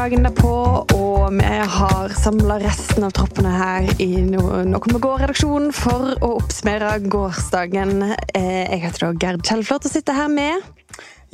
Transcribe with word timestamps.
dagen 0.00 0.24
derpå, 0.24 0.50
og 0.96 1.34
vi 1.34 1.48
har 1.74 2.12
samla 2.16 2.54
resten 2.62 3.04
av 3.04 3.10
troppene 3.12 3.50
her 3.52 3.88
i 4.00 4.22
Noen 4.24 4.70
Noe 4.72 4.88
med 4.88 5.02
gå-redaksjonen 5.04 5.74
for 5.76 6.14
å 6.24 6.30
oppsummere 6.38 6.94
gårsdagen. 7.12 8.06
Eh, 8.32 8.64
Jeg 8.70 8.80
heter 8.86 9.04
da 9.04 9.10
Gerd 9.20 9.44
Kjellflot 9.44 9.84
og 9.84 9.92
sitter 9.92 10.16
her 10.16 10.32
med 10.32 10.64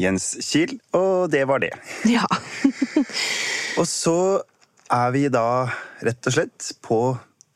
Jens 0.02 0.26
Kiel, 0.42 0.80
og 0.98 1.30
det 1.30 1.44
var 1.46 1.62
det. 1.62 1.70
Ja. 2.10 2.26
Og 3.78 3.86
så 3.86 4.42
er 4.90 5.14
vi 5.14 5.26
da 5.30 5.70
rett 6.02 6.26
og 6.26 6.34
slett 6.34 6.70
på 6.82 7.00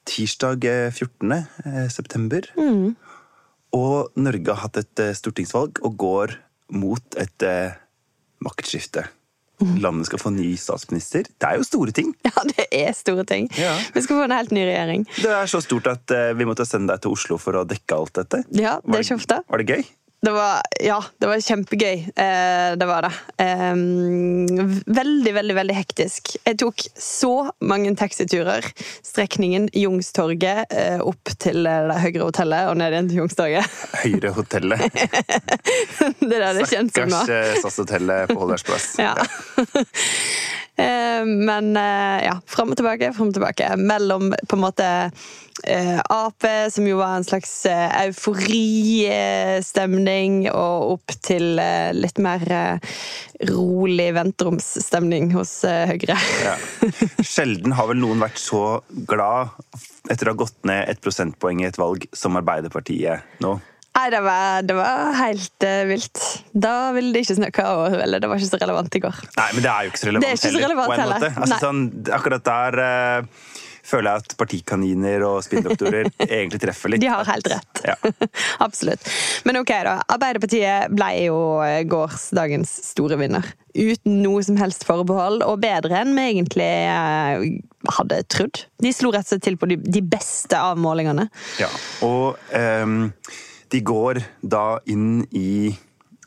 tirsdag 0.07 0.65
eh, 0.65 0.91
14. 0.95 1.35
september. 1.91 2.51
september. 2.55 2.95
Og 3.75 4.15
Norge 4.15 4.55
har 4.55 4.62
hatt 4.69 4.79
et 4.84 5.03
eh, 5.03 5.17
stortingsvalg 5.19 5.83
og 5.83 5.97
går 5.98 6.39
mot 6.70 7.19
et 7.19 7.47
eh, 7.47 7.75
maktskifte. 8.47 9.09
Landet 9.80 10.09
skal 10.09 10.23
få 10.23 10.32
ny 10.34 10.52
statsminister. 10.60 11.27
Det 11.28 11.48
er 11.48 11.60
jo 11.60 11.66
store 11.66 11.95
ting. 11.96 12.12
ja, 12.27 12.45
det 12.48 12.66
er 12.73 12.92
store 12.96 13.24
ting. 13.28 13.48
Ja. 13.59 13.74
Vi 13.95 14.02
skal 14.05 14.20
få 14.20 14.27
en 14.28 14.36
helt 14.36 14.55
ny 14.56 14.64
regjering. 14.69 15.06
Det 15.20 15.33
er 15.36 15.50
så 15.50 15.60
stort 15.64 15.88
at 15.91 16.14
eh, 16.16 16.33
vi 16.38 16.48
måtte 16.48 16.66
sende 16.69 16.95
deg 16.95 17.05
til 17.05 17.16
Oslo 17.16 17.38
for 17.41 17.60
å 17.60 17.64
dekke 17.69 17.98
alt 17.98 18.14
dette. 18.23 18.45
Ja, 18.56 18.78
det 18.84 19.00
er 19.00 19.06
ikke 19.06 19.20
ofte. 19.20 19.41
Var 19.50 19.62
det 19.62 19.69
gøy? 19.77 19.84
Det 20.23 20.30
var, 20.30 20.60
ja, 20.80 20.98
det 21.19 21.29
var 21.30 21.41
kjempegøy. 21.41 21.95
Eh, 22.12 22.73
det 22.77 22.87
var 22.87 23.06
det. 23.06 23.12
Eh, 23.41 23.77
veldig, 24.87 25.33
veldig 25.33 25.55
veldig 25.56 25.77
hektisk. 25.78 26.34
Jeg 26.45 26.59
tok 26.61 26.84
så 27.01 27.33
mange 27.65 27.95
taxiturer. 27.97 28.69
Strekningen 29.06 29.70
Jungstorget 29.73 30.77
eh, 30.77 31.01
opp 31.01 31.33
til 31.41 31.64
det 31.64 32.01
Høyre 32.05 32.27
hotellet 32.27 32.69
og 32.69 32.77
ned 32.83 32.92
igjen 32.92 33.09
til 33.09 33.23
Jungstorget. 33.23 33.80
Høyre 34.05 34.34
hotellet? 34.37 34.84
det 36.20 36.36
er 36.36 36.45
det 36.45 36.52
det 36.61 36.69
kjennes 36.69 37.00
som 37.00 37.08
nå. 37.08 37.25
Stakkars 37.25 37.34
eh, 37.39 37.64
SAS-hotellet 37.64 38.34
på 38.34 38.41
Holders 38.45 38.67
plass. 38.69 38.91
Ja. 39.00 39.17
Eh, 40.81 41.25
Men 41.27 41.77
eh, 41.77 42.25
ja, 42.27 42.41
fram 42.47 42.70
og 42.73 42.77
tilbake, 42.81 43.12
fram 43.17 43.28
og 43.31 43.34
tilbake. 43.36 43.77
Mellom 43.77 44.34
på 44.48 44.56
en 44.56 44.62
måte 44.62 45.11
eh, 45.64 46.00
Ap, 46.00 46.45
som 46.73 46.86
jo 46.89 46.97
var 47.00 47.17
en 47.19 47.25
slags 47.27 47.67
euforistemning, 47.70 50.51
og 50.53 50.91
opp 50.97 51.08
til 51.25 51.61
litt 51.97 52.19
mer 52.23 52.42
rolig 53.51 54.14
venteromsstemning 54.17 55.33
hos 55.36 55.53
Høyre. 55.64 56.17
Ja. 56.45 56.56
Sjelden 57.25 57.73
har 57.77 57.86
vel 57.92 58.01
noen 58.03 58.20
vært 58.25 58.39
så 58.41 58.81
glad 59.08 59.48
etter 60.11 60.27
å 60.28 60.31
ha 60.34 60.42
gått 60.42 60.61
ned 60.69 60.81
et 60.91 61.03
prosentpoeng 61.05 61.58
i 61.62 61.69
et 61.69 61.81
valg 61.81 62.01
som 62.17 62.36
Arbeiderpartiet 62.41 63.17
nå. 63.45 63.53
Nei, 64.01 64.09
det 64.15 64.20
var, 64.25 64.62
det 64.65 64.75
var 64.79 65.17
helt 65.19 65.65
uh, 65.67 65.83
vilt. 65.91 66.20
Da 66.56 66.75
ville 66.97 67.12
de 67.12 67.20
ikke 67.20 67.37
snakke 67.37 67.65
over, 67.69 67.98
eller 68.01 68.23
det 68.23 68.31
var 68.31 68.41
ikke 68.41 68.48
så 68.48 68.61
relevant 68.62 68.95
i 68.97 69.03
går. 69.05 69.19
Nei, 69.37 69.48
men 69.53 69.65
det 69.67 69.73
er 69.73 69.84
jo 69.84 69.92
ikke 69.92 70.01
så 70.01 70.09
relevant, 70.09 70.25
Det 70.25 70.37
ikke 70.39 70.53
så 70.55 70.62
relevant 70.62 70.95
heller. 70.95 71.19
måte. 71.19 71.33
Altså, 71.45 71.59
sånn, 71.61 71.83
akkurat 72.17 72.47
der 72.47 72.81
uh, 72.81 73.59
føler 73.91 74.09
jeg 74.09 74.23
at 74.25 74.37
partikaniner 74.41 75.25
og 75.29 75.42
spinndoktorer 75.45 76.09
egentlig 76.39 76.62
treffer 76.62 76.95
litt. 76.95 77.03
De 77.05 77.11
har 77.12 77.29
helt 77.29 77.51
rett. 77.53 77.83
Ja. 77.84 77.98
Absolutt. 78.67 79.05
Men 79.45 79.61
ok, 79.61 79.75
da. 79.84 79.98
Arbeiderpartiet 80.17 80.95
ble 80.95 81.11
jo 81.27 81.37
eh, 81.67 81.83
gårsdagens 81.91 82.73
store 82.92 83.20
vinner. 83.20 83.53
Uten 83.77 84.23
noe 84.25 84.41
som 84.47 84.57
helst 84.61 84.87
forbehold, 84.89 85.45
og 85.45 85.61
bedre 85.61 86.01
enn 86.01 86.17
vi 86.17 86.27
egentlig 86.31 86.70
hadde 87.98 88.23
trodd. 88.33 88.64
De 88.81 88.95
slo 88.97 89.12
rett 89.12 89.29
og 89.29 89.35
slett 89.35 89.47
til 89.48 89.61
på 89.61 89.69
de, 89.70 90.03
beste 90.05 90.57
av 90.57 90.81
målingene. 90.81 91.29
Ja, 91.61 91.70
og 92.07 92.41
ehm, 92.57 93.12
de 93.71 93.81
går 93.87 94.23
da 94.43 94.81
inn 94.91 95.25
i 95.37 95.71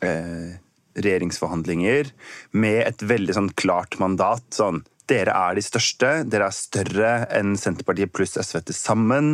eh, 0.04 0.52
regjeringsforhandlinger 0.94 2.12
med 2.56 2.82
et 2.86 3.06
veldig 3.10 3.36
sånn 3.38 3.52
klart 3.60 3.98
mandat. 4.02 4.46
Sånn, 4.56 4.84
dere 5.10 5.36
er 5.36 5.58
de 5.58 5.66
største, 5.66 6.12
dere 6.30 6.48
er 6.48 6.56
større 6.56 7.14
enn 7.36 7.58
Senterpartiet 7.60 8.14
pluss 8.16 8.38
SV 8.40 8.62
til 8.70 8.78
sammen. 8.78 9.34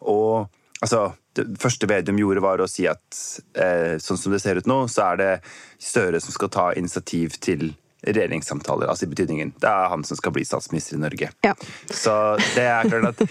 Og 0.00 0.48
altså, 0.80 1.10
det 1.36 1.46
første 1.60 1.88
Vedum 1.90 2.20
gjorde, 2.20 2.44
var 2.44 2.62
å 2.62 2.70
si 2.70 2.88
at 2.90 3.20
eh, 3.58 3.98
sånn 4.02 4.20
som 4.20 4.34
det 4.34 4.42
ser 4.42 4.60
ut 4.60 4.70
nå, 4.70 4.82
så 4.90 5.12
er 5.12 5.20
det 5.20 5.32
Støre 5.80 6.20
som 6.20 6.34
skal 6.34 6.50
ta 6.52 6.66
initiativ 6.76 7.38
til 7.40 7.70
regjeringssamtaler. 8.02 8.88
Altså 8.90 9.06
i 9.06 9.10
betydningen 9.10 9.52
det 9.60 9.68
er 9.68 9.90
han 9.92 10.04
som 10.06 10.18
skal 10.18 10.32
bli 10.34 10.44
statsminister 10.46 10.96
i 10.96 11.00
Norge. 11.02 11.30
Ja. 11.46 11.54
Så 11.86 12.14
det 12.54 12.64
er 12.64 12.88
klart 12.88 13.20
at 13.20 13.22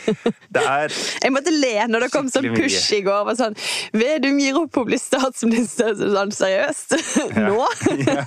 det 0.55 0.63
er 0.63 0.93
Jeg 1.23 1.33
måtte 1.33 1.53
le 1.53 1.73
når 1.89 2.05
det 2.05 2.11
kom 2.13 2.29
sånn 2.31 2.49
push 2.53 2.93
i 2.97 3.01
går. 3.05 3.25
Var 3.29 3.39
sånn, 3.39 3.57
Vedum 3.97 4.39
gir 4.41 4.59
opp 4.61 4.81
å 4.81 4.85
bli 4.87 4.99
statsminister. 5.01 5.95
Sånn, 5.99 6.33
seriøst? 6.35 6.97
Nå? 7.37 7.65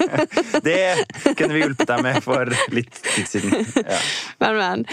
Det 0.67 1.35
kunne 1.39 1.55
vi 1.55 1.63
hjulpet 1.63 1.89
deg 1.89 2.05
med 2.05 2.21
for 2.25 2.51
litt 2.75 2.99
tid 3.13 3.29
siden. 3.29 3.67
Ja. 3.83 3.99
Men, 4.43 4.59
men. 4.59 4.85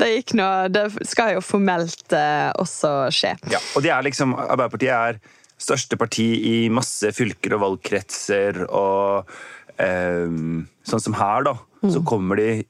Det 0.00 0.08
gikk 0.08 0.32
nå 0.38 0.48
Det 0.72 0.86
skal 1.08 1.36
jo 1.36 1.44
formelt 1.44 2.14
eh, 2.16 2.50
også 2.60 2.92
skje. 3.14 3.36
Ja, 3.52 3.60
og 3.76 3.84
det 3.84 3.92
er 3.94 4.04
liksom, 4.06 4.34
Arbeiderpartiet 4.34 4.92
er 4.92 5.20
største 5.62 5.98
parti 6.00 6.26
i 6.48 6.56
masse 6.74 7.12
fylker 7.14 7.56
og 7.56 7.62
valgkretser, 7.66 8.64
og 8.66 9.30
sånn 9.78 11.00
som 11.02 11.14
her, 11.18 11.42
da, 11.46 11.54
så 11.90 12.02
kommer 12.06 12.36
de 12.40 12.64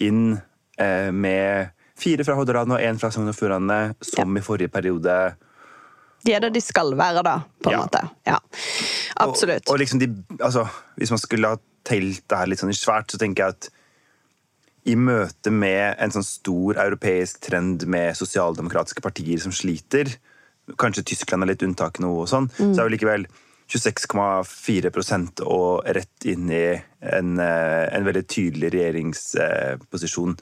inn 0.00 0.38
eh, 0.80 1.10
med 1.12 1.70
fire 2.00 2.24
fra 2.24 2.34
Hordaland 2.38 2.72
og 2.72 2.80
én 2.80 2.98
fra 3.00 3.10
Sogn 3.12 3.28
og 3.28 3.36
Fjordane, 3.36 3.94
som 4.04 4.36
i 4.36 4.42
forrige 4.44 4.72
periode. 4.72 5.16
De 6.24 6.32
er 6.36 6.40
det 6.44 6.52
de 6.54 6.60
skal 6.64 6.94
være, 6.96 7.22
da. 7.24 7.38
På 7.62 7.70
en 7.70 7.76
Ja. 7.78 7.82
måte. 7.84 8.00
Ja. 8.28 8.38
Absolutt. 9.20 9.66
Og, 9.68 9.74
og 9.74 9.78
liksom 9.82 10.00
de, 10.00 10.08
altså, 10.40 10.66
hvis 10.96 11.10
man 11.12 11.18
skulle 11.20 11.48
ha 11.54 11.60
telt 11.84 12.24
det 12.28 12.38
her 12.38 12.46
litt 12.50 12.60
sånn 12.60 12.72
svært, 12.76 13.10
så 13.12 13.20
tenker 13.20 13.44
jeg 13.44 13.56
at 13.56 13.70
i 14.88 14.94
møte 14.96 15.52
med 15.52 15.96
en 16.00 16.12
sånn 16.12 16.24
stor 16.24 16.78
europeisk 16.80 17.40
trend 17.44 17.84
med 17.86 18.16
sosialdemokratiske 18.16 19.02
partier 19.04 19.40
som 19.42 19.52
sliter, 19.52 20.08
kanskje 20.80 21.04
Tyskland 21.12 21.44
er 21.44 21.52
litt 21.52 21.64
unntak 21.66 21.98
nå 22.00 22.12
og 22.22 22.28
sånn, 22.30 22.48
så 22.56 22.78
er 22.80 22.86
jo 22.88 22.94
likevel 22.94 23.26
26,4% 23.70 25.44
og 25.46 25.84
rett 25.86 26.26
inn 26.28 26.50
i 26.50 26.64
en, 26.74 27.36
eh, 27.38 27.84
en 27.94 28.06
veldig 28.06 28.24
tydelig 28.26 28.72
regjeringsposisjon. 28.74 30.34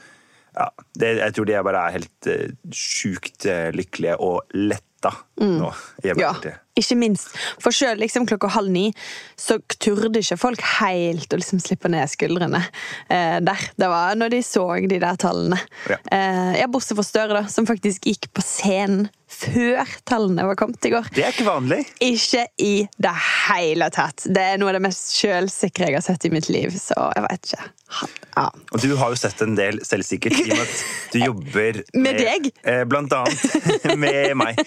Ja, 0.58 0.70
det, 0.98 1.10
jeg 1.20 1.34
tror 1.36 1.48
de 1.48 1.58
bare 1.68 1.82
er 1.84 1.96
helt 1.98 2.30
eh, 2.30 2.54
sjukt 2.74 3.46
eh, 3.46 3.68
lykkelige 3.76 4.16
og 4.24 4.56
letta 4.56 5.12
nå 5.38 5.68
i 6.02 6.08
Ja, 6.08 6.14
Arbeiderpartiet. 6.14 6.64
Ikke 6.80 6.98
minst. 6.98 7.34
For 7.62 7.74
sjøl 7.74 7.98
liksom 8.02 8.26
klokka 8.28 8.50
halv 8.56 8.72
ni 8.72 8.88
så 9.38 9.58
turde 9.78 10.22
ikke 10.22 10.38
folk 10.40 10.64
helt 10.78 11.32
å 11.32 11.40
liksom 11.40 11.62
slippe 11.62 11.90
ned 11.92 12.10
skuldrene 12.10 12.62
eh, 13.08 13.38
der. 13.44 13.68
Det 13.78 13.90
var 13.90 14.18
når 14.18 14.34
de 14.36 14.42
så 14.46 14.66
de 14.88 15.00
der 15.02 15.20
tallene. 15.20 15.60
Ja. 15.90 16.00
Eh, 16.14 16.66
Bortsett 16.68 16.98
fra 16.98 17.06
Støre, 17.06 17.40
da, 17.40 17.46
som 17.50 17.68
faktisk 17.68 18.08
gikk 18.08 18.30
på 18.36 18.44
scenen 18.44 19.08
før 19.28 19.84
tallene 20.08 20.46
var 20.48 20.56
kommet 20.56 20.84
i 20.88 20.92
går. 20.92 21.10
Det 21.12 21.24
er 21.26 21.34
ikke 21.34 21.48
vanlig. 21.48 21.82
Ikke 22.04 22.46
i 22.64 22.86
det 22.96 23.14
hele 23.48 23.90
tatt. 23.92 24.24
Det 24.24 24.44
er 24.54 24.60
noe 24.60 24.72
av 24.72 24.78
det 24.78 24.86
mest 24.88 25.12
sjølsikre 25.18 25.90
jeg 25.90 25.98
har 25.98 26.06
sett 26.06 26.24
i 26.24 26.32
mitt 26.32 26.48
liv, 26.52 26.72
så 26.80 27.10
jeg 27.16 27.26
vet 27.26 27.50
ikke. 27.50 27.68
Ja. 28.36 28.46
Og 28.72 28.82
du 28.84 28.90
har 29.00 29.12
jo 29.12 29.18
sett 29.18 29.40
en 29.42 29.54
del 29.58 29.80
selvsikkert 29.86 30.36
i 30.42 30.50
og 30.52 30.58
med 30.58 30.64
at 30.66 30.82
du 31.12 31.18
jobber 31.28 31.78
Med 31.96 32.18
deg? 32.20 32.50
Eh, 32.62 32.82
blant 32.88 33.12
annet 33.16 33.86
med 34.04 34.34
meg. 34.38 34.60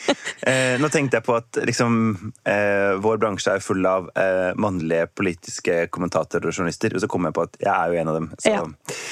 Eh, 0.49 0.77
nå 0.81 0.89
tenkte 0.93 1.19
jeg 1.19 1.27
på 1.27 1.37
at 1.37 1.61
liksom, 1.69 2.00
eh, 2.47 2.93
vår 3.01 3.19
bransje 3.21 3.55
er 3.55 3.63
full 3.63 3.85
av 3.87 4.09
eh, 4.19 4.51
mannlige 4.61 5.07
politiske 5.17 5.85
kommentatorer 5.93 6.49
og 6.49 6.55
journalister, 6.55 6.95
og 6.95 7.03
så 7.03 7.09
kom 7.11 7.27
jeg 7.27 7.35
på 7.37 7.45
at 7.47 7.57
jeg 7.61 7.71
er 7.71 7.91
jo 7.93 8.01
en 8.01 8.11
av 8.11 8.19
dem. 8.19 8.29
Så 8.37 8.53
Ja. 8.55 8.63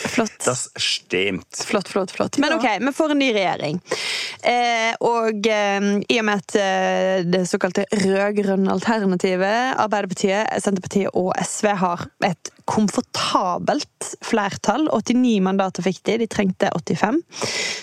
Flott. 0.09 0.37
das 0.45 0.67
stimmt. 0.75 1.63
Flott, 1.69 1.87
flott, 1.87 2.11
flott. 2.11 2.39
Men 2.41 2.57
ok, 2.57 2.67
vi 2.81 2.93
får 2.95 3.13
en 3.13 3.21
ny 3.21 3.29
regjering. 3.35 3.81
Eh, 4.43 4.93
og 5.05 5.47
eh, 5.47 5.89
i 6.09 6.19
og 6.19 6.27
med 6.27 6.43
at 6.43 6.55
eh, 6.59 7.25
det 7.27 7.45
såkalte 7.49 7.85
rød-grønne 7.91 8.71
alternativet, 8.73 9.75
Arbeiderpartiet, 9.79 10.49
Senterpartiet 10.63 11.13
og 11.13 11.33
SV 11.43 11.73
har 11.83 12.07
et 12.25 12.51
komfortabelt 12.69 14.11
flertall, 14.25 14.87
89 14.93 15.39
mandater 15.45 15.85
fikk 15.85 16.03
de, 16.07 16.19
de 16.23 16.29
trengte 16.29 16.69
85, 16.75 17.21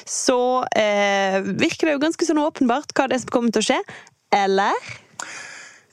så 0.09 0.41
eh, 0.79 1.41
virker 1.43 1.89
det 1.89 1.97
jo 1.97 2.05
ganske 2.07 2.29
sånn 2.29 2.43
åpenbart 2.43 2.95
hva 2.97 3.09
det 3.09 3.19
er 3.19 3.25
som 3.25 3.35
kommer 3.35 3.55
til 3.55 3.65
å 3.65 3.69
skje. 3.71 3.81
Eller? 4.35 4.75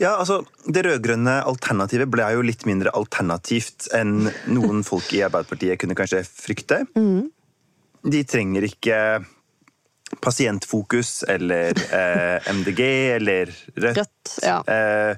Ja, 0.01 0.15
altså, 0.17 0.41
Det 0.65 0.83
rød-grønne 0.85 1.43
alternativet 1.47 2.09
ble 2.11 2.25
jo 2.33 2.41
litt 2.45 2.65
mindre 2.65 2.91
alternativt 2.97 3.87
enn 3.95 4.27
noen 4.51 4.83
folk 4.87 5.11
i 5.13 5.21
Arbeiderpartiet 5.25 5.79
kunne 5.81 5.97
kanskje 5.97 6.23
frykte. 6.27 6.83
De 8.03 8.23
trenger 8.27 8.67
ikke 8.67 8.97
pasientfokus 10.21 11.23
eller 11.29 11.77
eh, 11.95 12.51
MDG 12.53 12.81
eller 13.15 13.53
Rødt. 13.75 13.97
Rødt, 13.97 14.33
ja. 14.43 14.59
Eh, 14.67 15.15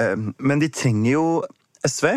eh, 0.00 0.14
men 0.38 0.62
de 0.62 0.70
trenger 0.72 1.10
jo 1.10 1.26
SV. 1.84 2.14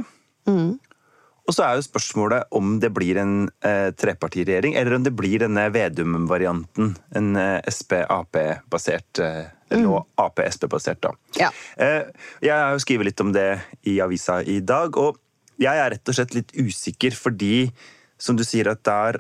Og 1.48 1.56
så 1.56 1.64
er 1.64 1.78
jo 1.78 1.86
spørsmålet 1.86 2.50
om 2.60 2.76
det 2.84 2.90
blir 2.96 3.20
en 3.22 3.36
eh, 3.64 3.90
trepartiregjering, 3.96 4.76
eller 4.76 4.98
om 4.98 5.04
det 5.06 5.16
blir 5.16 5.40
denne 5.46 5.70
Vedum-varianten. 5.72 6.96
En 7.16 7.30
eh, 7.40 7.60
Sp-Ap-basert 7.72 9.22
eh, 9.24 9.46
Eller 9.70 9.84
nå 9.84 10.02
Ap-Sp-basert, 10.24 11.02
da. 11.04 11.12
Ja. 11.40 11.50
Eh, 11.78 12.08
jeg 12.46 12.54
har 12.56 12.72
jo 12.76 12.84
skrevet 12.84 13.10
litt 13.10 13.24
om 13.24 13.34
det 13.36 13.48
i 13.90 13.98
avisa 14.04 14.40
i 14.44 14.60
dag, 14.64 14.96
og 14.98 15.18
jeg 15.60 15.76
er 15.82 15.92
rett 15.96 16.10
og 16.12 16.16
slett 16.16 16.36
litt 16.38 16.54
usikker 16.56 17.16
fordi 17.18 17.72
som 18.18 18.38
du 18.38 18.44
sier, 18.48 18.70
at 18.72 18.84
der 18.88 19.20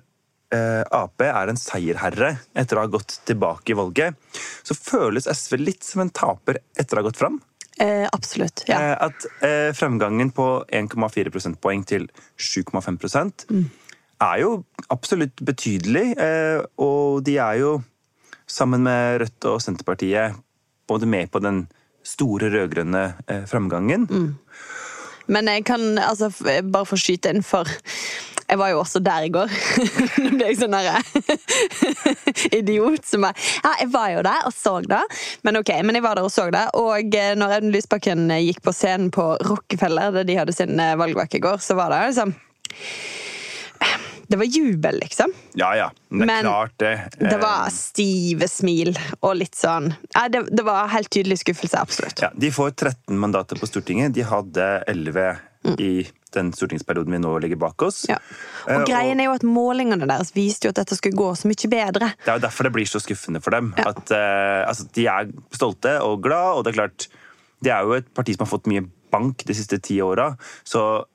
eh, 0.53 0.83
Ap 0.95 1.21
er 1.21 1.51
en 1.51 1.59
seierherre 1.59 2.37
etter 2.57 2.77
å 2.79 2.85
ha 2.85 2.91
gått 2.93 3.19
tilbake 3.27 3.73
i 3.73 3.77
valget, 3.77 4.15
så 4.63 4.77
føles 4.77 5.27
SV 5.27 5.57
litt 5.59 5.83
som 5.85 6.01
en 6.05 6.13
taper 6.13 6.61
etter 6.79 6.97
å 6.97 7.03
ha 7.03 7.07
gått 7.09 7.19
fram. 7.19 7.41
Eh, 7.79 8.07
absolutt. 8.09 8.63
Ja. 8.69 8.79
Eh, 8.79 8.95
at 9.09 9.27
eh, 9.45 9.69
fremgangen 9.77 10.31
på 10.33 10.47
1,4 10.73 11.29
prosentpoeng 11.33 11.83
til 11.85 12.07
7,5 12.39 13.45
Mm. 13.51 13.67
er 14.21 14.39
jo 14.41 14.63
absolutt 14.89 15.43
betydelig. 15.45 16.15
Eh, 16.17 16.63
og 16.81 17.21
de 17.27 17.37
er 17.37 17.59
jo, 17.61 17.75
sammen 18.47 18.83
med 18.87 19.21
Rødt 19.21 19.49
og 19.51 19.61
Senterpartiet, 19.63 20.37
både 20.87 21.09
med 21.09 21.31
på 21.31 21.41
den 21.43 21.65
store 22.07 22.49
rød-grønne 22.53 23.03
eh, 23.27 23.45
fremgangen. 23.49 24.07
Mm. 24.07 24.35
Men 25.27 25.51
jeg 25.51 25.65
kan 25.67 25.97
altså 25.99 26.31
bare 26.63 26.87
få 26.87 26.99
skyte 26.99 27.33
inn, 27.33 27.43
for 27.43 27.67
jeg 28.47 28.59
var 28.61 28.71
jo 28.71 28.79
også 28.79 29.01
der 29.03 29.25
i 29.27 29.31
går. 29.31 29.51
Nå 30.23 30.29
ble 30.37 30.47
jeg 30.47 30.59
sånn 30.61 30.75
derre 30.75 31.01
idiot 32.59 33.03
som 33.07 33.27
bare 33.27 33.35
Ja, 33.65 33.73
jeg 33.81 33.89
var 33.91 34.13
jo 34.13 34.23
der 34.29 34.47
og 34.47 34.55
så 34.55 34.77
det. 34.87 35.01
Men 35.43 35.59
ok, 35.59 35.73
men 35.83 35.99
jeg 35.99 36.05
var 36.05 36.15
der 36.19 36.29
og 36.29 36.31
så 36.31 36.47
det. 36.53 36.63
Og 36.79 37.19
eh, 37.19 37.35
når 37.35 37.57
Audun 37.57 37.75
Lysbakken 37.75 38.23
eh, 38.31 38.45
gikk 38.47 38.63
på 38.63 38.75
scenen 38.75 39.11
på 39.11 39.33
Rockefeller, 39.49 40.15
der 40.15 40.27
de 40.27 40.39
hadde 40.39 40.55
sin 40.55 40.79
eh, 40.79 40.95
valgvake 40.99 41.41
i 41.41 41.43
går, 41.43 41.59
så 41.63 41.75
var 41.75 41.91
det 41.91 42.05
liksom 42.13 42.35
Det 44.27 44.37
var 44.41 44.45
jubel, 44.51 44.97
liksom. 44.99 45.31
Ja 45.55 45.69
ja, 45.75 45.87
det 46.09 46.21
er 46.21 46.25
Men 46.29 46.43
klart 46.43 46.73
det. 46.83 46.93
Det 47.19 47.33
Eh, 47.33 47.39
var 47.39 47.69
stive 47.71 48.47
smil 48.51 48.91
og 49.21 49.35
litt 49.39 49.55
sånn 49.55 49.93
ja, 50.15 50.27
det, 50.29 50.45
det 50.51 50.65
var 50.67 50.87
helt 50.91 51.09
tydelig 51.13 51.39
skuffelse, 51.45 51.79
absolutt. 51.79 52.19
Ja, 52.21 52.29
De 52.35 52.51
får 52.51 52.71
13 52.75 53.17
mandater 53.19 53.55
på 53.59 53.67
Stortinget. 53.69 54.13
De 54.17 54.25
hadde 54.27 54.67
11 54.87 55.37
i 55.83 56.07
den 56.35 56.51
stortingsperioden 56.53 57.11
vi 57.11 57.19
nå 57.19 57.31
ligger 57.43 57.57
bak 57.59 57.81
oss. 57.87 58.03
Mm. 58.07 58.13
Ja. 58.13 58.19
Eh, 58.67 58.77
Og 58.81 58.85
greien 58.87 59.19
er 59.19 59.27
jo 59.29 59.33
at 59.35 59.43
Målingene 59.47 60.07
deres 60.07 60.31
viste 60.35 60.67
jo 60.67 60.71
at 60.75 60.79
dette 60.83 60.95
skulle 60.99 61.17
gå 61.17 61.31
så 61.35 61.47
mye 61.49 61.71
bedre. 61.71 62.11
Det 62.23 62.31
er 62.31 62.37
jo 62.39 62.43
derfor 62.45 62.67
det 62.67 62.73
blir 62.77 62.87
så 62.87 63.01
skuffende 63.03 63.41
for 63.43 63.55
dem. 63.55 63.73
Ja. 63.79 63.89
At 63.95 64.11
uh, 64.11 64.67
altså, 64.69 64.87
De 64.95 65.07
er 65.11 65.31
stolte 65.55 65.97
og 66.03 66.21
glad, 66.27 66.59
og 66.59 66.63
det 66.67 66.73
er 66.75 66.81
klart 66.83 67.07
Det 67.63 67.71
er 67.73 67.83
jo 67.87 67.95
et 67.97 68.07
parti 68.13 68.35
som 68.35 68.45
har 68.45 68.51
fått 68.53 68.67
mye 68.69 68.85
bank 69.11 69.43
de 69.47 69.55
siste 69.55 69.79
ti 69.81 70.01
åra, 70.03 70.33
så 70.67 71.05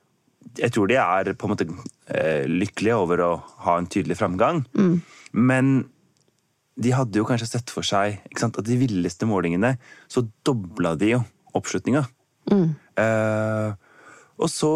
jeg 0.57 0.73
tror 0.73 0.89
de 0.89 0.97
er 0.99 1.33
på 1.37 1.47
en 1.47 1.53
måte 1.53 1.67
eh, 2.11 2.45
lykkelige 2.49 2.99
over 2.99 3.23
å 3.25 3.31
ha 3.65 3.77
en 3.79 3.89
tydelig 3.89 4.19
framgang. 4.19 4.63
Mm. 4.77 4.97
Men 5.33 5.71
de 6.79 6.93
hadde 6.93 7.19
jo 7.19 7.27
kanskje 7.29 7.51
sett 7.51 7.73
for 7.73 7.85
seg 7.85 8.19
sant, 8.39 8.57
at 8.57 8.67
de 8.67 8.77
villeste 8.79 9.27
målingene 9.29 9.75
så 10.11 10.25
dobla 10.45 10.95
de 10.99 11.13
jo 11.13 11.23
oppslutninga. 11.57 12.05
Mm. 12.51 12.69
Eh, 12.99 13.73
og 14.41 14.49
så 14.49 14.73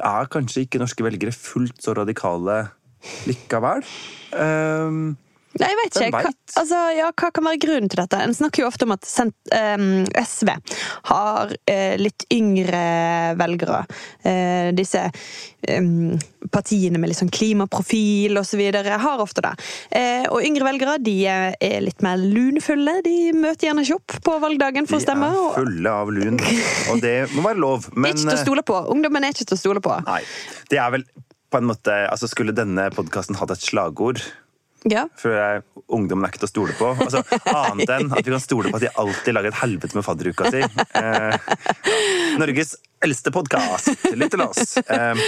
er 0.00 0.30
kanskje 0.32 0.64
ikke 0.64 0.80
norske 0.80 1.04
velgere 1.04 1.34
fullt 1.36 1.80
så 1.84 1.94
radikale 1.96 2.62
likevel. 3.28 3.84
Eh, 4.32 5.00
Nei, 5.58 5.66
jeg 5.72 5.78
vet 5.80 5.96
ikke. 5.98 6.10
Hva, 6.14 6.30
altså, 6.60 6.80
ja, 6.94 7.08
hva 7.10 7.28
kan 7.34 7.46
være 7.48 7.58
grunnen 7.64 7.90
til 7.90 7.98
dette? 7.98 8.18
En 8.22 8.34
snakker 8.36 8.62
jo 8.62 8.68
ofte 8.68 8.86
om 8.86 8.94
at 8.94 9.06
SV 9.10 10.50
har 11.10 11.54
eh, 11.66 11.96
litt 11.98 12.26
yngre 12.30 12.82
velgere. 13.40 13.80
Eh, 14.22 14.70
disse 14.76 15.08
partiene 15.60 16.96
med 16.96 17.10
litt 17.10 17.18
sånn 17.18 17.32
klimaprofil 17.34 18.38
osv. 18.40 18.62
har 19.02 19.22
ofte 19.22 19.42
det. 19.44 19.50
Eh, 19.90 20.28
og 20.30 20.46
yngre 20.46 20.68
velgere 20.70 20.94
de 21.02 21.16
er 21.28 21.82
litt 21.82 22.04
mer 22.06 22.20
lunfulle. 22.20 23.00
De 23.04 23.16
møter 23.34 23.68
gjerne 23.68 23.84
ikke 23.84 23.98
opp 23.98 24.20
på 24.30 24.36
valgdagen 24.46 24.86
for 24.90 25.00
å 25.00 25.04
stemme. 25.04 25.32
De 25.34 25.48
er 25.48 25.58
fulle 25.58 25.96
av 26.04 26.12
lun, 26.14 26.38
og 26.94 27.02
det 27.02 27.16
må 27.34 27.44
være 27.48 27.60
lov. 27.66 27.90
Men 27.98 28.14
ikke 28.14 28.30
til 28.30 28.38
å 28.38 28.44
stole 28.44 28.64
på. 28.70 28.78
Ungdommen 28.94 29.26
er 29.26 29.34
ikke 29.34 29.50
til 29.50 29.58
å 29.58 29.64
stole 29.64 29.82
på. 29.84 29.98
nei, 30.06 30.22
det 30.70 30.78
er 30.78 30.94
vel 30.94 31.04
på 31.50 31.58
en 31.58 31.66
måte 31.66 31.94
altså 32.06 32.28
Skulle 32.30 32.54
denne 32.54 32.84
podkasten 32.94 33.34
hatt 33.40 33.50
et 33.50 33.64
slagord 33.64 34.20
Ja. 34.88 35.04
for 35.20 35.34
jeg, 35.36 35.60
ungdommen 35.92 36.24
er 36.24 36.32
ikke 36.32 36.40
til 36.40 36.48
å 36.48 36.52
stole 36.54 36.74
på. 36.78 36.90
Altså, 37.04 37.20
Annet 37.52 37.90
enn 37.92 38.14
at 38.14 38.22
vi 38.24 38.32
kan 38.32 38.40
stole 38.40 38.70
på 38.70 38.78
at 38.78 38.86
de 38.86 38.92
alltid 39.02 39.36
lager 39.36 39.52
et 39.52 39.58
helvete 39.60 39.98
med 39.98 40.06
fadderuka 40.06 40.52
si. 40.54 40.62
Eh, 41.00 41.36
Norges 42.40 42.74
eldste 43.04 43.32
podkast. 43.34 43.90
Lytt 44.16 44.32
til 44.32 44.44
oss. 44.44 44.76
Eh, 44.80 45.22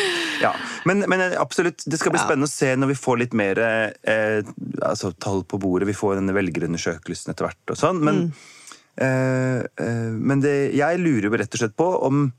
ja. 0.44 0.54
men, 0.88 1.04
men 1.10 1.25
absolutt, 1.40 1.84
det 1.84 2.00
skal 2.00 2.14
bli 2.14 2.22
spennende 2.22 2.49
å 2.49 2.52
se 2.52 2.72
når 2.78 2.93
vi 2.94 2.99
får 2.99 3.20
litt 3.25 3.37
mer 3.37 3.60
eh, 3.60 4.40
altså, 4.81 5.12
tall 5.20 5.44
på 5.49 5.60
bordet. 5.60 5.88
Vi 5.90 5.96
får 5.96 6.19
denne 6.20 6.37
velgerundersøkelsen 6.37 7.34
etter 7.34 7.48
hvert 7.48 7.75
og 7.75 7.81
sånn. 7.81 8.02
Men, 8.05 8.22
mm. 8.28 8.52
eh, 9.06 10.12
men 10.16 10.44
det, 10.44 10.56
jeg 10.78 11.02
lurer 11.02 11.28
jo 11.28 11.34
rett 11.37 11.58
og 11.58 11.64
slett 11.64 11.76
på 11.78 11.90
om 12.08 12.31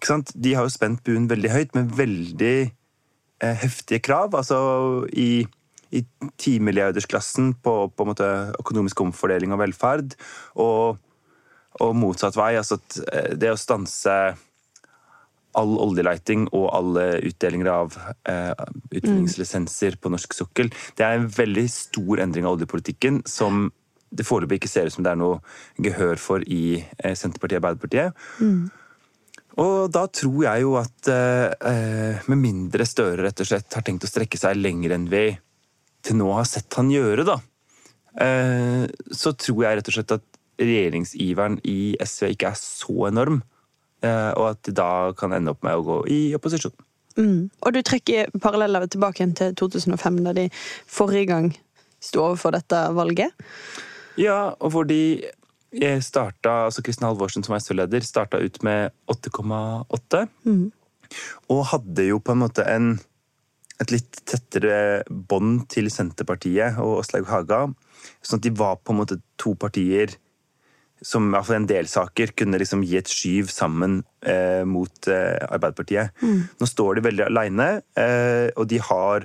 ikke 0.00 0.14
sant? 0.14 0.32
De 0.32 0.54
har 0.56 0.64
jo 0.64 0.72
spent 0.72 1.02
buen 1.04 1.26
veldig 1.28 1.50
høyt, 1.52 1.74
med 1.76 1.90
veldig 1.92 2.56
eh, 3.44 3.56
heftige 3.60 4.00
krav. 4.00 4.32
Altså 4.38 4.60
i, 5.12 5.44
i 5.96 6.04
timilliardersklassen 6.40 7.54
på, 7.62 7.74
på 7.90 8.04
en 8.04 8.12
måte 8.12 8.28
økonomisk 8.60 9.02
omfordeling 9.04 9.54
og 9.54 9.62
velferd. 9.64 10.14
Og, 10.60 11.00
og 11.80 11.96
motsatt 11.98 12.38
vei. 12.38 12.54
Altså 12.60 12.78
at 12.80 13.00
eh, 13.10 13.34
det 13.40 13.52
å 13.52 13.58
stanse 13.60 14.16
all 15.58 15.74
oljeleiting 15.82 16.46
og 16.54 16.68
alle 16.76 17.06
utdelinger 17.26 17.70
av 17.72 17.96
eh, 18.30 18.52
utvinningslisenser 18.94 19.98
på 20.00 20.12
norsk 20.14 20.36
sokkel, 20.36 20.70
det 20.98 21.06
er 21.06 21.18
en 21.18 21.30
veldig 21.34 21.66
stor 21.72 22.22
endring 22.22 22.46
av 22.46 22.58
oljepolitikken 22.58 23.24
som 23.26 23.68
det 24.10 24.26
foreløpig 24.26 24.58
ikke 24.58 24.70
ser 24.70 24.90
ut 24.90 24.94
som 24.94 25.06
det 25.06 25.12
er 25.12 25.18
noe 25.20 25.38
gehør 25.82 26.18
for 26.22 26.44
i 26.46 26.80
eh, 26.80 27.14
Senterpartiet 27.18 27.58
og 27.58 27.64
Arbeiderpartiet. 27.64 28.22
Og 29.60 29.90
da 29.92 30.06
tror 30.14 30.40
jeg 30.46 30.64
jo 30.64 30.74
at 30.78 31.10
eh, 31.10 32.26
med 32.30 32.38
mindre 32.38 32.86
Støre 32.86 33.26
rett 33.26 33.42
og 33.42 33.50
slett 33.50 33.76
har 33.76 33.86
tenkt 33.86 34.06
å 34.06 34.10
strekke 34.10 34.38
seg 34.38 34.58
lenger 34.58 34.94
enn 34.96 35.08
vi 35.10 35.24
til 36.04 36.18
nå 36.20 36.30
har 36.34 36.48
sett 36.48 36.74
han 36.78 36.90
gjøre, 36.92 37.26
da, 37.28 37.38
eh, 38.24 38.84
så 39.12 39.34
tror 39.36 39.64
jeg 39.66 39.78
rett 39.78 39.90
og 39.92 39.96
slett 39.98 40.18
at 40.18 40.26
regjeringsiveren 40.60 41.58
i 41.68 41.96
SV 42.00 42.34
ikke 42.34 42.52
er 42.52 42.60
så 42.60 43.08
enorm. 43.08 43.40
Eh, 44.00 44.30
og 44.38 44.54
at 44.54 44.62
de 44.64 44.72
da 44.76 45.12
kan 45.16 45.34
ende 45.36 45.52
opp 45.52 45.64
med 45.66 45.76
å 45.76 45.84
gå 45.84 45.98
i 46.12 46.20
opposisjon. 46.36 46.72
Mm. 47.18 47.50
Og 47.66 47.74
du 47.74 47.80
trekker 47.84 48.30
paralleller 48.40 48.86
tilbake 48.88 49.26
til 49.36 49.52
2005, 49.58 50.22
da 50.24 50.32
de 50.36 50.46
forrige 50.88 51.28
gang 51.32 51.50
sto 52.00 52.24
overfor 52.30 52.54
dette 52.56 52.80
valget. 52.96 53.34
Ja, 54.20 54.54
og 54.56 54.72
hvor 54.72 54.88
de 54.88 55.20
eh, 55.20 56.00
starta, 56.04 56.66
altså 56.68 56.84
Kristin 56.86 57.08
Halvorsen 57.08 57.44
som 57.44 57.56
SV-leder 57.58 58.04
starta 58.06 58.40
ut 58.40 58.60
med 58.66 58.94
8,8. 59.12 60.24
Og 61.50 61.62
hadde 61.72 62.06
jo 62.06 62.20
på 62.22 62.34
en 62.34 62.42
måte 62.44 62.64
en, 62.70 62.94
et 63.80 63.94
litt 63.94 64.22
tettere 64.28 65.02
bånd 65.08 65.64
til 65.72 65.88
Senterpartiet 65.92 66.80
og 66.82 67.00
Åslaug 67.00 67.28
Haga. 67.30 67.60
Sånn 68.20 68.40
at 68.40 68.46
de 68.46 68.52
var 68.56 68.80
på 68.80 68.94
en 68.94 69.00
måte 69.02 69.20
to 69.40 69.54
partier 69.60 70.16
som 71.00 71.30
i 71.30 71.32
hvert 71.32 71.46
fall 71.48 71.60
en 71.62 71.68
del 71.70 71.88
saker 71.88 72.34
kunne 72.36 72.58
liksom 72.60 72.82
gi 72.84 72.98
et 73.00 73.08
skyv 73.08 73.48
sammen 73.52 74.02
eh, 74.20 74.66
mot 74.68 75.08
eh, 75.08 75.38
Arbeiderpartiet. 75.48 76.12
Nå 76.60 76.68
står 76.68 76.98
de 76.98 77.06
veldig 77.08 77.24
aleine, 77.24 77.70
eh, 77.96 78.50
og 78.52 78.68
de 78.68 78.82
har 78.84 79.24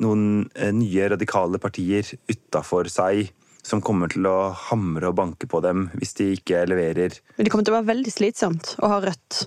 noen 0.00 0.48
eh, 0.54 0.72
nye 0.72 1.10
radikale 1.12 1.60
partier 1.60 2.08
utafor 2.30 2.88
seg 2.88 3.28
som 3.66 3.82
kommer 3.84 4.08
til 4.08 4.24
å 4.24 4.50
hamre 4.70 5.10
og 5.10 5.18
banke 5.18 5.48
på 5.50 5.60
dem 5.60 5.88
hvis 6.00 6.16
de 6.16 6.30
ikke 6.38 6.64
leverer. 6.70 7.18
Men 7.36 7.44
det 7.44 7.52
kommer 7.52 7.66
til 7.66 7.74
å 7.74 7.80
være 7.82 7.90
veldig 7.92 8.14
slitsomt 8.14 8.74
å 8.80 8.88
ha 8.94 9.00
Rødt 9.04 9.42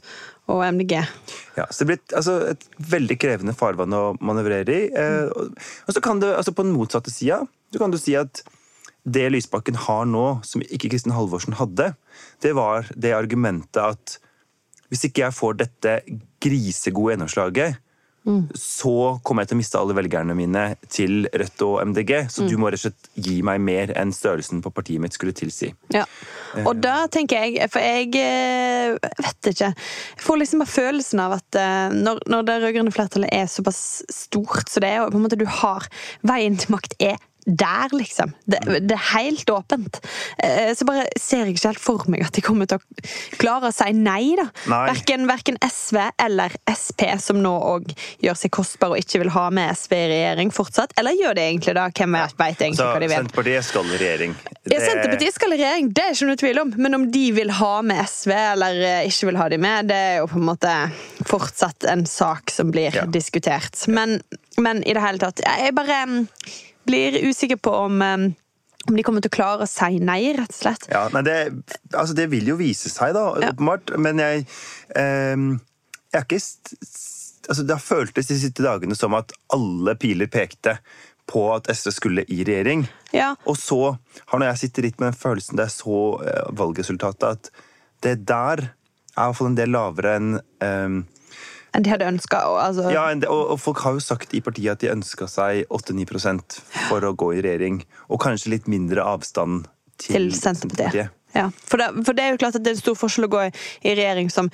og 0.51 0.63
MDG. 0.65 0.97
Ja, 1.55 1.67
så 1.69 1.83
det 1.83 1.89
blir 1.91 2.17
altså, 2.17 2.35
et 2.51 2.65
veldig 2.91 3.17
krevende 3.21 3.55
farvann 3.55 3.95
å 3.95 4.03
manøvrere 4.23 4.75
i. 4.75 4.89
Eh, 4.89 5.29
og, 5.31 5.53
så 5.93 6.03
kan 6.03 6.19
det, 6.23 6.33
altså 6.35 6.55
på 6.55 6.65
den 6.65 6.75
motsatte 6.75 7.13
sida, 7.13 7.43
så 7.71 7.81
kan 7.81 7.93
du 7.93 7.99
si 8.01 8.17
at 8.19 8.43
det 9.03 9.27
Lysbakken 9.31 9.77
har 9.85 10.05
nå, 10.07 10.25
som 10.47 10.63
ikke 10.63 10.91
Kristin 10.91 11.15
Halvorsen 11.15 11.57
hadde, 11.59 11.91
det 12.43 12.53
var 12.55 12.87
det 12.95 13.15
argumentet 13.15 13.81
at 13.83 14.17
hvis 14.91 15.07
ikke 15.09 15.25
jeg 15.25 15.35
får 15.35 15.57
dette 15.59 15.95
grisegode 16.43 17.15
gjennomslaget, 17.15 17.79
så 18.55 19.19
kommer 19.23 19.43
jeg 19.43 19.51
til 19.51 19.57
å 19.57 19.59
miste 19.59 19.79
alle 19.79 19.95
velgerne 19.97 20.35
mine 20.37 20.63
til 20.91 21.25
Rødt 21.27 21.63
og 21.65 21.81
MDG. 21.89 22.13
Så 22.31 22.47
du 22.47 22.55
må 22.59 22.71
rett 22.71 22.79
og 22.79 22.85
slett 22.87 23.09
gi 23.19 23.41
meg 23.45 23.59
mer 23.63 23.91
enn 23.99 24.13
størrelsen 24.15 24.63
på 24.63 24.71
partiet 24.71 25.03
mitt 25.03 25.17
skulle 25.17 25.35
tilsi. 25.35 25.73
Ja. 25.91 26.05
Og 26.61 26.77
da 26.83 27.07
tenker 27.11 27.45
jeg, 27.47 27.69
for 27.73 27.81
jeg 27.81 28.11
eh, 28.19 28.93
vet 29.17 29.51
ikke. 29.53 29.71
Jeg 29.73 30.25
får 30.25 30.39
liksom 30.41 30.63
bare 30.63 30.73
følelsen 30.73 31.23
av 31.23 31.37
at 31.39 31.59
eh, 31.59 31.95
når, 31.97 32.21
når 32.29 32.47
det 32.47 32.57
rød-grønne 32.63 32.93
flertallet 32.93 33.33
er 33.33 33.49
såpass 33.51 34.03
stort 34.13 34.69
som 34.69 34.85
det 34.85 34.93
er, 34.93 35.03
og 35.03 35.13
på 35.13 35.21
en 35.21 35.25
måte 35.25 35.39
du 35.39 35.47
har 35.49 35.87
Veien 36.27 36.57
til 36.59 36.75
makt 36.75 36.95
er 37.01 37.17
der, 37.45 37.91
liksom. 37.97 38.31
Det, 38.47 38.59
det 38.87 38.95
er 38.95 39.05
helt 39.17 39.49
åpent. 39.51 39.99
Eh, 40.37 40.71
Så 40.77 40.85
bare 40.87 41.05
ser 41.19 41.43
jeg 41.45 41.55
ikke 41.57 41.71
helt 41.73 41.81
for 41.83 42.05
meg 42.11 42.23
at 42.27 42.33
de 42.37 42.41
kommer 42.45 42.69
til 42.69 42.79
å 42.79 43.07
klare 43.41 43.69
å 43.69 43.75
si 43.75 43.89
nei, 43.97 44.35
da. 44.39 44.45
Verken, 44.69 45.25
verken 45.27 45.57
SV 45.63 45.99
eller 46.23 46.55
Sp, 46.71 47.03
som 47.19 47.41
nå 47.43 47.51
òg 47.51 47.91
gjør 48.23 48.37
seg 48.39 48.53
kostbare 48.55 48.95
og 48.95 49.03
ikke 49.03 49.23
vil 49.25 49.33
ha 49.35 49.47
med 49.53 49.73
SV 49.75 49.95
i 49.97 50.07
regjering 50.13 50.53
fortsatt. 50.55 50.95
Eller 50.99 51.17
gjør 51.19 51.35
de 51.37 51.45
egentlig 51.49 51.75
da? 51.77 51.89
Hvem 51.93 52.17
vet 52.19 52.63
egentlig 52.63 52.79
Så 52.79 52.87
hva 52.89 52.99
de 53.03 53.09
vil? 53.11 53.17
Senterpartiet 53.19 53.67
skal 53.67 53.91
i 53.91 53.99
regjering. 54.01 54.35
Ja, 54.71 54.79
Senterpartiet 54.83 55.35
skal 55.37 55.53
i 55.55 55.59
regjering, 55.59 55.91
det 55.93 56.03
er 56.07 56.15
ikke 56.15 56.29
noe 56.31 56.41
tvil 56.43 56.61
om. 56.63 56.73
Men 56.79 56.97
om 57.01 57.07
de 57.11 57.25
vil 57.35 57.51
ha 57.59 57.73
med 57.85 57.99
SV 58.07 58.31
eller 58.37 58.81
eh, 58.87 59.07
ikke 59.11 59.29
vil 59.31 59.41
ha 59.41 59.49
de 59.51 59.59
med, 59.61 59.89
det 59.91 59.99
er 60.09 60.19
jo 60.21 60.29
på 60.31 60.39
en 60.39 60.47
måte 60.53 60.75
fortsatt 61.29 61.85
en 61.91 62.05
sak 62.09 62.51
som 62.51 62.71
blir 62.71 62.95
Ja. 62.95 63.05
diskutert. 63.05 63.75
Men, 63.87 64.21
men 64.57 64.83
i 64.87 64.93
det 64.93 65.01
hele 65.01 65.17
tatt 65.21 65.39
Jeg 65.43 65.73
bare 65.75 66.01
mm, 66.05 66.27
blir 66.85 67.19
usikker 67.29 67.59
på 67.63 67.73
om 67.85 67.99
mm, 68.01 68.25
om 68.89 68.97
de 68.97 69.03
kommer 69.05 69.23
til 69.23 69.31
å 69.31 69.37
klare 69.37 69.63
å 69.63 69.69
si 69.69 69.99
nei, 70.03 70.33
rett 70.35 70.51
og 70.51 70.57
slett. 70.57 70.87
Ja, 70.91 71.05
nei, 71.13 71.21
det, 71.23 71.37
altså 71.95 72.15
det 72.17 72.27
vil 72.33 72.49
jo 72.51 72.57
vise 72.59 72.91
seg, 72.91 73.13
da, 73.15 73.29
Ja. 73.39 73.53
åpenbart. 73.53 73.93
Men 73.97 74.19
jeg, 74.19 74.43
eh, 74.95 75.35
jeg 76.11 76.19
er 76.19 76.25
ikke 76.27 76.41
altså 77.49 77.63
Det 77.67 77.75
har 77.75 77.83
føltes 77.83 78.27
de 78.27 78.37
siste 78.39 78.63
dagene 78.63 78.95
som 78.95 79.13
at 79.17 79.33
alle 79.51 79.95
piler 79.99 80.29
pekte 80.31 80.77
på 81.27 81.41
at 81.55 81.67
SV 81.71 81.91
skulle 81.91 82.25
i 82.31 82.43
regjering. 82.43 82.85
Ja. 83.15 83.33
Og 83.47 83.57
så 83.59 83.97
har 84.27 84.39
når 84.39 84.53
jeg 84.53 84.61
sitter 84.65 84.87
litt 84.87 84.99
med 84.99 85.11
den 85.11 85.19
følelsen 85.19 85.59
da 85.59 85.67
jeg 85.67 85.75
så 85.77 85.99
eh, 86.23 86.45
valgresultatet, 86.55 87.23
at 87.23 87.51
det 88.03 88.25
der 88.27 88.63
er 88.63 88.67
i 88.67 89.27
hvert 89.27 89.37
fall 89.37 89.51
en 89.51 89.59
del 89.59 89.71
lavere 89.75 90.15
enn 90.19 90.31
ehm, 90.65 91.03
Enn 91.73 91.85
de 91.85 91.89
hadde 91.89 92.05
ønska. 92.05 92.39
Altså, 92.61 92.91
ja, 92.93 93.07
og, 93.25 93.41
og 93.55 93.59
folk 93.61 93.81
har 93.81 93.95
jo 93.97 94.03
sagt 94.03 94.35
i 94.37 94.43
partiet 94.45 94.75
at 94.75 94.83
de 94.83 94.91
ønska 94.93 95.25
seg 95.31 95.63
8-9% 95.73 96.59
for 96.89 97.05
å 97.07 97.15
gå 97.17 97.31
i 97.33 97.41
regjering. 97.41 97.81
Og 98.13 98.21
kanskje 98.21 98.53
litt 98.53 98.69
mindre 98.69 99.05
avstand 99.05 99.65
til, 99.97 100.13
til 100.13 100.29
Senterpartiet. 100.37 101.13
Ja, 101.33 101.47
for 101.65 101.81
det, 101.81 101.89
for 102.05 102.13
det 102.13 102.27
er 102.27 102.35
jo 102.35 102.41
klart 102.43 102.59
at 102.59 102.61
det 102.61 102.69
er 102.69 102.77
en 102.77 102.83
stor 102.83 102.97
forskjell 102.99 103.25
å 103.25 103.31
gå 103.33 103.41
i, 103.47 103.51
i 103.89 103.95
regjering 103.97 104.29
som 104.29 104.51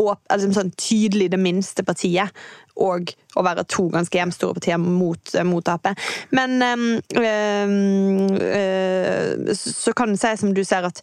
åp, 0.00 0.20
altså 0.32 0.50
sånn 0.54 0.72
tydelig 0.80 1.30
det 1.32 1.40
minste 1.40 1.84
partiet, 1.84 2.32
og 2.80 3.10
å 3.36 3.42
være 3.44 3.66
to 3.68 3.84
ganske 3.92 4.16
jevnstore 4.16 4.56
partier 4.56 4.78
mot, 4.80 5.34
eh, 5.36 5.44
mot 5.44 5.68
Ap. 5.68 5.90
Men 6.32 6.56
øh, 6.64 6.94
eh, 8.48 9.52
så 9.56 9.92
kan 9.96 10.14
det 10.14 10.22
si, 10.22 10.32
som 10.40 10.54
du 10.56 10.62
ser, 10.64 10.88
at, 10.88 11.02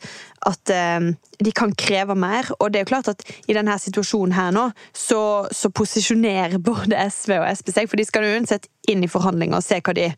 at 0.50 0.74
øh, 0.74 1.12
de 1.46 1.54
kan 1.56 1.76
kreve 1.78 2.18
mer. 2.18 2.50
Og 2.60 2.72
det 2.72 2.82
er 2.82 2.88
jo 2.88 2.92
klart 2.96 3.12
at 3.14 3.24
i 3.48 3.56
denne 3.58 3.78
situasjonen 3.80 4.34
her 4.38 4.52
nå, 4.56 4.70
så, 4.98 5.22
så 5.54 5.70
posisjonerer 5.70 6.58
både 6.58 6.98
SV 7.10 7.38
og 7.38 7.48
Sp 7.54 7.74
seg, 7.76 7.90
for 7.92 8.02
de 8.02 8.10
skal 8.10 8.26
jo 8.26 8.36
uansett 8.40 8.70
inn 8.90 9.06
i 9.06 9.12
forhandlinger 9.12 9.62
og 9.62 9.66
se 9.66 9.82
hva 9.86 9.98
de 9.98 10.10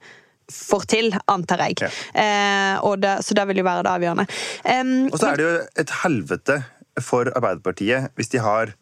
får 0.51 0.87
til, 0.91 1.13
antar 1.31 1.63
jeg. 1.67 1.79
Ja. 1.85 1.89
Eh, 2.23 2.91
det, 2.99 3.17
så 3.23 3.35
det 3.37 3.47
vil 3.49 3.61
jo 3.61 3.67
være 3.67 3.85
det 3.87 3.95
avgjørende. 3.95 4.27
Um, 4.65 4.93
Og 5.11 5.19
så 5.19 5.31
er 5.31 5.39
det 5.39 5.47
jo 5.47 5.57
et 5.83 5.93
helvete 6.03 6.57
for 6.99 7.29
Arbeiderpartiet 7.31 8.11
hvis 8.19 8.31
de 8.33 8.41
har 8.43 8.73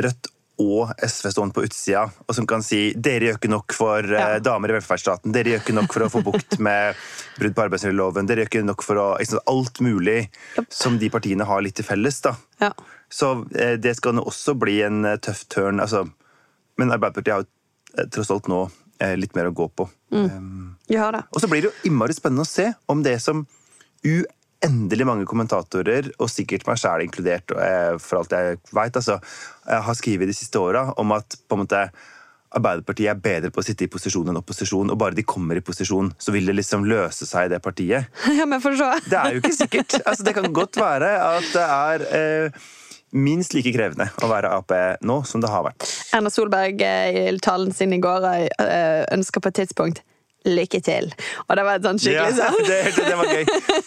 Rødt 0.00 0.30
og 0.62 0.92
SV 1.00 1.30
stående 1.32 1.54
på 1.56 1.64
utsida, 1.66 2.04
og 2.28 2.34
som 2.36 2.46
kan 2.48 2.62
si 2.64 2.92
dere 2.94 3.26
gjør 3.26 3.38
ikke 3.38 3.50
nok 3.50 3.74
for 3.76 4.04
eh, 4.04 4.20
Ja. 4.20 4.38
damer 4.38 4.70
i 4.70 4.76
velferdsstaten, 4.76 5.32
dere 5.34 5.52
gjør 5.52 5.62
ikke 5.62 5.74
nok 5.74 5.92
for 5.92 6.04
å 6.06 6.10
få 6.12 6.22
bukt 6.24 6.58
med 6.62 6.94
brudd 7.38 7.54
på 7.56 7.64
arbeidsmiljøloven, 7.64 8.28
dere 8.28 8.44
gjør 8.44 8.50
ikke 8.50 8.64
nok 8.68 8.84
for 8.84 9.00
å 9.00 9.06
sant, 9.26 9.42
Alt 9.50 9.80
mulig 9.84 10.30
som 10.70 10.98
de 11.00 11.10
partiene 11.12 11.44
har 11.48 11.64
litt 11.64 11.76
til 11.80 11.84
felles. 11.88 12.20
da. 12.24 12.34
ja. 12.60 12.70
Så 13.12 13.44
eh, 13.56 13.74
det 13.76 13.96
skal 13.98 14.14
nå 14.16 14.24
også 14.28 14.54
bli 14.56 14.78
en 14.86 15.04
eh, 15.04 15.18
tøff 15.20 15.44
turn. 15.52 15.80
Altså, 15.80 16.06
men 16.78 16.92
Arbeiderpartiet 16.94 17.34
har 17.34 17.42
jo 17.44 18.08
tross 18.12 18.30
alt 18.32 18.48
nå 18.48 18.62
litt 19.18 19.34
mer 19.34 19.48
å 19.50 19.56
gå 19.56 19.66
på. 19.68 19.88
Um, 20.14 20.76
Ja 20.88 21.08
og 21.10 21.40
så 21.42 21.48
blir 21.50 21.64
det 21.64 21.72
jo 21.72 21.88
innmari 21.90 22.14
spennende 22.14 22.44
å 22.46 22.48
se 22.48 22.68
om 22.92 23.02
det 23.02 23.16
som 23.20 23.42
uendelig 24.62 25.06
mange 25.06 25.26
kommentatorer, 25.28 26.10
og 26.18 26.30
sikkert 26.30 26.66
meg 26.68 26.80
sjæl 26.80 27.04
inkludert, 27.04 27.52
eh, 27.56 27.98
for 28.02 28.22
alt 28.22 28.32
jeg 28.32 28.58
veit, 28.72 28.96
altså, 28.96 29.18
eh, 29.68 29.80
har 29.80 29.94
skrevet 29.94 30.28
de 30.28 30.36
siste 30.36 30.58
åra 30.58 30.92
om 30.96 31.12
at 31.12 31.36
på 31.48 31.56
en 31.56 31.66
måte 31.66 31.90
Arbeiderpartiet 32.52 33.08
er 33.08 33.14
bedre 33.16 33.48
på 33.48 33.62
å 33.62 33.64
sitte 33.64 33.86
i 33.86 33.88
posisjon 33.88 34.28
enn 34.28 34.36
opposisjon, 34.36 34.90
og 34.92 34.98
bare 35.00 35.16
de 35.16 35.22
kommer 35.24 35.56
i 35.56 35.62
posisjon, 35.64 36.12
så 36.20 36.34
vil 36.34 36.44
det 36.44 36.52
liksom 36.58 36.84
løse 36.84 37.24
seg 37.24 37.46
i 37.46 37.48
det 37.54 37.62
partiet. 37.64 38.10
Ja, 38.38 38.44
men 38.44 38.60
for 38.60 38.76
så. 38.76 38.90
Det 39.08 39.16
er 39.16 39.32
jo 39.32 39.40
ikke 39.40 39.56
sikkert. 39.56 39.96
Altså, 40.04 40.22
det 40.22 40.34
kan 40.36 40.52
godt 40.52 40.76
være 40.76 41.14
at 41.16 41.48
det 41.54 41.64
er 41.64 42.04
eh, 42.12 42.60
minst 43.16 43.56
like 43.56 43.72
krevende 43.72 44.10
å 44.20 44.28
være 44.28 44.52
Ap 44.52 44.68
nå 45.00 45.22
som 45.24 45.40
det 45.40 45.48
har 45.48 45.64
vært. 45.64 45.88
Erna 46.12 46.28
Solberg 46.28 46.84
eh, 46.84 47.32
i 47.32 47.38
talen 47.40 47.72
sin 47.72 47.96
i 47.96 48.02
går 48.04 48.28
ønsker 49.16 49.40
på 49.40 49.48
et 49.48 49.62
tidspunkt 49.62 50.04
lykke 50.46 50.80
til. 50.82 51.10
Og 51.48 51.56
det 51.56 51.64
var 51.66 51.80
et 51.80 51.86
sånn 51.86 51.98
skikkelig 52.02 52.38
sånn 52.38 52.62
det, 52.68 52.78
det 52.96 53.16
var 53.18 53.32
gøy. 53.32 53.44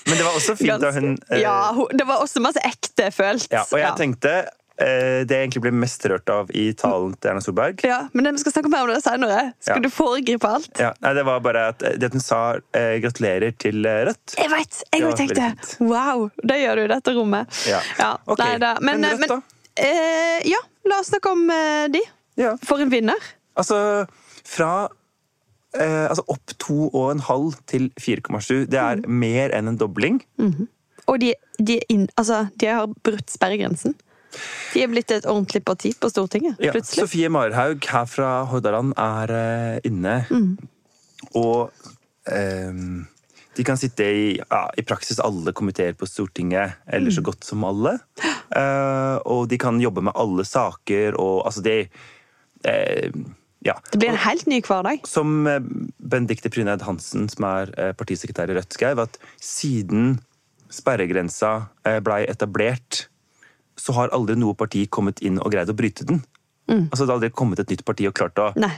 Men 0.07 0.17
det 0.19 0.25
var 0.27 0.35
også 0.35 0.55
fint 0.59 0.81
da 0.83 0.91
hun 0.95 1.15
eh, 1.31 1.41
Ja, 1.43 1.57
det 1.91 2.05
var 2.07 2.21
også 2.23 2.43
masse 2.43 2.61
ekte 2.63 3.09
følt. 3.15 3.49
Ja, 3.51 3.65
og 3.65 3.79
jeg 3.79 3.87
Ja. 3.89 3.95
tenkte 3.99 4.31
eh, 4.77 5.23
det 5.23 5.31
jeg 5.37 5.45
egentlig 5.47 5.61
ble 5.63 5.71
mest 5.71 6.03
rørt 6.11 6.29
av 6.33 6.49
i 6.55 6.65
talen 6.75 7.13
til 7.15 7.29
Erna 7.31 7.43
Solberg 7.43 7.83
Ja, 7.87 8.01
men 8.13 8.27
vi 8.35 8.41
skal 8.43 8.51
snakke 8.57 8.71
mer 8.73 8.83
om 8.87 8.91
det 8.91 9.01
senere. 9.05 9.53
Skal 9.63 9.77
Ja. 9.77 9.83
du 9.85 9.89
foregripe 9.93 10.49
alt? 10.49 10.71
ja, 10.79 10.89
nei, 11.01 11.13
Det 11.15 11.23
var 11.27 11.39
bare 11.45 11.67
at, 11.73 11.79
det 11.79 12.03
at 12.09 12.11
hun 12.17 12.23
sa 12.23 12.41
eh, 12.73 12.97
'gratulerer 13.03 13.55
til 13.57 13.85
eh, 13.85 14.01
Rødt'. 14.09 14.35
Jeg 14.37 14.51
veit! 14.51 14.83
Jeg 14.93 15.03
òg 15.07 15.15
tenkte 15.17 15.79
wow, 15.79 16.29
det 16.43 16.59
gjør 16.63 16.75
du 16.75 16.83
i 16.83 16.91
dette 16.95 17.13
rommet. 17.15 17.47
Ja. 17.67 18.17
Ok, 18.27 18.39
nei 18.39 18.57
da. 18.59 18.75
Men, 18.81 18.99
men 19.01 19.11
Rødt, 19.11 19.19
men, 19.19 19.29
da? 19.29 19.41
eh, 19.79 20.39
ja, 20.51 20.59
la 20.91 20.99
oss 20.99 21.07
snakke 21.11 21.31
om 21.31 21.49
eh, 21.49 21.87
de. 21.95 22.01
Ja. 22.37 22.57
For 22.67 22.79
en 22.83 22.89
vinner. 22.91 23.15
Altså, 23.55 24.05
fra 24.43 24.89
eh, 25.79 26.07
altså 26.09 26.23
opp 26.27 26.53
to 26.59 26.89
og 26.93 27.11
en 27.11 27.19
halv 27.19 27.55
til 27.67 27.89
4,7. 27.99 28.65
Det 28.71 28.79
er 28.79 28.95
Mm. 29.03 29.09
mer 29.19 29.49
enn 29.55 29.67
en 29.67 29.77
dobling. 29.77 30.21
Og 31.07 31.19
de, 31.19 31.33
de, 31.59 31.79
inn, 31.89 32.07
altså, 32.17 32.47
de 32.57 32.65
har 32.67 32.87
brutt 33.03 33.29
sperregrensen. 33.29 33.95
De 34.73 34.81
er 34.83 34.87
blitt 34.91 35.11
et 35.11 35.25
ordentlig 35.25 35.63
parti 35.63 35.93
på 35.99 36.09
Stortinget, 36.09 36.57
Ja, 36.59 36.71
plutselig. 36.73 37.05
Sofie 37.05 37.29
Marhaug 37.29 37.85
her 37.87 38.05
fra 38.05 38.43
Hordaland 38.45 38.93
er 38.97 39.31
eh, 39.31 39.79
inne. 39.87 40.25
Mm. 40.29 40.57
Og 41.35 41.71
ehm, 42.27 43.05
de 43.55 43.63
kan 43.63 43.77
sitte 43.79 44.03
i, 44.03 44.25
ja, 44.41 44.65
i 44.77 44.83
praksis 44.83 45.21
alle 45.23 45.53
komiteer 45.55 45.93
på 45.95 46.05
Stortinget, 46.09 46.73
eller 46.91 47.11
Mm. 47.11 47.15
så 47.15 47.21
godt 47.23 47.45
som 47.45 47.63
alle. 47.63 47.99
Eh, 48.55 49.17
og 49.25 49.47
de 49.49 49.57
kan 49.57 49.79
jobbe 49.79 50.01
med 50.03 50.13
alle 50.15 50.43
saker, 50.43 51.15
og 51.19 51.45
altså 51.45 51.61
det 51.63 51.89
eh, 52.65 53.11
Ja. 53.65 53.73
Det 53.91 53.97
blir 53.97 54.11
en 54.13 54.21
helt 54.21 54.45
ny 54.45 54.59
hverdag. 54.61 55.07
Som 55.09 55.47
eh, 55.49 55.59
Benedicte 55.97 56.51
Pryneid 56.53 56.83
Hansen, 56.85 57.25
som 57.31 57.47
er 57.49 57.71
eh, 57.81 57.91
partisekretær 57.97 58.51
i 58.53 58.57
Rødt, 58.59 58.77
skrev, 58.77 59.01
at 59.01 59.17
siden 59.41 60.19
sperregrensa 60.73 61.71
eh, 61.87 61.97
blei 62.05 62.23
etablert, 62.29 63.07
så 63.79 63.95
har 63.97 64.13
aldri 64.15 64.37
noe 64.39 64.55
parti 64.57 64.85
kommet 64.87 65.19
inn 65.25 65.41
og 65.41 65.51
greid 65.53 65.71
å 65.73 65.77
bryte 65.77 66.05
den. 66.07 66.21
Altså 66.69 67.03
Det 67.03 67.09
har 67.09 67.17
aldri 67.19 67.29
kommet 67.37 67.59
et 67.61 67.69
nytt 67.73 67.83
parti 67.85 68.07
og 68.09 68.15
klart 68.17 68.39
å 68.41 68.47
Nei. 68.57 68.71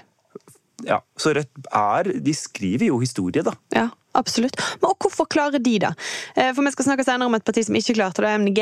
ja, 0.83 0.97
Så 1.15 1.31
Rødt 1.37 1.69
er 1.71 2.09
De 2.19 2.33
skriver 2.35 2.89
jo 2.89 2.97
historie, 2.99 3.45
da. 3.47 3.53
Ja, 3.71 3.85
absolutt. 4.19 4.57
Men 4.81 4.91
og 4.91 5.05
hvorfor 5.05 5.27
klarer 5.29 5.61
de 5.63 5.75
det? 5.83 5.91
Eh, 6.35 6.51
For 6.55 6.65
Vi 6.65 6.73
skal 6.75 6.89
snakke 6.89 7.05
senere 7.07 7.29
om 7.29 7.37
et 7.37 7.45
parti 7.47 7.63
som 7.67 7.77
ikke 7.77 7.97
klarte 7.97 8.25
det, 8.25 8.33
MDG. 8.43 8.61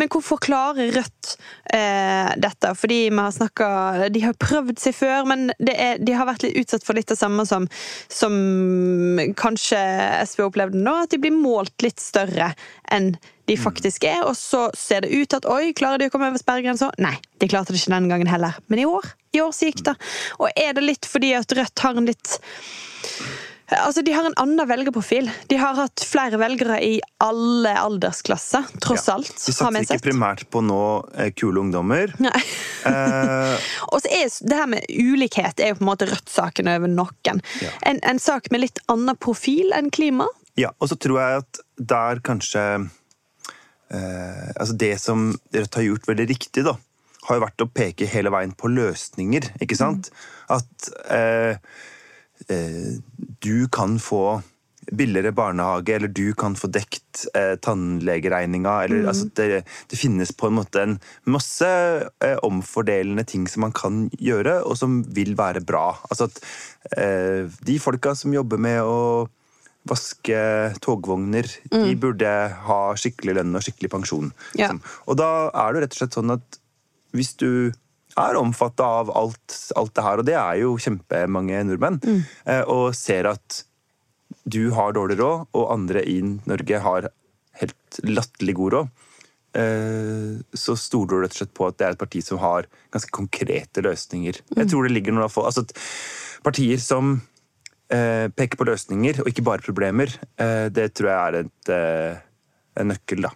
Men 0.00 0.10
hvorfor 0.12 0.40
klarer 0.42 0.92
Rødt 0.94 1.34
eh, 1.74 2.32
dette? 2.40 2.74
Fordi 2.78 3.00
vi 3.10 3.20
har 3.20 3.34
snakka 3.34 4.08
De 4.14 4.24
har 4.24 4.38
prøvd 4.40 4.80
seg 4.80 4.96
før, 4.96 5.28
men 5.28 5.50
det 5.58 5.76
er, 5.76 6.00
de 6.02 6.16
har 6.16 6.28
vært 6.28 6.46
litt 6.46 6.58
utsatt 6.64 6.86
for 6.86 6.96
litt 6.98 7.10
det 7.10 7.18
samme 7.20 7.46
som, 7.48 7.68
som 8.12 8.34
kanskje 9.38 9.80
SV 10.24 10.48
opplevde 10.48 10.80
nå. 10.80 10.96
At 11.04 11.14
de 11.14 11.20
blir 11.22 11.34
målt 11.34 11.84
litt 11.84 12.02
større 12.02 12.52
enn 12.92 13.14
de 13.48 13.56
faktisk 13.60 14.04
er. 14.08 14.22
Og 14.28 14.36
så 14.38 14.66
ser 14.76 15.04
det 15.04 15.12
ut 15.14 15.36
at 15.36 15.48
oi, 15.50 15.72
klarer 15.76 16.00
de 16.00 16.08
å 16.08 16.14
komme 16.14 16.30
over 16.32 16.40
sperregrensa? 16.40 16.90
Nei, 17.02 17.16
de 17.42 17.50
klarte 17.50 17.74
det 17.74 17.82
ikke 17.82 17.94
denne 17.96 18.12
gangen 18.12 18.30
heller. 18.30 18.56
Men 18.72 18.82
i 18.82 18.88
år, 18.88 19.10
i 19.36 19.42
år 19.44 19.52
så 19.54 19.68
gikk 19.68 19.84
det. 19.88 19.96
Og 20.40 20.48
er 20.54 20.76
det 20.76 20.86
litt 20.86 21.08
fordi 21.08 21.34
at 21.36 21.52
Rødt 21.56 21.84
har 21.84 22.00
en 22.00 22.08
litt 22.08 22.38
Altså, 23.72 24.02
De 24.04 24.12
har 24.12 24.26
en 24.28 24.34
annen 24.36 24.68
velgerprofil. 24.68 25.30
De 25.48 25.56
har 25.56 25.74
hatt 25.78 26.02
flere 26.04 26.36
velgere 26.38 26.76
i 26.84 26.98
alle 27.24 27.72
aldersklasser, 27.80 28.66
tross 28.84 29.06
Ja. 29.08 29.14
alt. 29.14 29.30
De 29.46 29.52
satser 29.54 29.78
ikke 29.80 29.86
sett. 29.94 30.02
primært 30.04 30.44
på 30.52 30.60
nå 30.62 30.80
eh, 31.16 31.30
kule 31.32 31.60
ungdommer. 31.64 32.12
Nei. 32.20 32.36
Eh, 32.84 33.56
Og 33.92 34.02
så 34.04 34.10
er 34.12 34.28
det 34.44 34.56
her 34.58 34.66
med 34.68 34.84
ulikhet 34.92 35.60
er 35.64 35.70
jo 35.72 35.78
på 35.78 35.84
en 35.86 35.88
måte 35.88 36.04
Rødt-saken 36.10 36.68
over 36.68 36.90
noen. 36.92 37.40
Ja. 37.64 37.70
En, 37.88 37.98
en 38.04 38.18
sak 38.20 38.50
med 38.52 38.60
litt 38.60 38.78
annen 38.92 39.16
profil 39.16 39.72
enn 39.72 39.88
klima. 39.90 40.26
ja, 40.60 40.68
og 40.78 40.90
så 40.92 40.98
tror 41.00 41.16
jeg 41.22 41.38
at 41.40 41.60
der 41.80 42.20
kanskje 42.20 42.64
eh, 43.90 44.50
Altså 44.60 44.76
det 44.76 44.92
som 45.00 45.30
Rødt 45.54 45.74
har 45.80 45.86
gjort 45.88 46.06
veldig 46.12 46.28
riktig, 46.28 46.64
da, 46.68 46.76
har 47.24 47.38
jo 47.40 47.44
vært 47.46 47.64
å 47.64 47.70
peke 47.72 48.06
hele 48.12 48.28
veien 48.34 48.52
på 48.52 48.68
løsninger, 48.68 49.48
ikke 49.64 49.78
sant? 49.80 50.10
At 50.52 50.90
eh, 51.08 51.56
eh, 51.56 51.56
du 53.40 53.68
kan 53.72 53.98
få 54.02 54.42
billigere 54.92 55.32
barnehage, 55.32 55.94
eller 55.94 56.08
du 56.08 56.34
kan 56.34 56.56
få 56.56 56.68
dekt 56.72 57.26
eh, 57.34 57.54
tannlegeregninga. 57.62 58.74
Eller, 58.84 59.06
altså, 59.08 59.28
det, 59.36 59.62
det 59.90 59.98
finnes 59.98 60.32
på 60.36 60.48
en 60.48 60.58
måte 60.58 60.82
en 60.82 60.96
masse 61.30 61.68
eh, 62.24 62.36
omfordelende 62.46 63.24
ting 63.28 63.46
som 63.50 63.66
man 63.66 63.74
kan 63.76 64.04
gjøre, 64.18 64.60
og 64.64 64.78
som 64.80 65.02
vil 65.16 65.34
være 65.38 65.64
bra. 65.66 65.86
Altså 66.10 66.28
at 66.30 66.42
eh, 66.98 67.46
de 67.66 67.78
folka 67.82 68.14
som 68.18 68.34
jobber 68.34 68.60
med 68.60 68.82
å 68.82 68.98
vaske 69.88 70.36
togvogner, 70.80 71.44
de 71.68 71.96
burde 72.00 72.28
ha 72.66 72.80
skikkelig 72.96 73.34
lønn 73.36 73.56
og 73.58 73.66
skikkelig 73.66 73.90
pensjon. 73.92 74.30
Ja. 74.54 74.70
liksom. 74.70 74.80
Og 75.04 75.18
da 75.20 75.30
er 75.52 75.74
det 75.74 75.84
rett 75.84 75.96
og 75.96 76.00
slett 76.00 76.16
sånn 76.16 76.32
at 76.38 76.60
hvis 77.14 77.34
du 77.38 77.50
er 78.20 78.38
omfatta 78.38 78.86
av 79.00 79.10
alt, 79.16 79.56
alt 79.76 79.94
det 79.94 80.04
her, 80.06 80.20
og 80.20 80.26
det 80.28 80.36
er 80.38 80.58
jo 80.62 80.76
kjempemange 80.78 81.64
nordmenn, 81.66 82.00
eh, 82.46 82.62
og 82.70 82.94
ser 82.94 83.26
at 83.30 83.64
du 84.44 84.70
har 84.76 84.94
dårlig 84.94 85.18
råd, 85.20 85.46
og 85.56 85.72
andre 85.72 86.04
i 86.04 86.20
Norge 86.22 86.80
har 86.84 87.08
helt 87.60 88.00
latterlig 88.04 88.54
god 88.58 88.72
råd, 88.76 88.88
eh, 89.60 90.32
så 90.52 90.76
stoler 90.76 91.14
du 91.14 91.22
rett 91.24 91.36
og 91.36 91.40
slett 91.42 91.54
på 91.56 91.68
at 91.68 91.78
det 91.78 91.86
er 91.86 91.96
et 91.96 92.02
parti 92.02 92.22
som 92.24 92.40
har 92.42 92.68
ganske 92.94 93.14
konkrete 93.14 93.84
løsninger. 93.84 94.40
Jeg 94.56 94.70
tror 94.70 94.86
det 94.86 94.94
ligger 94.94 95.16
noe 95.16 95.28
altså 95.28 95.66
Partier 96.44 96.76
som 96.82 97.22
eh, 97.88 98.28
peker 98.28 98.60
på 98.60 98.66
løsninger 98.68 99.22
og 99.22 99.30
ikke 99.30 99.46
bare 99.46 99.64
problemer, 99.64 100.12
eh, 100.36 100.68
det 100.68 100.90
tror 100.92 101.08
jeg 101.08 101.20
er 101.24 101.38
et, 101.40 101.74
en 102.76 102.90
nøkkel, 102.92 103.24
da. 103.24 103.32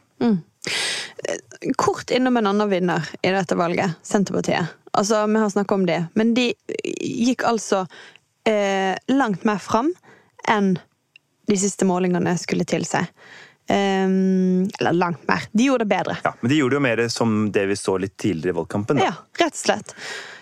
Kort 1.77 2.11
innom 2.15 2.37
en 2.37 2.47
annen 2.51 2.71
vinner 2.71 3.09
i 3.23 3.33
dette 3.35 3.57
valget, 3.59 3.99
Senterpartiet. 4.03 4.75
Altså, 4.93 5.27
Vi 5.27 5.41
har 5.43 5.51
snakka 5.51 5.75
om 5.75 5.87
det, 5.87 6.07
men 6.15 6.35
de 6.35 6.53
gikk 7.03 7.45
altså 7.47 7.85
eh, 8.49 8.95
langt 9.13 9.45
mer 9.45 9.59
fram 9.63 9.93
enn 10.49 10.77
de 11.49 11.57
siste 11.57 11.87
målingene 11.89 12.37
skulle 12.39 12.65
tilsi. 12.69 13.03
Um, 13.69 14.65
eller 14.81 14.93
langt 14.97 15.29
mer. 15.29 15.45
De 15.53 15.67
gjorde 15.69 15.85
det 15.85 15.93
bedre. 15.93 16.17
Ja, 16.25 16.33
men 16.41 16.49
de 16.49 16.57
gjorde 16.57 16.73
det 16.73 16.79
jo 16.79 16.85
mer 16.87 17.03
som 17.13 17.37
det 17.53 17.67
vi 17.69 17.77
så 17.77 17.99
litt 18.01 18.17
tidligere 18.17 18.55
i 18.55 18.59
valgkampen. 18.63 19.01
Da. 19.01 19.11
Ja, 19.11 19.15
rett 19.43 19.57
og 19.57 19.61
slett. 19.61 19.93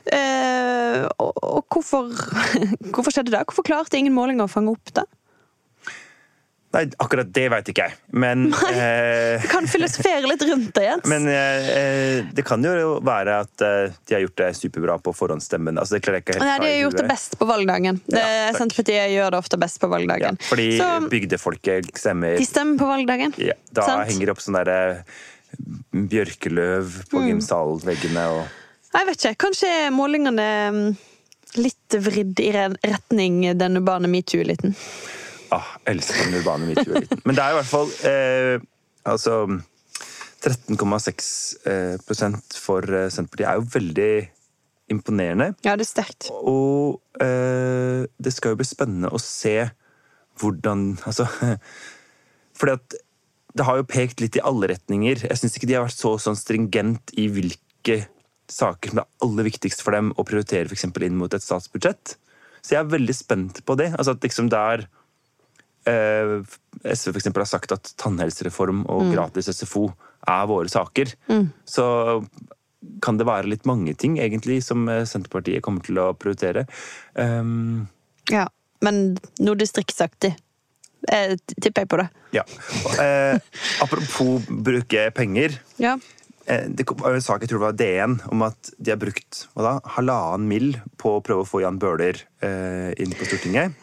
Uh, 0.07 1.07
og, 1.19 1.33
og 1.43 1.75
hvorfor, 1.75 2.13
hvorfor 2.93 3.11
skjedde 3.11 3.35
det? 3.35 3.43
Hvorfor 3.49 3.67
klarte 3.67 3.99
ingen 3.99 4.15
målinger 4.15 4.47
å 4.47 4.53
fange 4.53 4.77
opp 4.77 4.95
det? 4.95 5.07
Nei, 6.77 6.83
akkurat 7.01 7.29
det 7.33 7.47
veit 7.49 7.69
ikke 7.73 7.87
jeg, 7.89 7.95
men 8.13 8.51
Nei, 8.51 8.73
Du 9.43 9.47
kan 9.49 9.65
filosofere 9.71 10.29
litt 10.29 10.43
rundt 10.45 10.75
det, 10.77 10.83
Jens. 10.85 11.07
Men 11.09 11.25
eh, 11.33 12.19
det 12.37 12.45
kan 12.45 12.61
jo 12.67 12.99
være 13.07 13.39
at 13.47 13.65
eh, 13.65 13.95
de 14.07 14.17
har 14.19 14.25
gjort 14.27 14.37
det 14.43 14.51
superbra 14.59 14.99
på 15.01 15.15
forhåndsstemmen. 15.17 15.81
Altså, 15.81 15.97
det 15.97 16.05
Nei, 16.37 16.59
De 16.61 16.69
har 16.69 16.77
gjort 16.83 16.99
det 17.01 17.07
best 17.09 17.39
på 17.41 17.49
valgdagen. 17.49 18.01
Det, 18.07 18.21
Ja. 18.21 18.53
Senterpartiet 18.59 19.09
gjør 19.15 19.33
det 19.33 19.39
ofte 19.41 19.59
best 19.63 19.81
på 19.81 19.89
Ja, 19.89 19.95
valgdagen. 19.97 20.39
fordi 20.51 20.69
Så 20.79 20.91
bygdefolket 21.11 21.89
stemmer 21.97 22.37
de 22.37 22.45
stemmer 22.47 22.79
på 22.79 22.87
valgdagen. 22.93 23.33
ja, 23.41 23.55
Da 23.73 23.83
sant? 23.89 24.11
henger 24.13 24.27
det 24.29 24.37
opp 24.37 24.45
sånn 24.45 24.59
derre 24.61 25.05
bjørkeløv 25.97 27.03
på 27.11 27.21
Mm. 27.23 27.29
gymsalveggene 27.33 28.25
og 28.37 28.47
Jeg 28.97 29.07
vet 29.07 29.17
ikke. 29.25 29.37
Kanskje 29.37 29.71
målingene 29.93 30.47
mm, 30.73 30.97
litt 31.61 31.97
vridd 32.01 32.41
i 32.41 32.51
retning 32.53 33.59
den 33.59 33.77
urbane 33.81 34.09
metoo-eliten. 34.09 34.73
Ah, 35.55 35.77
elsker 35.87 36.27
den 36.27 36.41
urbane 36.41 36.69
metoo-eliten. 36.71 37.23
Men 37.25 37.37
det 37.39 37.45
er 37.45 37.55
i 37.55 37.59
hvert 37.61 37.71
fall 37.71 37.93
eh, 38.09 38.57
Altså 39.07 39.35
13,6 40.43 41.29
eh, 41.71 42.59
for 42.59 42.87
eh, 42.91 43.09
Senterpartiet 43.13 43.47
er 43.47 43.61
jo 43.61 43.69
veldig 43.75 44.11
imponerende. 44.93 45.53
Ja, 45.67 45.75
det 45.79 45.87
er 45.87 45.91
sterkt. 45.91 46.29
Og 46.31 47.01
eh, 47.23 48.07
det 48.19 48.33
skal 48.35 48.55
jo 48.55 48.61
bli 48.61 48.69
spennende 48.69 49.11
å 49.15 49.21
se 49.23 49.59
hvordan 50.41 50.99
Altså 51.09 51.27
Fordi 52.59 52.77
at 52.77 52.99
det 53.57 53.65
har 53.65 53.79
jo 53.79 53.89
pekt 53.89 54.21
litt 54.21 54.37
i 54.37 54.45
alle 54.45 54.69
retninger. 54.69 55.23
Jeg 55.25 55.41
syns 55.41 55.57
ikke 55.57 55.69
de 55.69 55.79
har 55.79 55.87
vært 55.87 55.97
så 55.97 56.13
sånn 56.21 56.37
stringent 56.37 57.13
i 57.17 57.25
hvilke 57.33 58.03
saker 58.53 58.93
som 58.93 59.01
er 59.01 59.09
aller 59.25 59.49
viktigst 59.49 59.81
for 59.85 59.97
dem 59.97 60.13
å 60.17 60.25
prioritere 60.29 60.69
f.eks. 60.69 60.85
inn 60.91 61.17
mot 61.17 61.33
et 61.33 61.45
statsbudsjett. 61.45 62.17
Så 62.61 62.75
jeg 62.75 62.83
er 62.83 62.93
veldig 62.93 63.17
spent 63.17 63.63
på 63.65 63.77
det. 63.81 63.93
Altså 63.97 64.13
at 64.17 64.25
liksom 64.27 64.51
der 64.53 64.85
eh, 64.85 64.91
SV 65.87 67.13
for 67.15 67.41
har 67.41 67.49
sagt 67.49 67.73
at 67.73 67.93
tannhelsereform 68.03 68.85
og 68.91 69.13
gratis 69.15 69.51
SFO 69.53 69.87
er 70.27 70.49
våre 70.51 70.69
saker, 70.69 71.13
så 71.65 71.87
kan 73.03 73.19
det 73.19 73.27
være 73.27 73.51
litt 73.51 73.67
mange 73.67 73.95
ting 73.99 74.19
egentlig 74.23 74.61
som 74.65 74.89
eh, 74.89 75.05
Senterpartiet 75.09 75.63
kommer 75.65 75.83
til 75.87 75.99
å 76.03 76.13
prioritere. 76.19 76.67
Um, 77.15 77.87
Ja. 78.31 78.49
Men 78.85 79.17
noe 79.41 79.57
distriktsaktig. 79.59 80.35
Eh, 81.13 81.37
tipper 81.63 81.85
jeg 81.85 81.89
på 81.89 81.99
det. 82.01 82.09
ja. 82.35 82.43
Eh, 83.01 83.39
apropos 83.83 84.45
bruke 84.49 85.11
penger. 85.17 85.57
Ja. 85.81 85.97
Eh, 86.47 86.69
det 86.71 86.87
var 86.87 87.15
en 87.17 87.25
sak 87.25 87.43
jeg 87.43 87.51
tror 87.51 87.61
det 87.61 87.67
var 87.67 87.79
DN 87.81 88.17
om 88.31 88.45
at 88.47 88.71
de 88.79 88.93
har 88.93 89.01
brukt 89.03 89.43
da, 89.59 89.77
halvannen 89.97 90.47
mill. 90.51 90.77
på 91.01 91.17
å 91.17 91.23
prøve 91.25 91.43
å 91.43 91.49
få 91.49 91.63
Jan 91.65 91.81
Bøhler 91.83 92.21
eh, 92.45 92.93
inn 93.03 93.13
på 93.15 93.27
Stortinget 93.29 93.75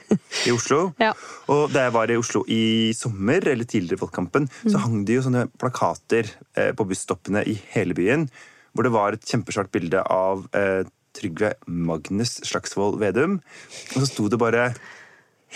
i 0.48 0.56
Oslo. 0.56 0.86
Ja. 1.04 1.12
Og 1.52 1.74
da 1.74 1.86
jeg 1.88 1.94
var 1.96 2.12
i 2.12 2.18
Oslo 2.20 2.44
i 2.48 2.94
sommer, 2.96 3.44
eller 3.44 3.68
tidligere 3.68 4.00
i 4.00 4.04
valgkampen, 4.06 4.48
så 4.64 4.80
hang 4.86 5.04
det 5.08 5.18
jo 5.18 5.26
sånne 5.26 5.46
plakater 5.60 6.30
eh, 6.56 6.72
på 6.76 6.88
busstoppene 6.88 7.44
i 7.50 7.58
hele 7.74 7.96
byen, 7.98 8.28
hvor 8.74 8.88
det 8.88 8.94
var 8.96 9.16
et 9.16 9.28
kjempesvart 9.28 9.72
bilde 9.74 10.02
av 10.08 10.48
eh, 10.56 10.84
Trygve 11.14 11.54
Magnus 11.68 12.40
Slagsvold 12.48 12.98
Vedum, 13.04 13.38
og 13.94 13.98
så 14.00 14.08
sto 14.10 14.30
det 14.32 14.40
bare 14.42 14.72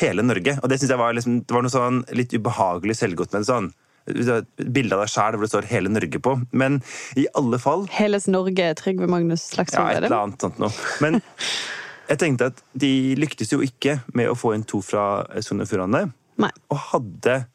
hele 0.02 0.26
Norge. 0.26 0.58
Og 0.62 0.70
det 0.70 0.80
synes 0.80 0.94
jeg 0.94 1.02
var, 1.02 1.16
liksom, 1.18 1.42
det 1.48 1.56
var 1.56 1.66
noe 1.66 1.74
sånn 1.74 2.04
litt 2.18 2.36
ubehagelig 2.36 3.00
selvgodt 3.00 3.34
med 3.34 3.46
det 3.46 3.50
sånn. 3.50 3.72
Bilde 4.08 4.96
av 4.96 5.04
deg 5.04 5.12
sjæl 5.12 5.36
hvor 5.36 5.44
det 5.46 5.52
står 5.52 5.68
'hele 5.68 5.92
Norge' 5.92 6.22
på. 6.24 6.36
Men 6.52 6.82
i 7.20 7.28
alle 7.36 7.60
fall 7.60 7.88
Heles 7.92 8.28
Norge, 8.28 8.74
Trygve 8.80 9.08
Magnus 9.08 9.50
ja, 9.58 9.64
et 9.64 10.04
eller 10.04 10.16
annet 10.24 10.42
sånt 10.42 10.60
noe. 10.60 10.72
Men 11.04 11.22
jeg 12.08 12.18
tenkte 12.22 12.52
at 12.54 12.64
de 12.74 13.16
lyktes 13.20 13.52
jo 13.52 13.60
ikke 13.60 14.00
med 14.16 14.30
å 14.32 14.38
få 14.38 14.54
inn 14.56 14.64
to 14.64 14.82
fra 14.82 15.26
Sogn 15.44 15.62
og 15.62 15.68
Fjordane. 15.68 16.08
Og 16.72 16.78
hadde 16.94 17.46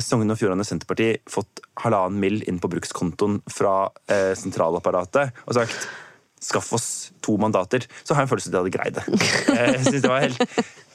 Sogn 0.00 0.30
og 0.32 0.38
Fjordane 0.40 0.64
Senterparti 0.64 1.14
fått 1.30 1.60
halvannen 1.82 2.20
mill. 2.20 2.42
inn 2.48 2.60
på 2.60 2.68
brukskontoen 2.72 3.40
fra 3.48 3.90
eh, 4.08 4.32
sentralapparatet 4.38 5.32
og 5.46 5.54
sagt 5.54 5.88
Skaff 6.42 6.72
oss 6.74 7.12
to 7.22 7.36
mandater, 7.38 7.84
så 8.02 8.16
har 8.16 8.24
jeg 8.24 8.26
en 8.26 8.30
følelse 8.32 8.50
av 8.50 8.50
at 8.50 8.54
de 8.54 8.58
hadde 8.58 8.72
greid 8.74 8.96
det. 8.96 9.04
Eh, 9.52 9.68
Jeg, 9.76 9.84
synes 9.86 10.02
det 10.02 10.10
var 10.10 10.24
helt, 10.24 10.40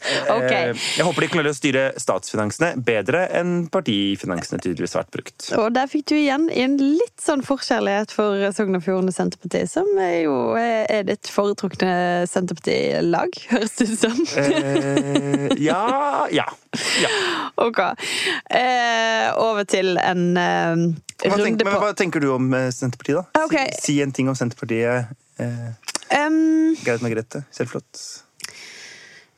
eh, 0.07 0.31
Ok. 0.37 0.51
jeg 0.97 1.05
håper 1.07 1.25
de 1.25 1.29
klarer 1.33 1.51
å 1.51 1.57
styre 1.57 1.85
statsfinansene 1.99 2.73
bedre 2.87 3.25
enn 3.37 3.67
partifinansene 3.73 4.61
tydeligvis 4.63 4.95
har 4.97 5.05
vært 5.05 5.15
brukt. 5.17 5.47
Og 5.59 5.69
der 5.75 5.89
fikk 5.91 6.07
du 6.11 6.15
igjen 6.17 6.47
en 6.53 6.77
litt 6.81 7.15
sånn 7.23 7.43
forkjærlighet 7.45 8.13
for 8.15 8.47
Sogn 8.55 8.79
og 8.79 8.85
Fjordane 8.85 9.15
Senterparti, 9.15 9.63
som 9.69 9.89
er 10.01 10.19
jo 10.25 10.37
er 10.57 11.03
ditt 11.07 11.29
foretrukne 11.31 12.25
Senterpartilag, 12.29 13.41
høres 13.53 13.75
det 13.79 13.89
ut 13.91 13.99
som. 14.05 14.21
Eh, 14.37 15.49
ja 15.61 16.27
Ja. 16.31 16.47
ja. 17.01 17.11
Ok. 17.67 17.79
Eh, 18.53 19.27
over 19.41 19.65
til 19.69 19.97
en 19.97 20.37
eh, 20.37 20.75
runde 21.25 21.43
tenker, 21.43 21.65
men, 21.65 21.73
på 21.73 21.81
hva 21.81 21.93
tenker 21.97 22.23
du 22.23 22.29
om 22.35 22.51
eh, 22.53 22.69
Senterpartiet, 22.73 23.17
da? 23.23 23.45
Okay. 23.47 23.71
Si, 23.79 23.97
si 23.97 23.97
en 24.05 24.13
ting 24.13 24.29
om 24.29 24.37
Senterpartiet. 24.37 25.13
Eh, 25.41 25.67
um, 26.27 26.75
Greit, 26.83 27.01
Margrethe. 27.01 27.43
Selvflott. 27.55 28.26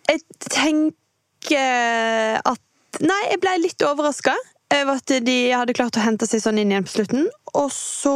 Jeg 0.09 0.23
tenker 0.49 2.39
at 2.41 2.65
Nei, 3.05 3.19
jeg 3.29 3.37
ble 3.43 3.51
litt 3.61 3.83
overraska 3.85 4.33
over 4.73 4.97
at 4.97 5.11
de 5.25 5.37
hadde 5.53 5.75
klart 5.77 5.97
å 5.97 6.03
hente 6.03 6.25
seg 6.29 6.41
sånn 6.43 6.57
inn 6.61 6.71
igjen 6.73 6.85
på 6.85 6.93
slutten. 6.95 7.27
Og 7.57 7.69
så 7.73 8.13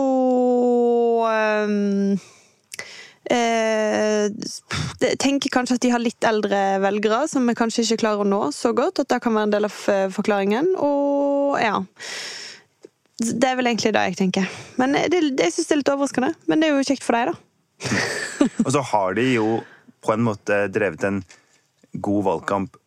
um, 1.30 2.16
eh, 3.30 4.26
tenker 5.22 5.54
kanskje 5.54 5.78
at 5.78 5.86
de 5.86 5.92
har 5.94 6.02
litt 6.02 6.28
eldre 6.28 6.62
velgere 6.84 7.28
som 7.30 7.46
vi 7.50 7.56
kanskje 7.58 7.86
ikke 7.86 8.02
klarer 8.06 8.26
å 8.26 8.30
nå 8.30 8.42
så 8.54 8.74
godt. 8.78 9.04
At 9.04 9.14
det 9.14 9.22
kan 9.24 9.38
være 9.38 9.50
en 9.50 9.56
del 9.56 9.70
av 9.70 9.78
eh, 9.94 10.08
forklaringen. 10.14 10.74
Og 10.82 11.62
ja. 11.62 11.78
Det 13.24 13.50
er 13.50 13.60
vel 13.62 13.70
egentlig 13.70 13.94
det 13.96 14.08
jeg 14.10 14.20
tenker. 14.24 14.50
Men 14.82 14.98
det, 14.98 15.14
det, 15.14 15.48
jeg 15.48 15.56
syns 15.56 15.70
det 15.70 15.78
er 15.78 15.82
litt 15.84 15.94
overraskende. 15.94 16.34
Men 16.50 16.62
det 16.62 16.70
er 16.70 16.76
jo 16.76 16.90
kjekt 16.90 17.06
for 17.06 17.18
deg, 17.18 17.30
da. 17.30 17.38
Og 18.66 18.74
så 18.74 18.84
har 18.94 19.18
de 19.22 19.30
jo 19.36 19.48
på 20.04 20.18
en 20.18 20.26
måte 20.26 20.66
drevet 20.74 21.06
en 21.08 21.24
god 22.02 22.24
valgkamp 22.26 22.78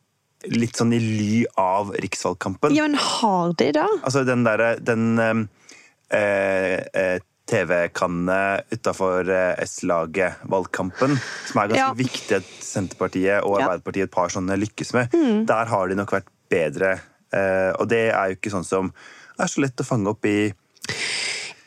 litt 0.53 0.77
sånn 0.79 0.93
i 0.95 0.99
ly 1.01 1.45
av 1.59 1.91
riksvalgkampen. 1.97 2.75
Ja, 2.77 2.85
men 2.87 2.95
har 3.01 3.55
de 3.59 3.71
det? 3.75 3.87
Altså 4.03 4.23
den 4.29 4.45
derre 4.47 4.77
Den 4.79 5.19
eh, 5.19 6.77
eh, 6.95 7.19
TV-kannene 7.47 8.63
utafor 8.75 9.29
eh, 9.31 9.63
S-laget-valgkampen, 9.65 11.17
som 11.47 11.61
er 11.63 11.69
ganske 11.71 11.79
Ja. 11.79 11.93
viktig 11.95 12.37
at 12.41 12.49
Senterpartiet 12.63 13.43
og. 13.45 13.57
Mm. 13.61 13.67
Arbeiderpartiet 13.69 14.09
et 14.09 14.15
par 14.15 14.29
sånne 14.35 14.57
lykkes 14.59 14.93
med, 14.97 15.15
der 15.47 15.71
har 15.71 15.89
de 15.89 15.95
nok 15.99 16.11
vært 16.13 16.31
bedre. 16.51 16.97
Eh, 17.33 17.73
og 17.79 17.89
det 17.91 18.09
er 18.13 18.33
jo 18.33 18.39
ikke 18.39 18.51
sånn 18.55 18.67
som 18.67 18.93
er 19.39 19.47
så 19.51 19.61
lett 19.63 19.79
å 19.83 19.87
fange 19.87 20.11
opp 20.11 20.25
i, 20.27 20.53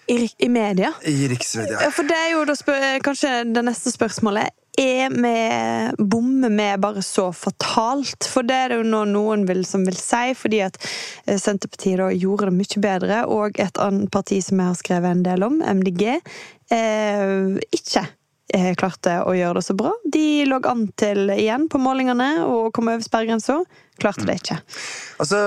I, 0.10 0.30
I 0.40 0.48
media? 0.50 0.94
i 1.06 1.28
riksmedia. 1.32 1.80
For 1.94 2.04
det 2.08 2.16
er 2.18 2.32
jo 2.34 2.46
da 2.50 2.56
spør, 2.58 3.00
kanskje 3.06 3.34
det 3.54 3.64
neste 3.68 3.92
spørsmålet. 3.94 4.56
Er 4.80 5.12
vi 5.14 6.04
bommer 6.04 6.50
vi 6.50 6.68
bare 6.82 7.02
så 7.06 7.30
fatalt? 7.36 8.28
For 8.32 8.48
det 8.48 8.56
er 8.56 8.72
det 8.72 8.80
jo 8.80 8.88
nå 8.88 9.04
noen 9.12 9.44
vil, 9.50 9.66
som 9.68 9.84
vil 9.88 9.98
si, 10.00 10.34
fordi 10.38 10.62
at 10.66 10.80
eh, 11.26 11.40
Senterpartiet 11.40 12.00
da 12.02 12.10
gjorde 12.14 12.50
det 12.50 12.58
mye 12.60 12.84
bedre, 12.86 13.20
og 13.28 13.60
et 13.60 13.82
annet 13.82 14.12
parti 14.14 14.40
som 14.46 14.62
jeg 14.62 14.72
har 14.72 14.80
skrevet 14.80 15.12
en 15.18 15.26
del 15.28 15.46
om, 15.48 15.60
MDG, 15.60 16.06
eh, 16.76 17.60
ikke 17.76 18.06
eh, 18.56 18.72
klarte 18.80 19.20
å 19.26 19.36
gjøre 19.38 19.60
det 19.60 19.68
så 19.68 19.78
bra. 19.78 19.94
De 20.06 20.28
lå 20.50 20.62
an 20.72 20.88
til 21.00 21.34
igjen 21.36 21.70
på 21.72 21.82
målingene 21.82 22.32
og 22.48 22.72
kom 22.76 22.92
over 22.92 23.04
sperregrensa. 23.06 23.62
Klarte 24.00 24.28
det 24.28 24.40
ikke. 24.42 24.62
Altså 25.20 25.44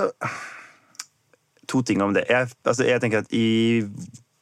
To 1.71 1.81
ting 1.87 2.03
om 2.05 2.13
det. 2.13 2.27
Jeg, 2.29 2.51
altså, 2.69 2.85
jeg 2.85 3.01
tenker 3.01 3.23
at 3.23 3.31
i 3.33 3.81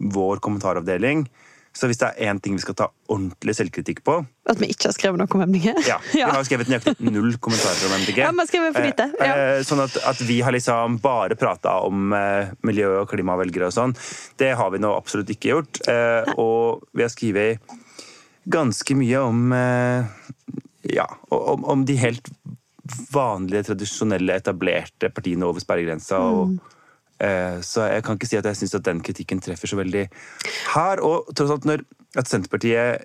vår 0.00 0.40
kommentaravdeling 0.42 1.29
så 1.76 1.87
hvis 1.87 2.00
det 2.00 2.09
er 2.11 2.30
én 2.33 2.40
ting 2.42 2.56
vi 2.56 2.62
skal 2.64 2.74
ta 2.76 2.88
ordentlig 3.11 3.54
selvkritikk 3.54 4.00
på 4.06 4.16
At 4.50 4.59
vi 4.59 4.68
ikke 4.72 4.88
har 4.88 4.94
skrevet 4.96 5.20
noe 5.20 5.30
om 5.37 5.44
MDG? 5.46 5.68
Ja, 5.87 6.00
Vi 6.12 6.22
har 6.24 6.46
skrevet 6.48 6.70
nøyaktig 6.70 6.96
null 7.06 7.37
kommentarer 7.42 7.87
om 7.87 7.94
MDG. 8.02 8.18
Ja, 8.24 8.30
har 8.35 8.48
skrevet 8.50 8.74
for 8.74 8.88
lite. 8.88 9.06
Ja. 9.22 9.35
Eh, 9.37 9.62
Sånn 9.66 9.83
at, 9.85 9.94
at 10.11 10.22
vi 10.26 10.40
har 10.42 10.54
liksom 10.56 10.98
bare 11.04 11.38
prata 11.38 11.76
om 11.87 12.11
eh, 12.16 12.50
miljø- 12.66 13.02
og 13.04 13.11
klimavelgere 13.12 13.70
og 13.70 13.76
sånn, 13.76 13.94
det 14.42 14.50
har 14.59 14.74
vi 14.74 14.83
nå 14.83 14.90
absolutt 14.96 15.30
ikke 15.30 15.52
gjort. 15.54 15.83
Eh, 15.87 16.35
og 16.42 16.83
vi 16.90 17.06
har 17.06 17.12
skrevet 17.14 17.78
ganske 18.50 18.96
mye 18.98 19.22
om 19.22 19.54
eh, 19.54 20.11
ja, 20.96 21.06
om, 21.30 21.64
om 21.70 21.87
de 21.87 21.94
helt 22.00 22.33
vanlige, 23.14 23.68
tradisjonelle, 23.70 24.40
etablerte 24.40 25.11
partiene 25.14 25.46
over 25.46 25.62
sperregrensa. 25.62 26.18
og 26.18 26.59
Eh, 26.59 26.76
Så 27.20 27.85
jeg 27.85 28.04
kan 28.06 28.16
ikke 28.16 28.28
si 28.30 28.38
at 28.38 28.46
jeg 28.48 28.56
syns 28.56 28.72
den 28.87 29.02
kritikken 29.04 29.42
treffer 29.44 29.68
så 29.68 29.76
veldig 29.76 30.06
her. 30.74 31.02
Og 31.04 31.28
tross 31.37 31.52
alt 31.52 31.68
når 31.68 31.85
at 32.18 32.30
Senterpartiet 32.30 33.04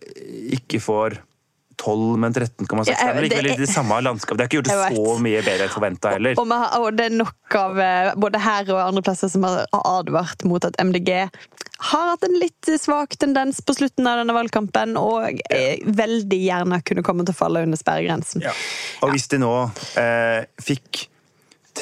ikke 0.55 0.79
får 0.81 1.19
12, 1.77 2.17
men 2.17 2.33
13,6 2.33 2.87
Ja, 2.87 2.95
Det 2.95 3.01
er 3.01 3.13
det- 3.13 3.23
likevel 3.29 3.51
i 3.51 3.55
det 3.55 3.69
samme 3.69 4.01
landskapet. 4.01 4.37
Det 4.37 4.43
har 4.43 4.47
ikke 4.47 4.57
gjort 4.61 4.89
det 4.89 4.95
så 4.95 5.19
mye 5.19 5.41
bedre 5.43 5.63
enn 5.65 5.73
forventa 5.73 6.09
heller. 6.11 6.39
Og, 6.39 6.51
og, 6.51 6.85
og 6.85 6.97
det 6.97 7.05
er 7.05 7.17
nok 7.17 7.55
av 7.55 7.79
eh, 7.79 8.13
både 8.15 8.39
her 8.39 8.71
og 8.71 8.81
andre 8.87 9.01
plasser 9.01 9.27
som 9.29 9.43
har 9.43 9.65
advart 9.71 10.43
mot 10.43 10.63
at 10.65 10.75
MDG 10.79 11.29
har 11.77 12.09
hatt 12.09 12.23
en 12.23 12.39
litt 12.39 12.69
svak 12.79 13.17
tendens 13.19 13.59
på 13.61 13.75
slutten 13.75 14.07
av 14.07 14.21
denne 14.21 14.33
valgkampen, 14.33 14.95
og 14.95 15.41
ja. 15.51 15.75
veldig 15.83 16.39
gjerne 16.39 16.79
kunne 16.87 17.03
komme 17.03 17.25
til 17.25 17.35
å 17.35 17.37
falle 17.37 17.65
under 17.67 17.77
sperregrensen. 17.77 18.41
Ja. 18.41 18.53
Og 19.03 19.11
hvis 19.11 19.27
de 19.27 19.41
nå 19.43 19.51
eh, 19.99 20.47
fikk 20.63 21.09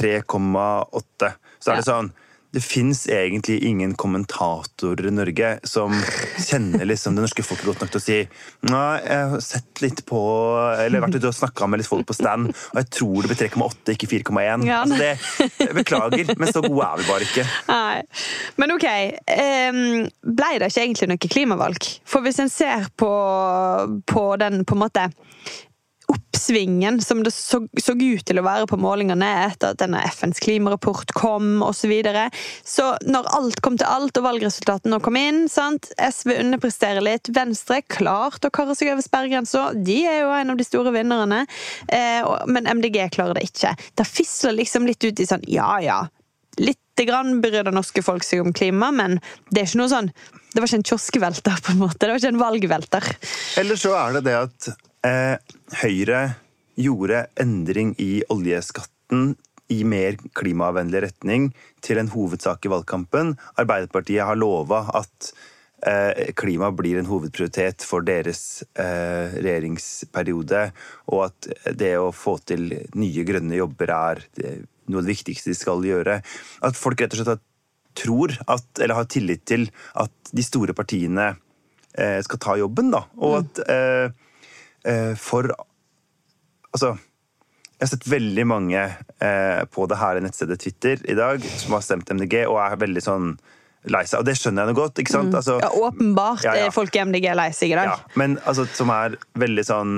3,8, 0.03 1.33
så 1.63 1.73
er 1.73 1.81
det 1.81 1.87
sånn 1.87 2.13
det 2.53 2.61
fins 2.61 3.07
egentlig 3.09 3.63
ingen 3.65 3.95
kommentatorer 3.97 5.07
i 5.07 5.11
Norge 5.11 5.55
som 5.65 5.93
kjenner 6.37 6.85
liksom 6.85 7.15
det 7.17 7.23
norske 7.25 7.45
folket 7.45 7.65
godt 7.65 7.81
nok 7.81 7.93
til 7.95 8.01
å 8.01 8.03
si 8.03 8.17
Nei, 8.69 8.99
jeg 9.01 9.31
har 9.31 9.41
sett 9.41 9.81
litt 9.81 10.03
på 10.05 10.19
Eller 10.83 11.01
vært 11.01 11.17
ute 11.17 11.31
og 11.31 11.37
snakka 11.39 11.65
med 11.65 11.81
litt 11.81 11.89
folk 11.89 12.05
på 12.05 12.17
stand, 12.17 12.51
og 12.53 12.77
jeg 12.77 12.89
tror 12.93 13.25
det 13.25 13.31
blir 13.31 13.41
3,8, 13.41 13.95
ikke 13.95 14.11
4,1. 14.11 14.67
Ja. 14.69 14.83
Altså 14.83 14.99
det, 15.01 15.73
beklager, 15.79 16.33
men 16.37 16.53
så 16.53 16.61
gode 16.61 16.85
er 16.85 17.01
vi 17.01 17.09
bare 17.09 17.25
ikke. 17.27 17.47
Nei. 17.71 17.97
Men 18.61 18.75
ok, 18.75 18.87
ble 20.21 20.53
det 20.61 20.69
ikke 20.69 20.85
egentlig 20.85 21.09
noe 21.09 21.33
klimavalg? 21.37 21.91
For 22.05 22.25
hvis 22.25 22.41
en 22.43 22.53
ser 22.53 22.85
på, 23.01 23.13
på 24.13 24.25
den 24.41 24.61
på 24.67 24.77
en 24.77 24.83
måte 24.85 25.09
oppsvingen 26.13 27.01
som 27.01 27.23
det 27.23 27.31
så, 27.31 27.61
så 27.81 27.93
ut 27.93 28.25
til 28.25 28.39
å 28.39 28.45
være 28.45 28.67
på 28.69 28.79
målingene 28.81 29.27
etter 29.45 29.73
at 29.73 29.81
denne 29.81 30.01
FNs 30.11 30.41
klimarapport 30.43 31.13
kom 31.17 31.61
osv. 31.63 31.83
Så, 31.83 31.89
videre. 31.91 32.29
så 32.63 32.85
når 33.03 33.27
alt 33.35 33.59
kom 33.61 33.75
til 33.77 33.89
alt 33.89 34.17
og 34.17 34.23
valgresultatene 34.25 35.01
kom 35.03 35.17
inn 35.19 35.43
sant? 35.51 35.89
SV 35.99 36.31
underpresterer 36.39 37.03
litt, 37.03 37.27
Venstre 37.35 37.81
klart 37.91 38.45
å 38.47 38.51
karre 38.53 38.75
seg 38.77 38.93
over 38.93 39.03
sperregrensa. 39.03 39.65
De 39.75 39.99
er 40.07 40.21
jo 40.21 40.31
en 40.31 40.53
av 40.53 40.59
de 40.59 40.65
store 40.65 40.93
vinnerne. 40.95 41.43
Eh, 41.91 42.23
men 42.47 42.69
MDG 42.79 43.01
klarer 43.13 43.37
det 43.37 43.49
ikke. 43.49 43.75
Det 43.99 44.07
fisler 44.07 44.55
liksom 44.57 44.87
litt 44.87 45.03
ut 45.03 45.19
i 45.19 45.27
sånn 45.27 45.43
ja 45.51 45.75
ja. 45.83 45.99
Lite 46.57 47.05
grann 47.09 47.41
bryr 47.41 47.65
det 47.65 47.73
norske 47.73 48.03
folk 48.05 48.23
seg 48.25 48.43
om 48.45 48.53
klima, 48.55 48.91
men 48.93 49.19
det 49.49 49.63
er 49.63 49.69
ikke 49.69 49.81
noe 49.81 49.91
sånn 49.91 50.09
Det 50.53 50.61
var 50.61 50.69
ikke 50.69 50.81
en 50.83 50.89
kioskvelter, 50.91 51.61
på 51.65 51.73
en 51.73 51.79
måte. 51.81 52.05
Det 52.05 52.11
var 52.13 52.21
ikke 52.21 52.33
en 52.35 52.41
valgvelter. 52.41 53.07
Eller 53.61 53.79
så 53.81 53.95
er 53.97 54.19
det 54.19 54.27
det 54.29 54.35
at 54.37 54.67
Høyre 55.03 56.19
gjorde 56.79 57.25
endring 57.41 57.93
i 58.01 58.23
oljeskatten 58.33 59.33
i 59.73 59.81
mer 59.87 60.17
klimavennlig 60.37 61.03
retning 61.05 61.49
til 61.83 61.99
en 62.01 62.11
hovedsak 62.13 62.65
i 62.65 62.71
valgkampen. 62.71 63.33
Arbeiderpartiet 63.59 64.25
har 64.25 64.39
lova 64.39 64.83
at 64.95 65.31
eh, 65.87 66.31
klima 66.39 66.71
blir 66.75 66.99
en 66.99 67.09
hovedprioritet 67.09 67.85
for 67.87 68.05
deres 68.07 68.63
eh, 68.79 69.33
regjeringsperiode, 69.37 70.65
og 71.11 71.25
at 71.29 71.49
det 71.79 71.95
å 71.99 72.11
få 72.15 72.37
til 72.47 72.69
nye 72.95 73.25
grønne 73.27 73.59
jobber 73.59 73.95
er 73.95 74.23
noe 74.37 74.99
av 74.99 75.07
det 75.07 75.15
viktigste 75.15 75.53
de 75.53 75.57
skal 75.57 75.83
gjøre. 75.87 76.19
At 76.63 76.79
folk 76.79 77.01
rett 77.01 77.15
og 77.15 77.21
slett 77.21 77.35
har 77.35 77.43
tror 77.93 78.33
at, 78.49 78.65
eller 78.81 78.97
har 78.97 79.09
tillit 79.09 79.45
til 79.45 79.67
at 80.01 80.33
de 80.33 80.43
store 80.45 80.73
partiene 80.73 81.33
eh, 81.93 82.19
skal 82.25 82.41
ta 82.41 82.57
jobben, 82.59 82.91
da. 82.93 83.05
Og 83.21 83.43
at 83.43 83.63
eh, 83.67 84.05
eh, 84.07 84.31
for 85.19 85.47
Altså 86.73 86.95
jeg 87.83 87.89
har 87.89 87.97
sett 87.97 88.05
veldig 88.07 88.43
mange 88.47 88.79
eh, 88.79 89.61
på 89.73 89.85
det 89.91 89.97
her 89.99 90.19
nettstedet 90.23 90.55
Twitter 90.61 91.01
i 91.09 91.15
dag 91.17 91.43
som 91.43 91.73
har 91.75 91.81
stemt 91.83 92.07
MDG 92.15 92.45
og 92.45 92.55
er 92.63 92.77
veldig 92.79 93.01
sånn 93.03 93.33
lei 93.91 94.05
seg. 94.07 94.21
Og 94.21 94.27
det 94.29 94.37
skjønner 94.39 94.63
jeg 94.63 94.71
nå 94.71 94.75
godt. 94.77 95.01
ikke 95.03 95.11
sant? 95.11 95.35
Altså, 95.35 95.57
Ja, 95.59 95.71
åpenbart 95.75 96.45
Ja, 96.45 96.53
ja. 96.55 96.69
er 96.69 96.75
folk 96.75 96.95
i 96.95 97.01
MDG 97.03 97.27
lei 97.35 97.49
seg 97.51 97.73
i 97.73 97.75
dag. 97.75 97.91
ja, 97.91 97.97
men 98.15 98.37
altså, 98.47 98.63
som 98.71 98.93
er 98.95 99.17
veldig 99.35 99.65
sånn 99.67 99.97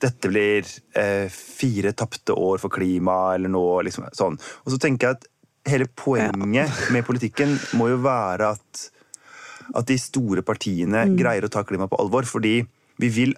Dette 0.00 0.30
blir 0.30 0.64
eh, 0.96 1.26
fire 1.34 1.90
tapte 1.92 2.32
år 2.32 2.62
for 2.62 2.72
klima, 2.72 3.34
eller 3.34 3.50
noe 3.52 3.82
liksom, 3.84 4.06
sånn. 4.16 4.38
Og 4.64 4.70
så 4.72 4.78
tenker 4.80 5.10
jeg 5.10 5.18
at 5.18 5.26
hele 5.68 5.90
poenget 5.92 6.70
med 6.94 7.04
politikken 7.04 7.58
må 7.76 7.90
jo 7.90 7.98
være 8.06 8.54
at, 8.54 8.86
at 9.74 9.90
de 9.90 9.98
store 10.00 10.46
partiene 10.46 11.02
greier 11.18 11.44
å 11.44 11.52
ta 11.52 11.66
klima 11.68 11.90
på 11.90 11.98
alvor. 12.00 12.24
Fordi 12.24 12.62
vi 13.02 13.10
vil 13.18 13.34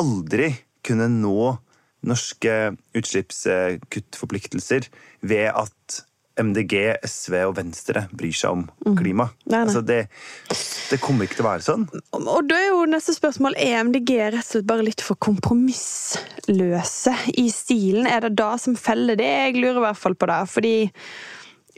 aldri 0.00 0.52
kunne 0.84 1.08
nå 1.08 1.58
norske 2.04 2.76
utslippskuttforpliktelser 2.94 4.88
ved 5.24 5.48
at 5.54 6.02
MDG, 6.34 6.96
SV 7.06 7.34
og 7.46 7.52
Venstre 7.60 8.08
bryr 8.10 8.34
seg 8.34 8.50
om 8.56 8.64
klima. 8.98 9.28
Nei, 9.46 9.52
nei. 9.54 9.60
Altså 9.68 9.84
det, 9.86 10.00
det 10.90 10.98
kommer 11.00 11.28
ikke 11.28 11.36
til 11.38 11.44
å 11.46 11.50
være 11.52 11.62
sånn. 11.62 11.84
Og- 12.18 12.48
da 12.50 12.56
er 12.58 12.72
jo 12.72 12.80
neste 12.90 13.14
spørsmål 13.14 13.54
er 13.54 13.84
MDG 13.86 14.10
rett 14.34 14.42
og 14.42 14.48
slett 14.50 14.66
bare 14.66 14.82
litt 14.88 15.00
for 15.00 15.14
kompromissløse 15.22 17.14
i 17.38 17.46
stilen. 17.54 18.06
Er 18.10 18.20
det 18.26 18.34
da 18.40 18.56
som 18.58 18.74
feller 18.74 19.14
det? 19.20 19.30
Jeg 19.30 19.60
lurer 19.62 19.78
i 19.78 19.86
hvert 19.86 20.02
fall 20.02 20.14
på 20.18 20.26
det. 20.32 20.40
Fordi 20.50 20.74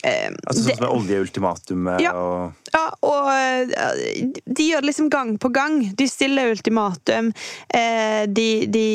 eh, 0.04 0.30
Altså 0.46 0.64
det- 0.64 0.72
Sånn 0.72 0.76
som 0.80 0.86
med 0.88 0.96
oljeultimatumet 1.02 2.00
Ja. 2.00 2.12
og 2.16 2.52
Ja, 2.74 2.84
og 3.06 3.28
eh, 3.30 4.26
de 4.46 4.68
gjør 4.70 4.82
det 4.82 4.90
liksom 4.90 5.10
gang 5.12 5.34
på 5.42 5.50
gang. 5.54 5.78
De 5.96 6.08
stiller 6.10 6.52
ultimatum. 6.54 7.32
eh, 7.68 8.24
De, 8.26 8.66
de 8.66 8.86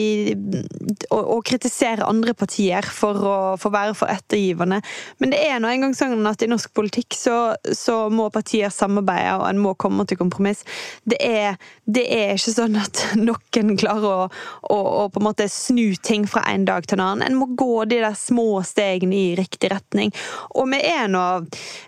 og, 1.12 1.22
og 1.38 1.44
kritiserer 1.48 2.04
andre 2.08 2.34
partier 2.38 2.86
for 2.86 3.26
å 3.28 3.38
for 3.62 3.74
være 3.74 3.96
for 3.98 4.12
ettergivende. 4.12 4.82
Men 5.22 5.34
det 5.34 5.42
er 5.46 5.60
nå 5.62 5.70
engang 5.72 5.96
sånn 5.98 6.28
at 6.30 6.44
i 6.44 6.50
norsk 6.50 6.74
politikk 6.78 7.16
så, 7.18 7.38
så 7.76 8.06
må 8.14 8.30
partier 8.34 8.72
samarbeide, 8.74 9.38
og 9.40 9.48
en 9.50 9.62
må 9.62 9.74
komme 9.80 10.06
til 10.10 10.20
kompromiss. 10.20 10.64
Det 11.04 11.20
er, 11.22 11.60
det 11.86 12.06
er 12.12 12.36
ikke 12.36 12.56
sånn 12.56 12.80
at 12.82 13.04
noen 13.28 13.76
klarer 13.80 14.08
å, 14.08 14.30
å, 14.72 14.80
å 15.04 15.08
på 15.12 15.22
en 15.22 15.28
måte 15.30 15.48
snu 15.52 15.94
ting 16.04 16.28
fra 16.30 16.44
en 16.52 16.66
dag 16.68 16.88
til 16.88 17.00
en 17.00 17.06
annen. 17.06 17.28
En 17.28 17.40
må 17.40 17.52
gå 17.60 17.86
de 17.92 18.02
der 18.04 18.18
små 18.18 18.62
stegene 18.68 19.16
i 19.16 19.36
riktig 19.40 19.72
retning. 19.74 20.14
Og 20.56 20.70
vi 20.72 20.82
er 20.92 21.08
nå 21.12 21.26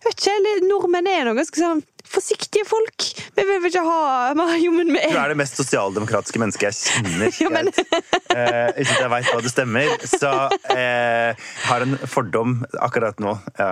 vet 0.03 0.13
ikke, 0.13 0.53
Nordmenn 0.67 1.07
er 1.09 1.25
nå 1.27 1.33
ganske 1.37 1.59
sånn 1.59 1.72
forsiktige 2.13 2.65
folk. 2.67 3.05
Vi 3.37 3.43
vil 3.47 3.65
ikke 3.69 3.81
ha 3.87 4.55
Jo, 4.61 4.71
men 4.75 4.91
vi 4.93 4.99
Du 5.09 5.17
er 5.17 5.31
det 5.33 5.37
mest 5.39 5.57
sosialdemokratiske 5.57 6.41
mennesket 6.41 6.69
jeg 6.69 6.77
kjenner. 6.83 7.33
jo, 7.43 7.49
men- 7.49 7.71
eh, 7.73 8.69
uten 8.77 8.93
at 8.93 9.01
jeg 9.05 9.11
veit 9.15 9.31
hva 9.31 9.41
det 9.45 9.53
stemmer. 9.53 9.95
Så 10.09 10.31
eh, 10.75 11.47
har 11.69 11.85
en 11.87 11.97
fordom 12.09 12.59
akkurat 12.83 13.19
nå. 13.23 13.37
Ja. 13.59 13.71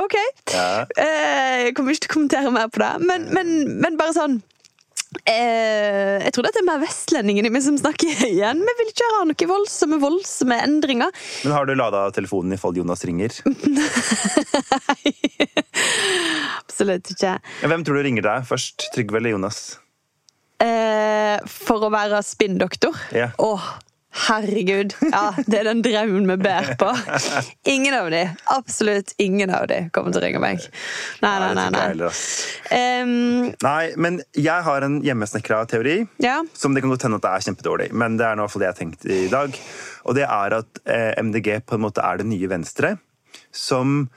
OK. 0.00 0.14
Ja. 0.54 0.68
Eh, 0.96 1.66
Jeg 1.68 1.74
kommer 1.76 1.92
ikke 1.92 2.06
til 2.06 2.12
å 2.12 2.14
kommentere 2.14 2.52
mer 2.54 2.70
på 2.72 2.80
det, 2.84 2.92
men, 3.04 3.26
men, 3.34 3.50
men 3.82 3.98
bare 4.00 4.14
sånn 4.16 4.38
eh, 5.24 6.18
jeg 6.24 6.32
tror 6.34 6.46
det 6.46 6.52
er 6.60 6.66
mer 6.66 6.80
vestlendingen 6.82 7.48
i 7.48 7.52
meg 7.52 7.64
som 7.64 7.78
snakker 7.80 8.22
igjen. 8.28 8.60
Vi 8.66 8.76
vil 8.80 8.92
ikke 8.92 9.10
ha 9.14 9.24
noe 9.28 9.48
voldsomme 9.52 10.00
voldsomme 10.02 10.60
endringer. 10.64 11.12
Men 11.44 11.56
har 11.56 11.68
du 11.68 11.74
lada 11.78 12.06
telefonen 12.14 12.56
i 12.56 12.60
fall 12.60 12.76
Jonas 12.78 13.04
ringer? 13.08 13.34
Nei. 13.48 15.14
Absolutt 16.62 17.12
ikke. 17.14 17.36
Hvem 17.66 17.84
tror 17.86 17.98
du 17.98 18.06
ringer 18.06 18.26
deg 18.28 18.48
først? 18.48 18.88
Trygve 18.94 19.20
eller 19.22 19.36
Jonas? 19.36 19.62
Eh, 20.62 21.36
for 21.48 21.86
å 21.86 21.92
være 21.94 22.18
spinndoktor. 22.26 22.96
Ja. 23.14 23.30
Åh, 23.38 23.68
Herregud. 24.26 24.94
Ja, 25.14 25.32
det 25.46 25.60
er 25.60 25.68
den 25.70 25.80
drømmen 25.84 26.26
vi 26.30 26.36
ber 26.42 26.68
på. 26.80 26.88
Ingen 27.74 27.94
av 27.96 28.10
de, 28.12 28.24
absolutt 28.54 29.14
ingen 29.22 29.50
av 29.54 29.66
de 29.70 29.78
kommer 29.94 30.12
til 30.14 30.20
å 30.20 30.24
ringe 30.26 30.40
meg. 30.42 30.64
Nei, 31.24 31.32
nei, 31.42 31.52
nei. 31.54 31.68
jeg 31.70 31.96
Nei, 32.02 32.12
Um, 32.68 33.52
Nei, 33.64 33.94
men 33.96 34.18
jeg 34.36 34.64
har 34.66 34.84
en 34.84 34.98
hjemmesnekra 35.06 35.62
teori. 35.70 36.02
ja. 36.20 36.42
Som 36.58 36.74
det 36.76 36.82
kan 36.84 36.92
godt 36.92 37.06
hende 37.06 37.16
at 37.20 37.24
det 37.24 37.30
er 37.32 37.44
kjempedårlig, 37.46 37.86
men 37.96 38.18
det 38.20 38.26
er 38.26 38.36
i 38.36 38.42
hvert 38.42 38.52
fall 38.52 38.60
det 38.62 38.68
jeg 38.68 38.74
har 38.74 38.80
tenkt 38.82 39.06
i 39.08 39.20
dag. 39.32 39.58
Og 40.04 40.16
det 40.18 40.26
er 40.28 40.56
at 40.58 40.80
eh, 40.84 41.12
MDG 41.22 41.48
på 41.64 41.78
en 41.78 41.84
måte 41.86 42.04
er 42.04 42.20
det 42.20 42.26
nye 42.28 42.50
Venstre, 42.50 42.90
som 43.54 44.08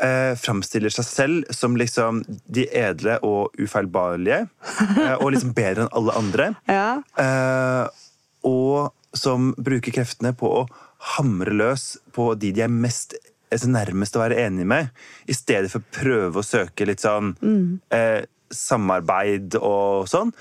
eh, 0.00 0.32
framstiller 0.40 0.92
seg 0.94 1.06
selv 1.08 1.52
som 1.54 1.76
liksom 1.78 2.22
de 2.48 2.64
edle 2.72 3.18
og 3.26 3.52
ufeilbarlige. 3.60 4.46
Eh, 4.98 5.14
og 5.20 5.30
liksom 5.34 5.52
bedre 5.56 5.84
enn 5.86 5.92
alle 6.00 6.14
andre. 6.18 6.52
ja. 6.70 6.88
Eh, 7.20 8.04
og 8.48 8.94
som 9.20 9.52
bruker 9.58 9.92
kreftene 9.94 10.32
på 10.38 10.50
å 10.62 10.66
hamre 11.18 11.52
løs 11.54 11.96
på 12.16 12.32
de 12.38 12.52
de 12.56 12.64
er 12.66 12.72
mest 12.72 13.14
altså 13.52 13.68
nærmest 13.72 14.16
å 14.18 14.20
være 14.20 14.36
enig 14.44 14.66
med, 14.68 14.90
i 15.24 15.32
stedet 15.32 15.70
for 15.72 15.80
å 15.80 15.92
prøve 15.94 16.42
å 16.42 16.44
søke 16.44 16.84
litt 16.84 17.00
sånn 17.00 17.30
eh, 17.94 18.26
samarbeid 18.52 19.56
og 19.60 20.04
sånn. 20.10 20.34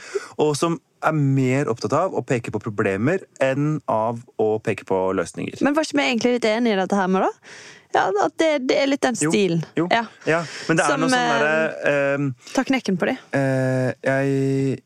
Og 0.44 0.52
som 0.60 0.76
er 1.08 1.13
mer 1.16 1.70
opptatt 1.72 1.94
av 1.96 2.16
å 2.18 2.24
peke 2.26 2.52
på 2.52 2.60
problemer 2.63 3.24
enn 3.44 3.78
av 3.92 4.20
å 4.42 4.48
peke 4.66 4.84
på 4.90 4.98
løsninger. 5.16 5.62
Men 5.63 5.76
var 5.78 5.86
ikke 5.88 6.00
vi 6.02 6.08
egentlig 6.10 6.34
litt 6.38 6.48
enige 6.50 6.76
i 6.76 6.82
dette 6.82 7.00
her 7.00 7.08
med, 7.13 7.28
da? 7.28 7.54
Ja, 7.96 8.04
At 8.26 8.34
det, 8.42 8.50
det 8.68 8.76
er 8.82 8.90
litt 8.92 9.06
den 9.06 9.16
stilen. 9.16 9.62
Jo, 9.78 9.86
Ja. 9.94 10.04
ja. 10.28 10.42
Men 10.68 10.78
det 10.78 10.84
er 10.84 10.92
Som, 10.92 11.06
noe 11.06 11.13
sånn 11.13 11.22
eh, 11.22 11.30
derre 11.32 11.94
eh, 11.94 12.52
Ta 12.58 12.66
knekken 12.68 12.98
på 13.00 13.08
de. 13.08 13.16
eh, 13.40 13.94
Jeg 14.04 14.82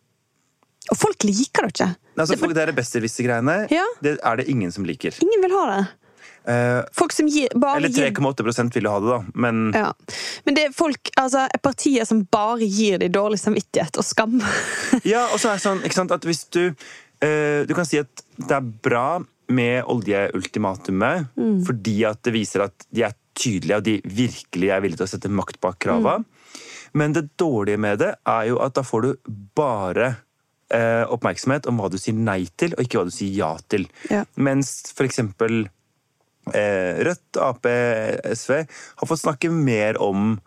Og 0.89 0.97
folk 0.97 1.23
liker 1.23 1.67
det 1.67 1.73
ikke. 1.75 1.89
Altså, 2.17 2.33
Det- 2.33 2.39
folk, 2.39 2.53
det 2.53 2.61
er 2.63 2.71
det 2.71 2.75
besserwisser-greiene. 2.75 3.67
Ja. 3.71 3.85
Det 4.01 4.19
er 4.23 4.35
det 4.37 4.47
ingen 4.49 4.71
som 4.71 4.83
liker. 4.85 5.13
Ingen 5.21 5.41
vil 5.41 5.51
ha 5.51 5.65
det. 5.77 5.87
Uh, 6.41 6.81
Folk 6.91 7.11
som 7.13 7.27
gir, 7.29 7.49
bare 7.53 7.77
eller 7.77 7.89
gir 7.89 8.09
3,8 8.09 8.73
vil 8.73 8.83
jo 8.83 8.89
ha 8.89 8.99
det, 8.99 9.09
da. 9.09 9.19
Men 9.35 9.71
ja. 9.77 9.93
Men 10.43 10.55
det 10.55 10.63
er 10.65 10.71
folk, 10.73 11.11
altså 11.15 11.47
partier 11.61 12.03
som 12.05 12.23
bare 12.31 12.65
gir 12.65 12.97
deg 12.97 13.11
dårlig 13.13 13.37
samvittighet 13.37 13.95
og 14.01 14.03
skam. 14.03 14.39
Ja, 15.05 15.27
og 15.31 15.37
så 15.37 15.51
er 15.51 15.59
det 15.59 15.61
sånn, 15.67 15.83
ikke 15.85 15.93
sant, 15.99 16.11
at 16.11 16.25
hvis 16.25 16.41
du 16.49 16.73
uh, 16.73 17.61
Du 17.69 17.75
kan 17.77 17.85
si 17.85 17.99
at 18.01 18.23
det 18.41 18.57
er 18.57 18.61
bra 18.81 19.19
med 19.51 19.83
oljeultimatumet 19.85 21.27
fordi 21.67 22.05
at 22.07 22.21
det 22.23 22.33
viser 22.33 22.63
at 22.65 22.85
de 22.89 23.03
er 23.03 23.13
tydelige, 23.37 23.77
og 23.77 23.83
de 23.83 23.95
virkelig 24.05 24.69
er 24.71 24.81
villige 24.81 24.97
til 25.01 25.05
å 25.07 25.11
sette 25.11 25.29
makt 25.31 25.59
bak 25.61 25.77
krava. 25.83 26.17
Men 26.93 27.13
det 27.13 27.37
dårlige 27.39 27.77
med 27.79 27.99
det 27.99 28.15
er 28.27 28.47
jo 28.49 28.59
at 28.63 28.73
da 28.73 28.81
får 28.81 29.01
du 29.01 29.35
bare 29.55 30.15
eh, 30.73 31.03
oppmerksomhet 31.11 31.67
om 31.69 31.81
hva 31.81 31.89
du 31.91 31.99
sier 32.01 32.17
nei 32.17 32.45
til, 32.59 32.75
og 32.77 32.85
ikke 32.85 33.01
hva 33.01 33.09
du 33.09 33.15
sier 33.15 33.33
ja 33.35 33.51
til. 33.71 33.87
Ja. 34.11 34.23
Mens 34.35 34.91
for 34.95 35.07
eksempel 35.07 35.65
eh, 36.53 37.01
Rødt, 37.07 37.41
Ap, 37.41 37.67
SV 37.67 38.63
har 38.63 39.09
fått 39.09 39.23
snakke 39.23 39.51
mer 39.53 39.99
om 40.01 40.39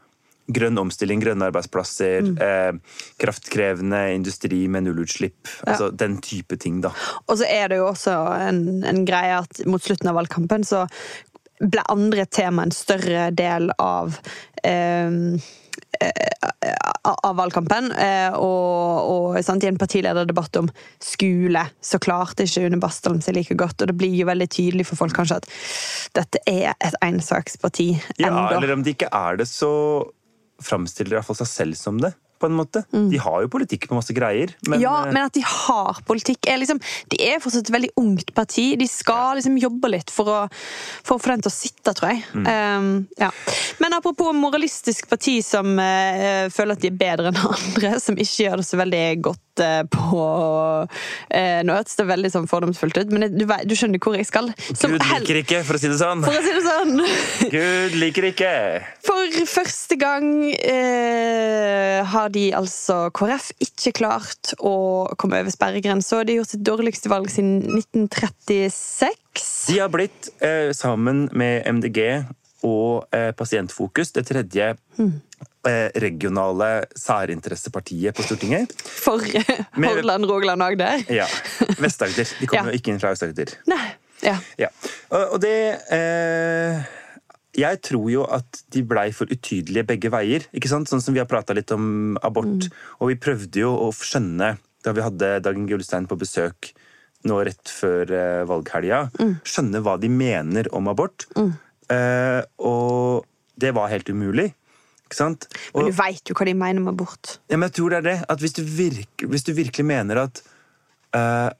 grønn 0.52 0.78
omstilling, 0.78 1.22
grønne 1.24 1.48
arbeidsplasser, 1.48 2.26
eh, 2.42 2.72
kraftkrevende 3.20 4.00
industri 4.14 4.66
med 4.68 4.84
nullutslipp. 4.84 5.48
Altså 5.66 5.90
den 5.90 6.18
type 6.20 6.56
ting, 6.60 6.82
da. 6.84 6.92
Og 7.26 7.38
så 7.40 7.48
er 7.48 7.70
det 7.72 7.80
jo 7.80 7.88
også 7.88 8.16
en, 8.50 8.82
en 8.84 9.04
greie 9.08 9.38
at 9.40 9.64
mot 9.66 9.82
slutten 9.82 10.10
av 10.12 10.18
valgkampen 10.20 10.66
så 10.68 10.84
ble 11.64 11.84
andre 11.88 12.26
tema 12.26 12.66
en 12.66 12.74
større 12.74 13.30
del 13.32 13.70
av 13.80 14.18
eh, 14.66 15.16
eh, 16.00 16.93
av 17.04 17.36
valgkampen. 17.38 17.92
Eh, 17.92 18.32
og 18.38 19.10
og 19.14 19.38
sant, 19.44 19.64
i 19.64 19.68
en 19.68 19.78
partilederdebatt 19.80 20.56
om 20.60 20.68
skole 21.02 21.64
så 21.84 22.00
klarte 22.02 22.46
ikke 22.46 22.64
Une 22.68 22.80
Bastholm 22.82 23.20
seg 23.24 23.36
like 23.38 23.56
godt. 23.58 23.82
Og 23.82 23.90
det 23.90 23.96
blir 23.98 24.14
jo 24.14 24.28
veldig 24.28 24.48
tydelig 24.50 24.88
for 24.88 25.00
folk 25.00 25.16
kanskje 25.16 25.40
at 25.42 25.48
dette 26.16 26.42
er 26.50 26.74
et 26.74 26.98
ensaksparti 27.04 27.90
Ja, 28.22 28.32
eller 28.54 28.74
om 28.74 28.84
det 28.84 28.96
ikke 28.96 29.12
er 29.12 29.40
det, 29.40 29.48
så 29.50 29.70
framstiller 30.62 31.14
de 31.14 31.18
iallfall 31.18 31.40
seg 31.42 31.50
selv 31.50 31.78
som 31.78 31.98
det. 32.02 32.14
På 32.44 32.50
en 32.50 32.58
måte. 32.58 32.84
De 32.92 33.20
har 33.20 33.44
jo 33.44 33.50
politikk 33.52 33.88
på 33.88 33.96
masse 33.96 34.14
greier, 34.16 34.52
men, 34.68 34.82
ja, 34.82 34.94
eh, 35.06 35.12
men 35.14 35.24
at 35.24 35.36
de 35.36 35.42
har 35.48 36.00
politikk 36.06 36.50
er 36.50 36.60
liksom, 36.60 36.80
De 37.10 37.20
er 37.24 37.40
fortsatt 37.42 37.68
et 37.68 37.74
veldig 37.74 37.92
ungt 38.00 38.34
parti. 38.36 38.66
De 38.80 38.88
skal 38.90 39.38
liksom 39.38 39.56
jobbe 39.60 39.90
litt 39.94 40.12
for 40.12 40.28
å, 40.30 40.40
for 41.06 41.16
å 41.16 41.22
få 41.22 41.32
den 41.32 41.44
til 41.44 41.52
å 41.52 41.54
sitte, 41.54 41.94
tror 41.96 42.12
jeg. 42.12 42.24
Mm. 42.34 42.48
Um, 42.48 42.90
ja. 43.20 43.30
Men 43.80 43.96
apropos 43.96 44.34
moralistisk 44.36 45.08
parti 45.10 45.38
som 45.44 45.72
uh, 45.78 46.50
føler 46.52 46.76
at 46.76 46.84
de 46.84 46.92
er 46.92 47.00
bedre 47.00 47.32
enn 47.32 47.40
andre, 47.48 47.96
som 48.02 48.18
ikke 48.18 48.48
gjør 48.48 48.60
det 48.60 48.68
så 48.68 48.80
veldig 48.80 49.04
godt 49.24 49.53
på 49.60 50.24
eh, 51.30 51.60
Nå 51.66 51.76
hørtes 51.76 51.98
det 51.98 52.06
veldig 52.08 52.30
sånn 52.32 52.48
fordomsfullt 52.50 52.98
ut, 53.00 53.12
men 53.14 53.28
du, 53.34 53.44
du 53.44 53.74
skjønner 53.76 54.02
hvor 54.02 54.16
jeg 54.18 54.28
skal. 54.28 54.50
Som 54.72 54.94
Gud 54.94 55.04
liker 55.12 55.40
ikke, 55.42 55.62
for 55.66 55.78
å 55.78 55.82
si 55.82 55.90
det 55.92 55.98
sånn. 56.00 56.24
For 56.26 56.34
å 56.34 56.44
si 56.44 56.54
det 56.56 56.64
sånn. 56.64 56.94
Gud 57.54 57.98
liker 58.00 58.28
ikke! 58.30 58.52
For 59.06 59.40
første 59.50 59.98
gang 60.00 60.28
eh, 60.58 62.00
har 62.14 62.32
de 62.34 62.46
altså 62.56 63.08
KrF 63.14 63.50
ikke 63.64 63.94
klart 64.00 64.54
å 64.58 64.74
komme 65.20 65.42
over 65.42 65.54
sperregrensa. 65.54 66.22
De 66.24 66.36
har 66.36 66.42
gjort 66.42 66.54
sitt 66.54 66.64
dårligste 66.66 67.12
valg 67.12 67.30
siden 67.32 67.60
1936. 67.80 69.50
De 69.70 69.80
har 69.80 69.92
blitt, 69.92 70.30
eh, 70.44 70.70
sammen 70.76 71.28
med 71.32 71.66
MDG 71.70 72.00
og 72.64 73.04
eh, 73.14 73.30
Pasientfokus, 73.36 74.12
det 74.16 74.26
tredje 74.30 74.72
eh, 74.74 75.14
regionale 76.00 76.84
særinteressepartiet 76.98 78.14
på 78.16 78.22
Stortinget. 78.26 78.72
For 78.84 79.18
Med- 79.76 79.88
Hordaland, 79.90 80.24
Rogaland 80.30 80.62
og 80.62 80.72
Agder. 80.74 81.04
Ja. 81.12 81.26
Vest-Agder. 81.80 82.28
De 82.40 82.46
kommer 82.50 82.68
Ja. 82.70 82.74
jo 82.74 82.78
ikke 82.80 82.92
inn 82.94 83.00
fra 83.02 83.12
Aust-Agder. 83.14 83.54
Ja. 84.24 84.36
Ja. 84.58 84.68
Og, 85.10 85.34
og 85.34 85.40
det 85.42 85.54
eh, 85.92 86.78
Jeg 87.60 87.80
tror 87.84 88.06
jo 88.10 88.22
at 88.24 88.62
de 88.72 88.82
blei 88.88 89.10
for 89.12 89.28
utydelige 89.30 89.84
begge 89.86 90.10
veier. 90.10 90.46
ikke 90.56 90.70
sant? 90.70 90.88
Sånn 90.90 91.02
som 91.04 91.14
vi 91.14 91.20
har 91.22 91.28
prata 91.30 91.54
litt 91.54 91.70
om 91.74 92.16
abort. 92.24 92.68
Og 93.00 93.12
vi 93.12 93.18
prøvde 93.20 93.60
jo 93.64 93.74
å 93.84 93.90
skjønne, 93.94 94.54
da 94.84 94.92
vi 94.96 95.04
hadde 95.04 95.36
Dagen 95.44 95.68
Gullstein 95.70 96.08
på 96.10 96.16
besøk 96.20 96.72
nå 97.24 97.38
rett 97.46 97.70
før 97.72 98.10
eh, 98.12 98.42
valghelga, 98.44 99.04
skjønne 99.48 99.80
hva 99.80 99.94
de 100.02 100.10
mener 100.12 100.66
om 100.76 100.90
abort. 100.92 101.24
Eh, 101.88 102.40
og 102.60 103.24
det 103.56 103.70
var 103.76 103.88
helt 103.92 104.10
umulig. 104.12 104.50
Sant? 105.12 105.46
Men 105.74 105.90
du 105.90 105.96
veit 105.98 106.30
jo 106.30 106.36
hva 106.38 106.46
de 106.48 106.54
mener 106.56 106.82
med 106.82 106.94
abort. 106.94 107.38
ja, 107.50 107.58
men 107.58 107.68
jeg 107.68 107.76
tror 107.78 107.92
det 107.92 107.98
er 108.00 108.06
det. 108.08 108.16
At 108.32 108.40
hvis 108.42 108.56
du, 108.56 108.62
virke, 108.64 109.28
hvis 109.30 109.44
du 109.46 109.52
virkelig 109.54 109.86
mener 109.86 110.24
at 110.24 110.42
uh, 111.14 111.50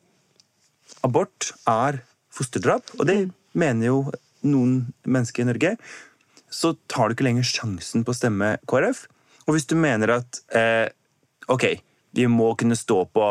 abort 1.04 1.52
er 1.68 2.00
fosterdrap, 2.34 2.94
og 2.98 3.06
det 3.06 3.18
mener 3.52 3.86
jo 3.86 3.98
noen 4.44 4.92
mennesker 5.06 5.44
i 5.44 5.48
Norge, 5.52 5.74
så 6.50 6.74
tar 6.90 7.08
du 7.08 7.16
ikke 7.16 7.26
lenger 7.26 7.46
sjansen 7.46 8.04
på 8.06 8.14
å 8.14 8.16
stemme 8.16 8.56
KrF. 8.70 9.06
Og 9.46 9.56
hvis 9.56 9.68
du 9.70 9.76
mener 9.78 10.16
at 10.18 10.40
uh, 10.56 10.88
ok, 11.52 11.68
vi 12.14 12.26
må 12.30 12.54
kunne 12.58 12.76
stå 12.78 13.04
på 13.10 13.28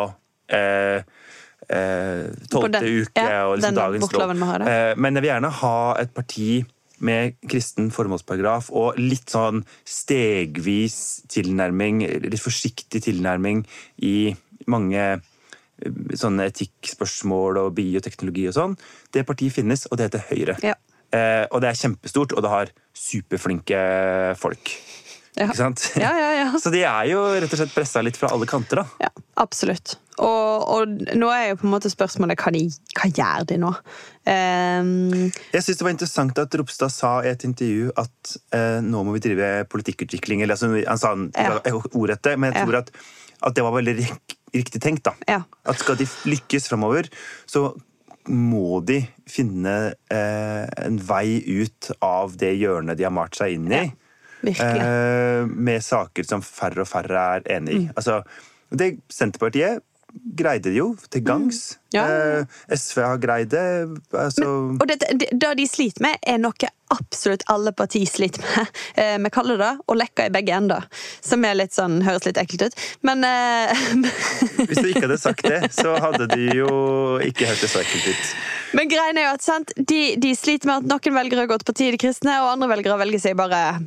eh, 0.52 1.04
tolvte 2.52 2.80
den- 2.80 3.04
uke 3.04 3.24
ja, 3.24 3.46
og 3.48 3.58
liksom 3.58 3.76
dagens 3.76 4.12
lov. 4.12 4.34
men 4.36 5.16
jeg 5.16 5.22
vil 5.24 5.30
gjerne 5.30 5.52
ha 5.62 5.78
et 6.02 6.12
parti 6.14 6.66
med 7.06 7.36
kristen 7.52 7.92
formålsparagraf 7.94 8.70
og 8.72 9.00
litt 9.00 9.34
sånn 9.34 9.64
stegvis 9.88 10.98
tilnærming, 11.32 12.04
litt 12.26 12.44
forsiktig 12.44 13.04
tilnærming 13.06 13.64
i 14.06 14.34
mange 14.72 15.04
eh, 15.04 16.00
sånne 16.20 16.48
etikkspørsmål 16.52 17.62
og 17.66 17.76
bioteknologi 17.78 18.48
og 18.52 18.58
sånn. 18.58 18.78
Det 19.14 19.26
partiet 19.28 19.56
finnes, 19.56 19.88
og 19.90 20.00
det 20.00 20.10
heter 20.10 20.28
Høyre. 20.32 20.58
Ja. 20.64 20.78
Eh, 21.14 21.46
og 21.52 21.62
det 21.62 21.70
er 21.70 21.82
kjempestort, 21.84 22.34
og 22.34 22.46
det 22.46 22.54
har 22.54 22.74
superflinke 22.98 23.80
folk. 24.40 24.74
Ja. 25.36 25.48
Ikke 25.50 25.58
sant? 25.58 25.84
Ja, 25.98 26.12
ja, 26.18 26.32
ja. 26.44 26.48
Så 26.64 26.70
de 26.74 26.84
er 26.86 27.08
jo 27.10 27.24
rett 27.34 27.50
og 27.54 27.58
slett 27.60 27.74
pressa 27.74 28.02
litt 28.06 28.18
fra 28.20 28.30
alle 28.36 28.46
kanter, 28.50 28.84
da. 28.84 28.86
Ja, 29.02 29.10
absolutt. 29.42 29.96
Og, 30.22 30.66
og 30.70 30.92
nå 31.18 31.30
er 31.34 31.48
jo 31.50 31.56
på 31.58 31.66
en 31.66 31.72
måte 31.74 31.90
spørsmålet 31.90 32.38
hva, 32.44 32.52
de, 32.54 32.68
hva 33.00 33.08
gjør 33.10 33.48
de 33.50 33.58
nå? 33.64 33.72
Um, 34.30 35.32
Jeg 35.54 35.64
synes 35.66 35.80
det 35.80 35.86
var 35.88 35.94
interessant 35.96 36.38
at 36.44 36.58
Ropstad 36.60 36.94
sa 36.94 37.16
i 37.26 37.32
et 37.32 37.46
intervju 37.48 37.90
at 38.00 38.36
uh, 38.54 38.78
nå 38.86 39.02
må 39.08 39.16
vi 39.18 39.24
drive 39.26 39.50
politikkutvikling. 39.74 40.44
Eller, 40.46 40.54
altså, 40.56 40.70
han 40.86 41.02
sa 41.02 41.16
Ja. 41.34 41.58
ordrette, 41.98 42.36
men 42.38 42.54
jeg 42.54 42.62
Ja. 42.62 42.68
tror 42.68 42.80
at, 42.84 42.94
at 43.50 43.56
det 43.58 43.66
var 43.66 43.74
veldig 43.80 43.96
riktig 44.54 44.82
tenkt. 44.86 45.04
da. 45.10 45.16
Ja. 45.28 45.42
At 45.66 45.82
skal 45.82 45.98
de 45.98 46.06
lykkes 46.30 46.70
framover, 46.70 47.10
så 47.50 47.72
må 48.30 48.80
de 48.86 49.02
finne 49.28 49.94
eh, 50.14 50.68
en 50.86 50.98
vei 51.04 51.42
ut 51.44 51.90
av 52.06 52.38
det 52.40 52.54
hjørnet 52.62 52.96
de 53.02 53.04
har 53.04 53.12
malt 53.12 53.36
seg 53.36 53.58
inn 53.58 53.68
i. 53.74 53.82
Eh, 54.52 55.46
med 55.48 55.82
saker 55.84 56.24
som 56.28 56.42
færre 56.44 56.82
og 56.84 56.88
færre 56.92 57.24
er 57.38 57.48
enig 57.60 57.74
Mm. 57.74 57.82
i. 57.88 57.90
Altså, 57.96 58.22
det 58.76 58.98
Senterpartiet 59.10 59.82
greide 60.38 60.70
det 60.70 60.76
jo 60.78 60.92
til 61.10 61.24
gangs. 61.26 61.78
Mm. 61.90 61.96
Ja. 61.96 62.04
Eh, 62.06 62.46
SV 62.78 63.02
har 63.02 63.18
greid 63.18 63.50
det. 63.50 63.64
Altså, 64.14 64.46
Og 64.80 64.88
det, 64.88 65.00
det, 65.10 65.30
det 65.34 65.58
de 65.58 65.66
sliter 65.68 66.02
med, 66.06 66.18
er 66.22 66.38
noe 66.38 66.70
absolutt 66.94 67.42
alle 67.50 67.72
partier 67.74 68.06
sliter 68.06 68.42
med. 68.46 68.68
Eh, 68.96 69.18
Vi 69.18 69.30
kaller 69.34 69.58
det 69.58 69.72
å 69.90 69.96
lekke 69.98 70.28
i 70.28 70.30
begge 70.30 70.54
ender. 70.54 70.86
Som 71.26 71.44
er 71.46 71.56
litt 71.58 71.74
sånn, 71.74 72.02
høres 72.06 72.26
litt 72.28 72.38
ekkelt 72.38 72.68
ut. 72.68 72.76
Men 73.02 73.24
eh, 73.26 73.74
hvis 74.70 74.84
du 74.84 74.92
ikke 74.92 75.08
hadde 75.08 75.18
sagt 75.18 75.48
det, 75.50 75.72
så 75.74 75.96
hadde 75.98 76.28
de 76.36 76.52
jo 76.60 76.70
ikke 77.26 77.48
hørtes 77.50 77.74
så 77.74 77.82
ekkelt 77.82 78.12
ut. 78.14 78.36
Men 78.78 78.90
greien 78.90 79.18
er 79.18 79.30
jo 79.32 79.34
at 79.34 79.42
sant? 79.46 79.74
De, 79.78 80.16
de 80.22 80.36
sliter 80.38 80.70
med 80.70 80.84
at 80.84 80.90
noen 80.94 81.18
velger 81.18 81.42
å 81.44 81.50
gå 81.50 81.58
til 81.62 81.66
partiet 81.72 81.94
De 81.98 81.98
kristne, 82.06 82.38
og 82.44 82.52
andre 82.54 82.70
velger 82.76 82.94
å 82.94 83.02
velge 83.02 83.20
seg 83.22 83.36
bare 83.38 83.80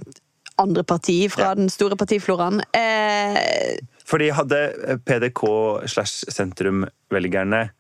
andre 0.59 0.85
parti 0.85 1.29
fra 1.29 1.51
Ja. 1.51 1.55
den 1.55 1.69
store 1.69 1.97
partifloraen. 1.97 2.61
Eh, 2.75 3.77
Fordi 4.07 4.29
hadde 4.31 4.99
PDK 5.05 5.43
slash 5.87 6.25
sentrum-velgerne 6.31 7.71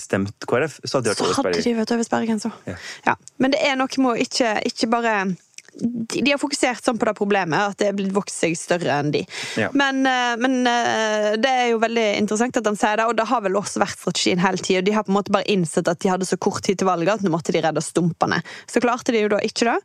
stemt 0.00 0.46
KrF, 0.48 0.78
så 0.84 0.98
hadde 1.00 1.12
de 1.12 1.74
vært 1.76 1.92
over 1.92 2.02
sperregrensa. 2.06 2.50
Ja. 2.66 2.76
Ja. 3.06 3.14
Men 3.38 3.50
det 3.52 3.60
er 3.60 3.76
noe 3.76 3.88
med 3.98 4.14
å 4.14 4.16
ikke, 4.16 4.54
ikke 4.64 4.88
bare 4.90 5.36
de, 5.76 6.30
har 6.30 6.40
fokusert 6.40 6.84
sånn 6.84 6.98
på 6.98 7.08
det 7.08 7.14
problemet, 7.18 7.72
at 7.72 7.80
det 7.80 7.90
er 7.90 7.96
blitt 7.96 8.14
vokst 8.16 8.38
seg 8.40 8.56
større 8.58 8.96
enn 9.00 9.12
de. 9.14 9.22
Ja. 9.60 9.68
Men, 9.76 10.00
eh, 10.08 10.34
men 10.40 10.58
eh, 10.70 11.34
det 11.40 11.52
er 11.52 11.68
jo 11.72 11.80
veldig 11.82 12.06
interessant 12.22 12.56
at 12.60 12.68
han 12.68 12.78
sier 12.78 13.00
det, 13.00 13.08
og 13.10 13.16
det 13.18 13.28
har 13.28 13.44
vel 13.44 13.58
også 13.60 13.82
vært 13.82 13.98
strategien 13.98 14.42
hele 14.42 14.62
tida. 14.62 14.84
De 14.86 14.94
har 14.96 15.06
på 15.06 15.12
en 15.12 15.18
måte 15.18 15.34
bare 15.34 15.48
innsett 15.52 15.90
at 15.92 16.00
de 16.02 16.12
hadde 16.12 16.28
så 16.28 16.38
kort 16.40 16.64
tid 16.66 16.80
til 16.80 16.88
valget 16.88 17.18
at 17.18 17.26
nå 17.26 17.32
måtte 17.34 17.54
de 17.54 17.62
redde 17.64 17.84
stumpene. 17.84 18.40
Så 18.70 18.82
klarte 18.84 19.14
de 19.14 19.24
jo 19.26 19.32
da 19.36 19.42
ikke 19.44 19.68
det. 19.68 19.76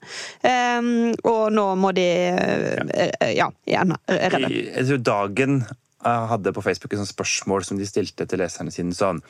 Um, 0.47 1.11
og 1.27 1.51
nå 1.53 1.67
må 1.79 1.91
de 1.97 2.07
eh, 2.31 3.29
ja, 3.35 3.51
igjen 3.67 3.95
redde. 4.07 4.51
Jeg 4.51 4.87
tror 4.87 5.05
Dagen 5.11 5.61
hadde 6.01 6.53
på 6.55 6.63
Facebook 6.65 6.95
et 6.95 7.01
sånt 7.01 7.11
spørsmål 7.11 7.65
som 7.67 7.77
de 7.77 7.85
stilte 7.85 8.25
til 8.25 8.41
leserne 8.41 8.73
sine. 8.73 8.95
sånn, 8.97 9.21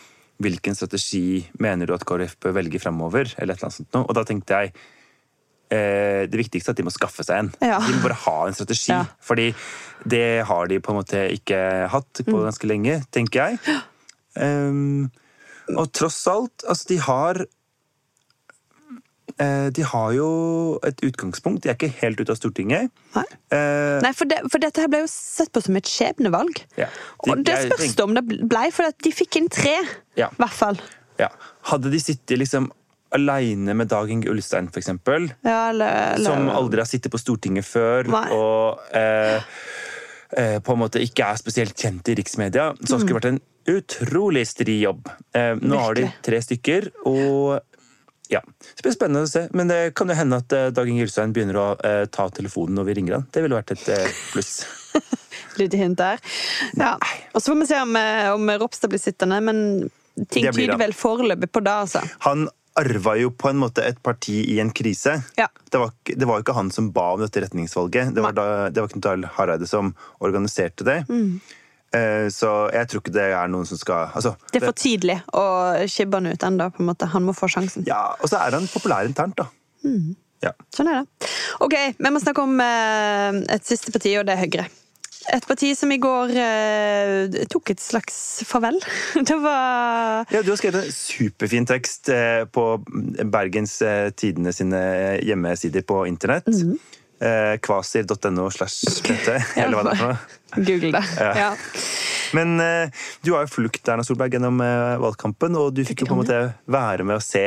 Hvilken 0.42 0.78
strategi 0.78 1.44
mener 1.62 1.90
du 1.90 1.94
at 1.94 2.06
KrF 2.08 2.38
bør 2.42 2.56
velge 2.62 2.80
framover? 2.82 3.34
Eller 3.38 3.54
et 3.54 3.60
eller 3.60 3.68
annet 3.68 3.80
sånt 3.82 3.98
noe. 3.98 4.08
Og 4.08 4.16
da 4.18 4.24
tenkte 4.26 4.62
jeg 4.62 4.72
det 5.72 6.36
viktigste 6.42 6.70
er 6.72 6.76
at 6.76 6.82
de 6.82 6.84
må 6.88 6.92
skaffe 6.94 7.24
seg 7.24 7.38
en. 7.46 7.50
Ja. 7.64 7.78
De 7.80 7.94
må 7.96 8.02
bare 8.04 8.18
ha 8.26 8.36
en 8.50 8.54
strategi. 8.58 8.92
Ja. 8.92 9.06
Fordi 9.24 9.50
det 10.12 10.24
har 10.50 10.68
de 10.68 10.80
på 10.84 10.92
en 10.92 11.00
måte 11.00 11.24
ikke 11.32 11.62
hatt 11.94 12.22
på 12.26 12.36
Mm. 12.36 12.44
ganske 12.50 12.68
lenge, 12.68 13.00
tenker 13.16 13.52
jeg. 13.56 13.80
Um, 14.36 15.10
og 15.78 15.92
tross 15.96 16.20
alt, 16.28 16.64
altså 16.68 16.88
de 16.90 16.98
har 17.04 17.42
eh, 19.40 19.70
De 19.72 19.84
har 19.88 20.12
jo 20.16 20.28
et 20.88 21.00
utgangspunkt. 21.08 21.64
De 21.64 21.70
er 21.72 21.78
ikke 21.78 21.92
helt 22.02 22.20
ute 22.22 22.34
av 22.34 22.40
Stortinget. 22.40 22.92
Nei. 23.16 23.26
uh, 23.54 24.00
Nei, 24.04 24.12
for, 24.18 24.28
det, 24.30 24.42
for 24.52 24.60
dette 24.64 24.82
her 24.84 24.90
ble 24.92 25.04
jo 25.06 25.10
sett 25.12 25.52
på 25.56 25.64
som 25.64 25.78
et 25.80 25.88
skjebnevalg. 25.90 26.64
Ja. 26.80 26.90
De- 27.26 27.32
og 27.36 27.44
det 27.48 27.58
spørs 27.70 27.96
det 27.96 28.04
om 28.06 28.16
det 28.18 28.26
blei, 28.52 28.68
for 28.76 28.92
de 29.06 29.14
fikk 29.16 29.40
inn 29.42 29.50
tre. 29.52 29.78
Ja. 30.20 30.28
I 30.36 30.42
hvert 30.44 30.58
fall. 30.58 30.82
Ja. 31.22 31.30
Hadde 31.72 31.92
de 31.94 32.00
sittet 32.02 32.40
liksom 32.42 32.72
aleine 33.16 33.76
med 33.78 33.90
Dag 33.92 34.12
Inge 34.12 34.30
Ulstein, 34.32 34.70
eksempel, 34.78 35.32
Ja, 35.44 35.70
eller, 35.70 36.16
eller, 36.16 36.26
som 36.26 36.50
aldri 36.50 36.82
har 36.84 36.90
sittet 36.90 37.12
på 37.12 37.20
Stortinget 37.22 37.68
før, 37.68 38.08
Nei. 38.12 38.26
og 38.36 38.96
eh, 38.98 39.42
eh, 40.38 40.58
på 40.64 40.76
en 40.76 40.84
måte 40.84 41.02
ikke 41.04 41.28
er 41.34 41.42
spesielt 41.42 41.76
kjent 41.78 42.12
i 42.12 42.16
riksmedia, 42.22 42.72
så 42.82 43.02
skulle 43.02 43.20
det 43.20 43.20
vært 43.20 43.32
en 43.34 43.42
utrolig 43.72 44.46
stri 44.50 44.80
jobb. 44.82 45.12
Eh, 45.36 45.54
nå 45.60 45.82
har 45.84 46.00
de 46.00 46.08
tre 46.26 46.40
stykker, 46.44 46.90
og 47.10 47.60
ja. 48.32 48.40
Så 48.62 48.78
det 48.80 48.86
blir 48.86 48.96
spennende 48.96 49.26
å 49.28 49.30
se. 49.30 49.48
Men 49.52 49.68
det 49.68 49.80
kan 50.00 50.08
jo 50.08 50.16
hende 50.16 50.40
at 50.40 50.54
eh, 50.56 50.70
Dag 50.72 50.88
Inge 50.88 51.04
Ulstein 51.04 51.34
begynner 51.36 51.58
å 51.60 51.66
eh, 51.84 52.06
ta 52.08 52.30
telefonen 52.32 52.80
når 52.80 52.88
vi 52.88 52.96
ringer 53.02 53.18
han. 53.18 53.26
Det 53.28 53.44
ville 53.44 53.58
vært 53.58 53.74
et 53.76 53.90
eh, 53.92 54.22
pluss. 54.32 54.62
Lite 55.60 55.80
hint 55.82 56.00
der. 56.00 56.22
Ja. 56.80 56.94
Og 57.34 57.42
så 57.42 57.52
får 57.52 57.60
vi 57.60 57.68
se 57.74 57.82
om, 57.84 57.92
eh, 58.00 58.30
om 58.32 58.54
Ropstad 58.64 58.94
blir 58.94 59.04
sittende, 59.04 59.42
men 59.44 59.60
ting 60.32 60.48
tyder 60.48 60.80
vel 60.80 60.96
foreløpig 60.96 61.52
på 61.52 61.64
det, 61.66 61.76
altså. 61.86 62.06
Han 62.24 62.48
arva 62.80 63.18
jo 63.20 63.30
på 63.36 63.50
en 63.50 63.58
måte 63.60 63.84
et 63.84 63.98
parti 64.04 64.38
i 64.54 64.60
en 64.64 64.70
krise. 64.72 65.18
Ja. 65.38 65.48
Det, 65.72 65.78
var, 65.82 65.92
ikke- 65.92 66.18
det 66.20 66.28
var 66.30 66.40
ikke 66.44 66.54
han 66.56 66.70
som 66.72 66.92
ba 66.96 67.10
om 67.14 67.20
dette 67.20 67.42
retningsvalget. 67.44 68.14
Det 68.16 68.22
var, 68.24 68.32
da, 68.38 68.46
det 68.70 68.82
var 68.82 68.88
Knut 68.94 69.06
Arild 69.06 69.26
Hareide 69.36 69.68
som 69.68 69.94
organiserte 70.24 70.84
det. 70.88 71.02
Mm. 71.10 71.42
Eh, 71.92 72.28
så 72.32 72.72
jeg 72.72 72.88
tror 72.88 73.02
ikke 73.04 73.12
det 73.18 73.26
er 73.36 73.50
noen 73.52 73.66
som 73.68 73.76
skal 73.78 74.14
altså, 74.16 74.36
Det 74.54 74.62
er 74.62 74.70
for 74.70 74.78
tidlig 74.80 75.18
å 75.36 75.42
skibbe 75.92 76.22
han 76.22 76.32
ut 76.32 76.46
ennå. 76.48 76.70
en. 76.80 77.08
Han 77.12 77.24
må 77.28 77.34
få 77.36 77.50
sjansen. 77.52 77.84
ja, 77.88 78.16
Og 78.24 78.30
så 78.32 78.40
er 78.40 78.52
han 78.56 78.68
populær 78.72 79.04
internt, 79.10 79.36
da. 79.36 79.50
Mm. 79.84 80.16
Ja. 80.42 80.54
Sånn 80.74 80.88
er 80.90 81.02
det. 81.04 81.30
Ok, 81.62 81.76
Vi 82.00 82.10
må 82.10 82.20
snakke 82.24 82.42
om 82.42 82.56
eh, 82.64 83.42
et 83.54 83.68
siste 83.68 83.92
parti, 83.92 84.16
og 84.18 84.26
det 84.26 84.38
er 84.38 84.46
Høyre. 84.46 84.70
Et 85.30 85.46
parti 85.46 85.70
som 85.78 85.92
i 85.94 86.00
går 86.02 86.32
eh, 86.34 87.36
tok 87.52 87.74
et 87.76 87.82
slags 87.82 88.16
farvel. 88.50 88.80
Det 89.28 89.38
var 89.44 90.26
ja, 90.34 90.42
Du 90.42 90.50
har 90.50 90.58
skrevet 90.58 90.88
en 90.88 90.96
superfin 90.96 91.68
tekst 91.70 92.10
eh, 92.10 92.44
på 92.50 92.66
Bergens 93.30 93.78
eh, 93.86 94.10
Tidende 94.18 94.54
sine 94.56 94.82
hjemmesider 95.22 95.86
på 95.86 96.04
internett. 96.10 96.50
Mhm. 96.50 96.80
Eh, 97.22 97.60
Kvasir.no 97.62 98.48
slash 98.50 99.04
dette, 99.06 99.36
eller 99.62 99.78
hva 99.78 99.84
det 99.86 99.92
er 99.94 100.00
for 100.00 100.16
noe. 100.16 100.64
Google 100.66 100.90
det. 100.96 101.04
Ja. 101.22 101.34
Ja. 101.38 101.52
Men 102.34 102.56
eh, 102.64 103.04
du 103.22 103.36
har 103.36 103.46
jo 103.46 103.52
fulgt 103.60 103.92
Erna 103.94 104.02
Solberg 104.08 104.34
gjennom 104.34 104.58
eh, 104.66 104.98
valgkampen, 105.04 105.54
og 105.60 105.70
du 105.78 105.84
fikk 105.86 106.02
jo 106.02 106.10
på 106.10 106.18
en 106.18 106.24
måte 106.24 106.40
være 106.72 107.06
med 107.06 107.20
å 107.20 107.24
se 107.24 107.46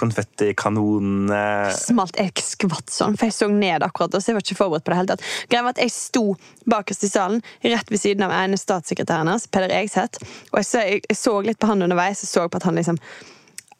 konfettikanonene 0.00 1.42
smalt 1.76 2.18
jeg 2.18 2.32
skvatt 2.42 2.90
sånn, 2.92 3.18
for 3.18 3.28
jeg 3.28 3.36
så 3.36 3.48
ned 3.50 3.84
akkurat, 3.86 4.14
og 4.14 4.22
så 4.22 4.32
jeg 4.32 4.38
var 4.38 4.46
ikke 4.46 4.58
forberedt 4.58 4.86
på 4.86 4.92
det 4.92 4.98
hele 5.00 5.12
tatt. 5.12 5.28
Greia 5.50 5.66
var 5.66 5.76
at 5.76 5.82
jeg 5.84 5.94
sto 5.94 6.24
bakerst 6.70 7.06
i 7.06 7.12
salen, 7.12 7.44
rett 7.62 7.92
ved 7.92 8.02
siden 8.02 8.26
av 8.26 8.34
ene 8.34 8.58
statssekretæren 8.60 9.30
hans, 9.30 9.46
Peder 9.50 9.74
Egseth, 9.74 10.24
og 10.52 10.60
jeg 10.60 10.70
så, 10.70 10.82
jeg 10.88 11.18
så 11.18 11.38
litt 11.46 11.60
på 11.62 11.70
han 11.70 11.86
underveis, 11.86 12.24
jeg 12.24 12.32
så 12.32 12.48
på 12.48 12.60
at 12.60 12.68
han 12.68 12.80
liksom 12.80 13.00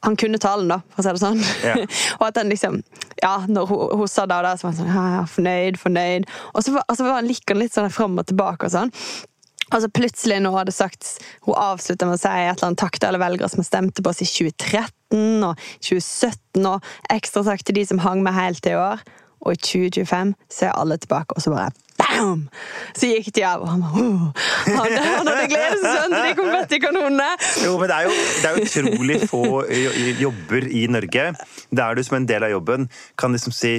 han 0.05 0.19
kunne 0.21 0.37
talen, 0.37 0.69
da, 0.69 0.83
for 0.93 1.01
å 1.01 1.05
si 1.07 1.13
det 1.17 1.21
sånn. 1.23 1.39
Ja. 1.65 1.75
og 2.19 2.27
at 2.27 2.37
han 2.37 2.51
liksom 2.53 2.83
Ja, 3.23 3.39
når 3.49 3.71
hun, 3.71 3.85
hun 4.03 4.11
sa 4.11 4.27
det 4.29 4.37
og 4.37 4.45
det, 4.45 4.59
så 4.61 4.67
var 4.67 4.75
han 4.75 4.81
sånn 4.83 4.91
ja, 4.93 5.05
ja, 5.15 5.23
fornøyd, 5.33 5.79
fornøyd. 5.81 6.27
Og 6.53 6.67
så 6.67 6.75
var, 6.75 6.85
altså, 6.93 7.07
var 7.07 7.23
han 7.23 7.31
like 7.31 7.57
litt 7.57 7.73
sånn 7.73 7.89
fram 7.89 8.19
og 8.21 8.27
tilbake 8.29 8.69
og 8.69 8.75
sånn. 8.75 8.93
Og 9.71 9.81
så 9.81 9.89
plutselig 9.89 10.43
når 10.43 10.53
hun 10.53 10.61
hadde 10.61 10.75
sagt 10.77 11.07
Hun 11.47 11.57
avslutta 11.57 12.05
med 12.05 12.19
å 12.19 12.21
si 12.21 12.29
et 12.29 12.51
eller 12.51 12.67
annet 12.69 12.83
takk 12.83 12.99
til 12.99 13.09
alle 13.09 13.23
velgere 13.23 13.49
som 13.49 13.65
stemte 13.65 14.05
på 14.05 14.13
oss 14.13 14.21
i 14.21 14.29
2013 14.29 14.94
og 15.13 15.61
2017, 15.81 16.67
og 16.67 16.81
ekstra 17.13 17.45
takk 17.47 17.65
til 17.65 17.77
de 17.77 17.87
som 17.87 18.03
hang 18.05 18.23
med 18.23 18.33
helt 18.33 18.63
til 18.63 18.73
i 18.73 18.81
år. 18.81 19.05
Og 19.45 19.53
i 19.53 19.61
2025 19.61 20.35
så 20.51 20.67
er 20.71 20.79
alle 20.81 20.97
tilbake, 20.97 21.37
og 21.37 21.43
så 21.43 21.51
bare 21.53 21.71
bam! 22.01 22.47
Så 22.97 23.11
gikk 23.11 23.29
de 23.37 23.45
av, 23.47 23.63
og 23.63 23.69
han 23.69 23.83
bare 23.85 24.01
«Åh!» 24.01 24.23
Han, 24.65 24.95
han 25.05 25.29
hadde 25.29 25.51
gledet 25.53 25.83
seg 25.83 25.99
sånn 25.99 26.15
til 26.15 26.25
de 26.25 26.33
konfettikanonene! 26.39 27.29
Jo, 27.65 27.75
men 27.81 27.91
det 27.91 27.99
er 27.99 28.09
jo, 28.09 28.17
det 28.41 28.51
er 28.51 28.61
utrolig 28.63 29.21
få 29.31 29.45
jobber 30.23 30.69
i 30.71 30.87
Norge 30.91 31.29
der 31.75 31.95
du 31.95 32.03
som 32.07 32.19
en 32.21 32.29
del 32.31 32.47
av 32.47 32.55
jobben 32.55 32.89
kan 33.21 33.37
liksom 33.37 33.55
si 33.55 33.77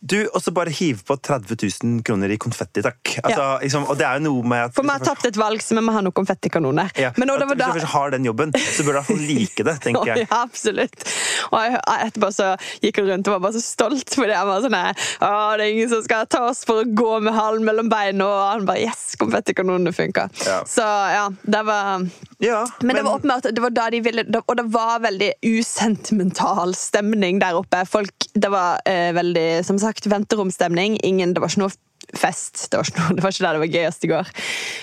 du, 0.00 0.28
og 0.34 0.42
så 0.42 0.52
bare 0.54 0.70
hive 0.70 1.00
på 1.06 1.16
30 1.18 1.56
000 1.82 2.02
kroner 2.06 2.30
i 2.30 2.36
konfetti, 2.36 2.82
takk. 2.84 3.00
Altså, 3.24 3.40
Ja. 3.40 3.58
liksom, 3.62 3.86
og 3.90 3.96
det 3.98 4.06
er 4.06 4.18
jo 4.20 4.24
noe 4.28 4.42
med 4.46 4.64
at 4.66 4.74
For 4.76 4.82
vi 4.82 4.90
har 4.92 4.98
tapt 5.00 5.24
et 5.26 5.36
valg, 5.40 5.60
så 5.64 5.74
vi 5.74 5.82
må 5.82 5.92
ha 5.92 6.00
noen 6.04 6.12
konfettikanoner. 6.14 6.90
ja, 6.96 7.10
Men 7.16 7.28
når 7.28 7.34
at 7.34 7.40
det 7.40 7.48
var 7.48 7.56
Hvis 7.56 7.74
du 7.74 7.80
først 7.80 7.92
har 7.92 8.10
den 8.10 8.24
jobben, 8.24 8.52
så 8.52 8.82
bør 8.84 8.86
du 8.86 8.90
i 8.90 8.98
hvert 9.00 9.06
fall 9.06 9.24
like 9.26 9.64
det, 9.64 9.76
tenker 9.80 10.06
jeg. 10.12 10.26
Ja, 10.30 10.42
absolutt. 10.42 11.06
Og 11.52 11.58
jeg- 11.60 11.80
etterpå 12.06 12.30
så 12.34 12.50
gikk 12.82 12.96
hun 13.00 13.08
rundt 13.10 13.28
og 13.28 13.32
var 13.40 13.40
bare 13.48 13.56
så 13.58 13.62
stolt, 13.64 14.10
fordi 14.14 14.32
han 14.36 14.46
var 14.46 14.60
sånn 14.60 14.76
Å, 14.76 15.56
det 15.56 15.64
er 15.66 15.72
ingen 15.72 15.88
som 15.88 16.02
skal 16.02 16.26
ta 16.26 16.44
oss 16.50 16.64
for 16.64 16.82
å 16.84 16.94
gå 16.94 17.20
med 17.22 17.32
halen 17.34 17.64
mellom 17.64 17.88
beina, 17.88 18.24
og 18.26 18.50
han 18.52 18.66
bare 18.66 18.84
Yes, 18.86 19.16
konfettikanonene 19.18 19.94
funka. 19.96 20.28
Ja. 20.46 20.60
Så 20.68 20.82
ja, 20.84 21.28
det 21.44 21.64
var 21.64 22.04
Ja, 22.38 22.66
men, 22.82 22.96
det 22.96 23.02
var 23.04 23.18
åpenbart 23.18 23.48
det 23.54 23.62
var 23.64 23.70
da 23.70 23.88
de 23.90 24.00
ville 24.04 24.24
Og 24.46 24.56
det 24.56 24.66
var 24.70 24.98
veldig 25.00 25.32
usentimental 25.42 26.74
stemning 26.76 27.38
der 27.40 27.56
oppe. 27.56 27.82
Folk, 27.88 28.12
Det 28.34 28.50
var 28.52 28.80
eh, 28.84 29.12
veldig, 29.16 29.64
som 29.64 29.78
sagt, 29.78 29.85
venteromstemning. 30.10 30.98
Ingen, 31.04 31.34
det 31.34 31.40
var 31.42 31.52
ikke 31.52 31.64
noe 31.66 31.74
fest. 32.16 32.66
Det 32.70 32.78
var 32.80 32.86
ikke, 32.90 33.00
noe, 33.02 33.14
det 33.16 33.24
var 33.24 33.34
ikke 33.34 33.44
der 33.46 33.56
det 33.58 33.62
var 33.64 33.72
gøyest 33.74 34.06
i 34.06 34.10
går. 34.12 34.32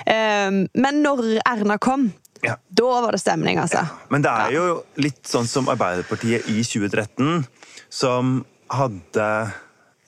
Um, 0.08 0.60
men 0.86 1.02
når 1.06 1.24
Erna 1.46 1.78
kom, 1.82 2.12
Ja. 2.44 2.58
da 2.70 2.90
var 3.06 3.12
det 3.16 3.22
stemning, 3.24 3.58
altså. 3.62 3.86
Men 4.12 4.22
det 4.26 4.32
er 4.32 4.52
jo 4.58 4.66
litt 5.00 5.22
sånn 5.30 5.48
som 5.48 5.70
Arbeiderpartiet 5.72 6.50
i 6.52 6.64
2013, 6.68 7.46
som 7.94 8.42
hadde 8.74 9.28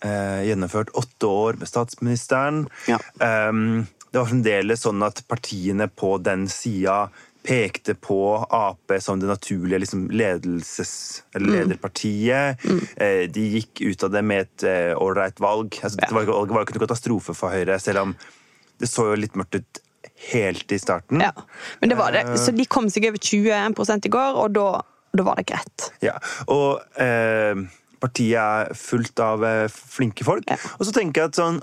eh, 0.02 0.42
gjennomført 0.50 0.90
åtte 0.98 1.30
år 1.30 1.60
med 1.62 1.70
statsministeren. 1.70 2.66
Ja. 2.90 2.98
Um, 3.22 3.86
det 4.12 4.20
var 4.20 4.30
fremdeles 4.32 4.84
sånn 4.84 5.04
at 5.06 5.22
partiene 5.30 5.88
på 5.92 6.16
den 6.24 6.48
sida 6.52 7.10
pekte 7.46 7.94
på 8.02 8.18
Ap 8.50 8.92
som 9.04 9.20
det 9.22 9.30
naturlige 9.30 9.84
liksom, 9.84 10.08
ledelses- 10.10 11.22
Mm. 11.22 11.36
eller 11.36 11.60
lederpartiet. 11.60 12.66
Eh, 12.98 13.28
de 13.30 13.44
gikk 13.60 13.82
ut 13.86 14.04
av 14.04 14.12
det 14.16 14.24
med 14.26 14.42
et 14.48 14.64
eh, 14.64 14.94
ålreit 14.98 15.40
valg. 15.40 15.78
Altså, 15.84 16.00
det, 16.02 16.12
var, 16.12 16.26
var 16.26 16.48
jo 16.48 16.66
ikke 16.66 16.78
noe 16.80 16.88
katastrofe 16.88 17.36
for 17.38 17.54
Høyre, 17.54 17.78
selv 17.80 18.02
om 18.02 18.16
det 18.80 18.90
så 18.90 19.10
jo 19.12 19.20
litt 19.20 19.36
mørkt 19.38 19.60
ut 19.60 19.82
helt 20.32 20.72
i 20.72 20.80
starten. 20.80 21.22
Ja, 21.22 21.32
men 21.82 21.92
det 21.92 21.98
var 22.00 22.12
det. 22.16 22.26
Eh. 22.26 22.36
Så 22.40 22.52
de 22.56 22.66
kom 22.66 22.90
seg 22.90 23.08
over 23.10 23.22
21 23.22 24.06
i 24.06 24.14
går, 24.14 24.42
og 24.42 24.54
da, 24.56 24.68
da 25.16 25.24
var 25.28 25.40
det 25.40 25.48
greit. 25.52 25.90
Ja, 26.06 26.18
og 26.48 26.82
eh, 27.02 27.56
partiet 28.02 28.42
er 28.42 28.74
fullt 28.80 29.20
av 29.24 29.44
eh, 29.46 29.68
flinke 29.72 30.26
folk. 30.28 30.48
Ja. 30.50 30.58
Og 30.80 30.86
så 30.88 30.96
tenker 30.96 31.22
jeg 31.26 31.34
at 31.34 31.40
sånn, 31.42 31.62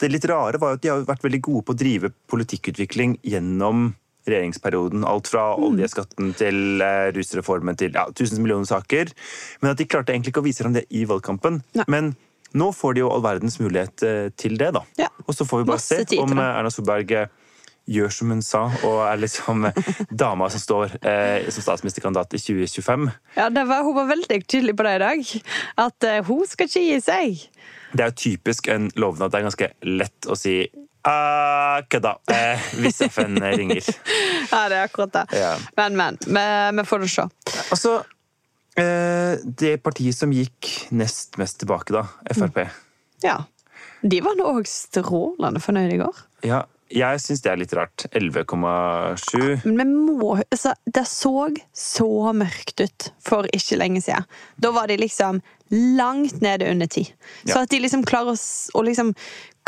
det 0.00 0.08
litt 0.14 0.24
rare 0.30 0.56
var 0.60 0.78
at 0.78 0.82
de 0.84 0.88
har 0.88 1.02
vært 1.04 1.26
veldig 1.26 1.42
gode 1.44 1.66
på 1.68 1.74
å 1.74 1.80
drive 1.80 2.12
politikkutvikling 2.32 3.18
gjennom 3.26 3.90
regjeringsperioden. 4.30 5.04
Alt 5.08 5.30
fra 5.32 5.50
oljeskatten 5.58 6.32
til 6.38 6.82
eh, 6.84 7.10
rusreformen 7.16 7.78
til 7.80 7.96
ja, 7.96 8.06
tusen 8.16 8.42
millioner 8.42 8.68
saker. 8.70 9.12
Men 9.60 9.74
at 9.74 9.80
de 9.80 9.88
klarte 9.90 10.14
egentlig 10.14 10.34
ikke 10.34 10.44
å 10.44 10.48
vise 10.48 10.64
fram 10.64 10.76
det 10.76 10.86
i 10.94 11.04
valgkampen. 11.10 11.60
Nei. 11.78 11.88
Men 11.92 12.14
nå 12.56 12.72
får 12.74 12.96
de 12.96 13.04
jo 13.04 13.10
all 13.14 13.22
verdens 13.24 13.60
mulighet 13.62 14.06
eh, 14.06 14.24
til 14.38 14.56
det, 14.60 14.72
da. 14.78 14.84
Ja. 14.98 15.10
Og 15.26 15.36
så 15.36 15.46
får 15.46 15.62
vi 15.62 15.70
bare 15.70 15.84
se 15.84 16.02
om 16.18 16.34
eh, 16.38 16.48
Erna 16.48 16.72
Solberg 16.74 17.14
gjør 17.90 18.12
som 18.14 18.32
hun 18.32 18.42
sa, 18.44 18.64
og 18.86 19.00
er 19.06 19.20
liksom 19.22 19.66
dama 20.22 20.48
som 20.52 20.62
står 20.62 20.96
eh, 21.00 21.48
som 21.50 21.64
statsministerkandidat 21.64 22.36
i 22.36 22.42
2025. 22.42 23.08
Ja, 23.38 23.48
det 23.50 23.66
var, 23.68 23.82
Hun 23.86 23.96
var 23.96 24.10
veldig 24.10 24.40
tydelig 24.46 24.76
på 24.76 24.86
det 24.86 24.96
i 24.96 25.02
dag. 25.04 25.32
At 25.86 26.08
eh, 26.08 26.20
hun 26.26 26.44
skal 26.48 26.70
ikke 26.70 26.84
gi 26.86 27.00
seg. 27.04 27.48
Det 27.90 28.04
er 28.04 28.12
jo 28.12 28.20
typisk 28.22 28.70
en 28.70 28.90
lovnad. 28.94 29.32
Det 29.32 29.40
er 29.40 29.48
ganske 29.48 29.72
lett 29.88 30.30
å 30.30 30.38
si 30.38 30.62
ah, 31.08 31.80
kødda, 31.88 32.14
eh, 32.32 32.64
hvis 32.82 33.00
FN 33.10 33.38
ringer. 33.42 33.84
Ja, 34.52 34.64
det 34.68 34.80
er 34.80 34.82
akkurat 34.88 35.12
det. 35.14 35.24
Ja. 35.38 35.52
Men, 35.76 35.96
men. 35.96 36.18
Vi, 36.26 36.44
vi 36.80 36.84
får 36.88 37.04
det 37.04 37.10
se. 37.12 37.26
Altså, 37.70 37.92
eh, 38.80 39.38
det 39.44 39.76
partiet 39.84 40.16
som 40.18 40.32
gikk 40.34 40.72
nest 40.90 41.38
mest 41.40 41.60
tilbake, 41.62 41.94
da, 41.94 42.04
Frp. 42.34 42.64
Ja. 43.22 43.38
De 44.02 44.20
var 44.24 44.36
nå 44.38 44.48
òg 44.56 44.66
strålende 44.68 45.60
fornøyde 45.62 45.94
i 45.94 46.00
går. 46.00 46.20
Ja, 46.48 46.64
jeg 46.90 47.20
syns 47.22 47.42
det 47.44 47.50
er 47.52 47.58
litt 47.60 47.74
rart. 47.76 48.06
11,7. 48.16 49.66
Men 49.68 49.92
vi 49.92 50.16
må 50.18 50.32
altså, 50.40 50.72
Det 50.86 51.04
så 51.06 51.50
så 51.76 52.32
mørkt 52.34 52.82
ut 52.82 53.10
for 53.22 53.46
ikke 53.54 53.78
lenge 53.78 54.02
siden. 54.02 54.26
Da 54.58 54.72
var 54.74 54.90
de 54.90 54.96
liksom 54.98 55.38
langt 55.70 56.40
nede 56.42 56.66
under 56.70 56.86
ti. 56.90 57.04
Så 57.44 57.54
Ja. 57.54 57.62
at 57.62 57.70
de 57.70 57.78
liksom 57.78 58.02
klarer 58.04 58.34
å, 58.34 58.38
å 58.74 58.82
liksom 58.82 59.14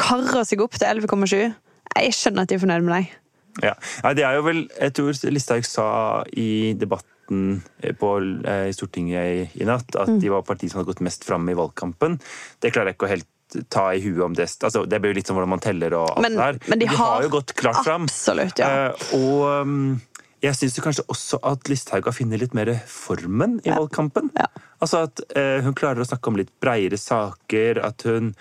karre 0.01 0.45
seg 0.49 0.62
opp 0.64 0.78
til 0.78 0.88
11,7 0.88 1.36
Jeg 1.38 2.14
skjønner 2.16 2.47
at 2.47 2.53
de 2.53 2.57
er 2.57 2.62
fornøyd 2.62 2.86
med 2.86 2.95
deg. 2.97 3.16
Ja. 3.61 3.74
Nei, 4.05 4.14
det 4.16 4.24
er 4.24 4.38
jo 4.38 4.45
vel 4.47 4.62
Jeg 4.70 4.95
tror 4.97 5.18
Listhaug 5.34 5.66
sa 5.68 5.88
i 6.32 6.72
debatten 6.78 7.61
på, 8.01 8.09
eh, 8.49 8.68
i 8.68 8.74
Stortinget 8.76 9.28
i, 9.28 9.45
i 9.62 9.68
natt 9.68 9.95
at 9.97 10.11
de 10.20 10.32
var 10.32 10.45
partiet 10.45 10.72
som 10.72 10.80
hadde 10.80 10.90
gått 10.90 11.05
mest 11.05 11.24
fram 11.24 11.47
i 11.49 11.57
valgkampen. 11.57 12.18
Det 12.61 12.72
klarer 12.74 12.93
jeg 12.93 12.99
ikke 12.99 13.09
å 13.09 13.12
helt 13.12 13.28
ta 13.72 13.86
i 13.95 14.01
huet 14.01 14.22
om 14.24 14.34
det. 14.36 14.49
Altså, 14.64 14.84
det 14.88 15.01
blir 15.01 15.12
jo 15.12 15.18
litt 15.20 15.28
sånn 15.28 15.38
hvordan 15.38 15.53
man 15.55 15.62
teller 15.62 15.97
og 15.99 16.09
alt 16.14 16.24
Men, 16.24 16.36
det 16.36 16.47
der. 16.47 16.59
men 16.72 16.82
de, 16.82 16.88
har 16.93 17.26
jo 17.26 17.30
gått 17.36 17.55
klart 17.59 17.84
fram. 17.84 18.09
Absolutt, 18.09 18.62
ja. 18.62 18.88
Eh, 18.88 19.07
og 19.18 19.68
um, 19.68 20.01
jeg 20.43 20.59
syns 20.59 20.80
kanskje 20.82 21.07
også 21.12 21.40
at 21.53 21.70
Listhaug 21.70 22.09
har 22.09 22.16
funnet 22.16 22.43
litt 22.43 22.57
mer 22.59 22.72
formen 22.90 23.61
i 23.62 23.70
valgkampen. 23.70 24.32
Ja. 24.38 24.49
Altså 24.82 25.05
at 25.07 25.22
eh, 25.38 25.61
hun 25.62 25.76
klarer 25.78 26.03
å 26.03 26.09
snakke 26.09 26.32
om 26.32 26.40
litt 26.40 26.53
breiere 26.62 26.99
saker, 26.99 27.82
at 27.86 28.07
hun 28.09 28.32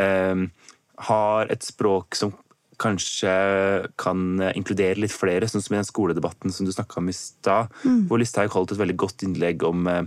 eh, 0.00 0.46
har 0.98 1.46
et 1.50 1.62
språk 1.62 2.14
som 2.14 2.32
kanskje 2.78 3.30
kan 3.96 4.40
inkludere 4.54 4.98
litt 4.98 5.12
flere, 5.14 5.46
sånn 5.46 5.62
som 5.62 5.74
i 5.74 5.78
den 5.78 5.86
skoledebatten 5.86 6.52
som 6.52 6.66
du 6.66 6.72
snakka 6.72 6.98
om 6.98 7.08
i 7.08 7.12
stad, 7.12 7.68
Mm. 7.84 8.08
hvor 8.08 8.18
Listhaug 8.18 8.50
holdt 8.50 8.72
et 8.72 8.78
veldig 8.78 8.96
godt 8.96 9.22
innlegg 9.22 9.62
om 9.62 9.86
eh, 9.86 10.02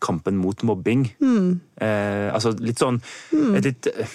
kampen 0.00 0.36
mot 0.36 0.60
mobbing. 0.62 1.06
Mm. 1.20 1.60
Eh, 1.80 2.28
altså 2.34 2.52
litt 2.60 2.78
sånn 2.78 3.00
et 3.56 3.64
litt 3.64 3.86
eh, 3.86 4.06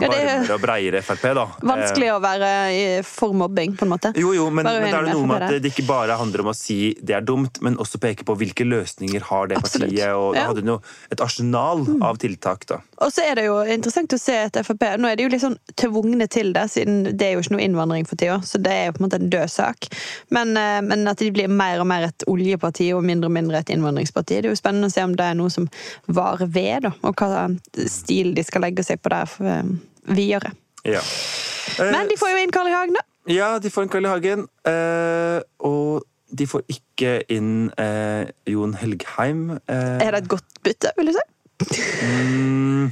Ja, 0.00 0.08
det 0.08 0.18
er- 0.18 0.28
varmere 0.38 0.54
og 0.54 0.60
breiere 0.62 1.02
Frp, 1.02 1.22
da. 1.34 1.42
Eh, 1.44 1.66
Vanskelig 1.68 2.08
å 2.14 2.20
være 2.22 3.04
for 3.04 3.32
mobbing, 3.32 3.76
på 3.76 3.82
en 3.86 3.92
måte. 3.92 4.12
jo, 4.16 4.32
jo, 4.32 4.48
men, 4.50 4.64
men 4.64 4.90
da 4.92 4.98
er 5.00 5.04
det 5.08 5.14
noe 5.14 5.26
med 5.26 5.42
at 5.42 5.62
det 5.62 5.72
ikke 5.72 5.86
bare 5.86 6.16
handler 6.18 6.40
om 6.40 6.50
å 6.52 6.54
si 6.56 6.94
det 7.02 7.14
er 7.16 7.20
dumt, 7.22 7.60
men 7.62 7.76
også 7.76 7.98
peke 7.98 8.24
på 8.24 8.36
hvilke 8.36 8.64
løsninger 8.68 9.20
har 9.22 9.46
det 9.48 9.58
Absolutt. 9.58 9.90
partiet. 9.90 10.14
Og 10.16 10.34
da 10.34 10.40
Mm. 10.40 10.46
hadde 10.48 10.60
hun 10.64 10.66
jo 10.74 10.80
et 11.10 11.20
arsenal 11.20 11.86
av 12.02 12.18
tiltak, 12.18 12.66
da. 12.66 12.80
Og 13.00 13.12
så 13.12 13.22
er 13.30 13.34
det 13.36 13.44
jo 13.46 13.58
interessant 13.64 14.08
å 14.12 14.18
se 14.18 14.32
et 14.34 14.52
Frp 14.64 14.98
Nå 14.98 15.06
er 15.10 15.16
de 15.16 15.22
jo 15.24 15.28
litt 15.28 15.40
sånn 15.42 15.56
tvungne 15.76 16.28
til 16.28 16.52
det, 16.52 16.64
siden 16.70 17.16
det 17.16 17.22
er 17.22 17.32
jo 17.34 17.40
ikke 17.40 17.52
noe 17.56 17.64
innvandring 17.66 18.06
for 18.06 18.16
tida. 18.16 18.40
Så 18.42 18.60
det 18.62 18.72
er 18.72 18.86
jo 18.86 18.92
på 18.92 19.02
en 19.02 19.08
måte 19.08 19.20
en 19.20 19.30
død 19.30 19.50
sak. 19.50 19.88
Men, 20.30 20.56
eh, 20.56 20.80
men 20.80 21.06
at 21.08 21.16
de 21.18 21.30
blir 21.30 21.48
mer 21.48 21.80
og 21.80 21.86
mer 21.86 22.04
et 22.08 22.24
oljeparti 22.26 22.92
og 22.94 23.04
mindre 23.04 23.26
og 23.26 23.32
mindre 23.32 23.58
et 23.58 23.66
innvandringsparti. 23.70 24.40
Det 24.42 24.44
er 24.46 24.50
jo 24.50 24.56
spennende 24.60 24.86
å 24.86 24.92
se 24.92 25.02
om 25.02 25.14
det 25.14 25.24
er 25.24 25.34
noe 25.34 25.50
som 25.50 25.68
varer 26.08 26.46
ved, 26.48 26.82
da. 26.82 26.90
Og 27.04 27.14
hva 27.16 27.58
stil 27.88 28.34
de 28.34 28.42
skal 28.42 28.62
legge 28.62 28.84
seg 28.84 29.00
på 29.02 29.10
der 29.10 29.28
eh, 29.46 29.62
videre. 30.14 30.52
Ja. 30.84 31.00
Eh, 31.78 31.90
Men 31.92 32.08
de 32.08 32.16
får 32.20 32.30
jo 32.32 32.42
inn 32.42 32.50
Carl 32.54 32.68
I. 32.70 32.74
Hagen, 32.76 32.94
da. 32.98 33.02
Ja, 33.28 33.58
de 33.60 33.70
får 33.70 33.84
inn 33.86 33.90
Karl 33.92 34.06
i 34.06 34.12
hagen. 34.12 34.46
eh, 34.68 35.40
og 35.68 36.04
de 36.30 36.46
får 36.48 36.62
ikke 36.68 37.12
inn 37.32 37.70
eh, 37.80 38.28
Jon 38.48 38.74
Helgheim. 38.76 39.58
eh, 39.68 39.98
Er 40.04 40.12
det 40.12 40.22
et 40.24 40.28
godt 40.28 40.62
bytte, 40.64 40.92
vil 40.96 41.10
du 41.12 41.16
si? 41.16 41.26
Mm, 42.04 42.90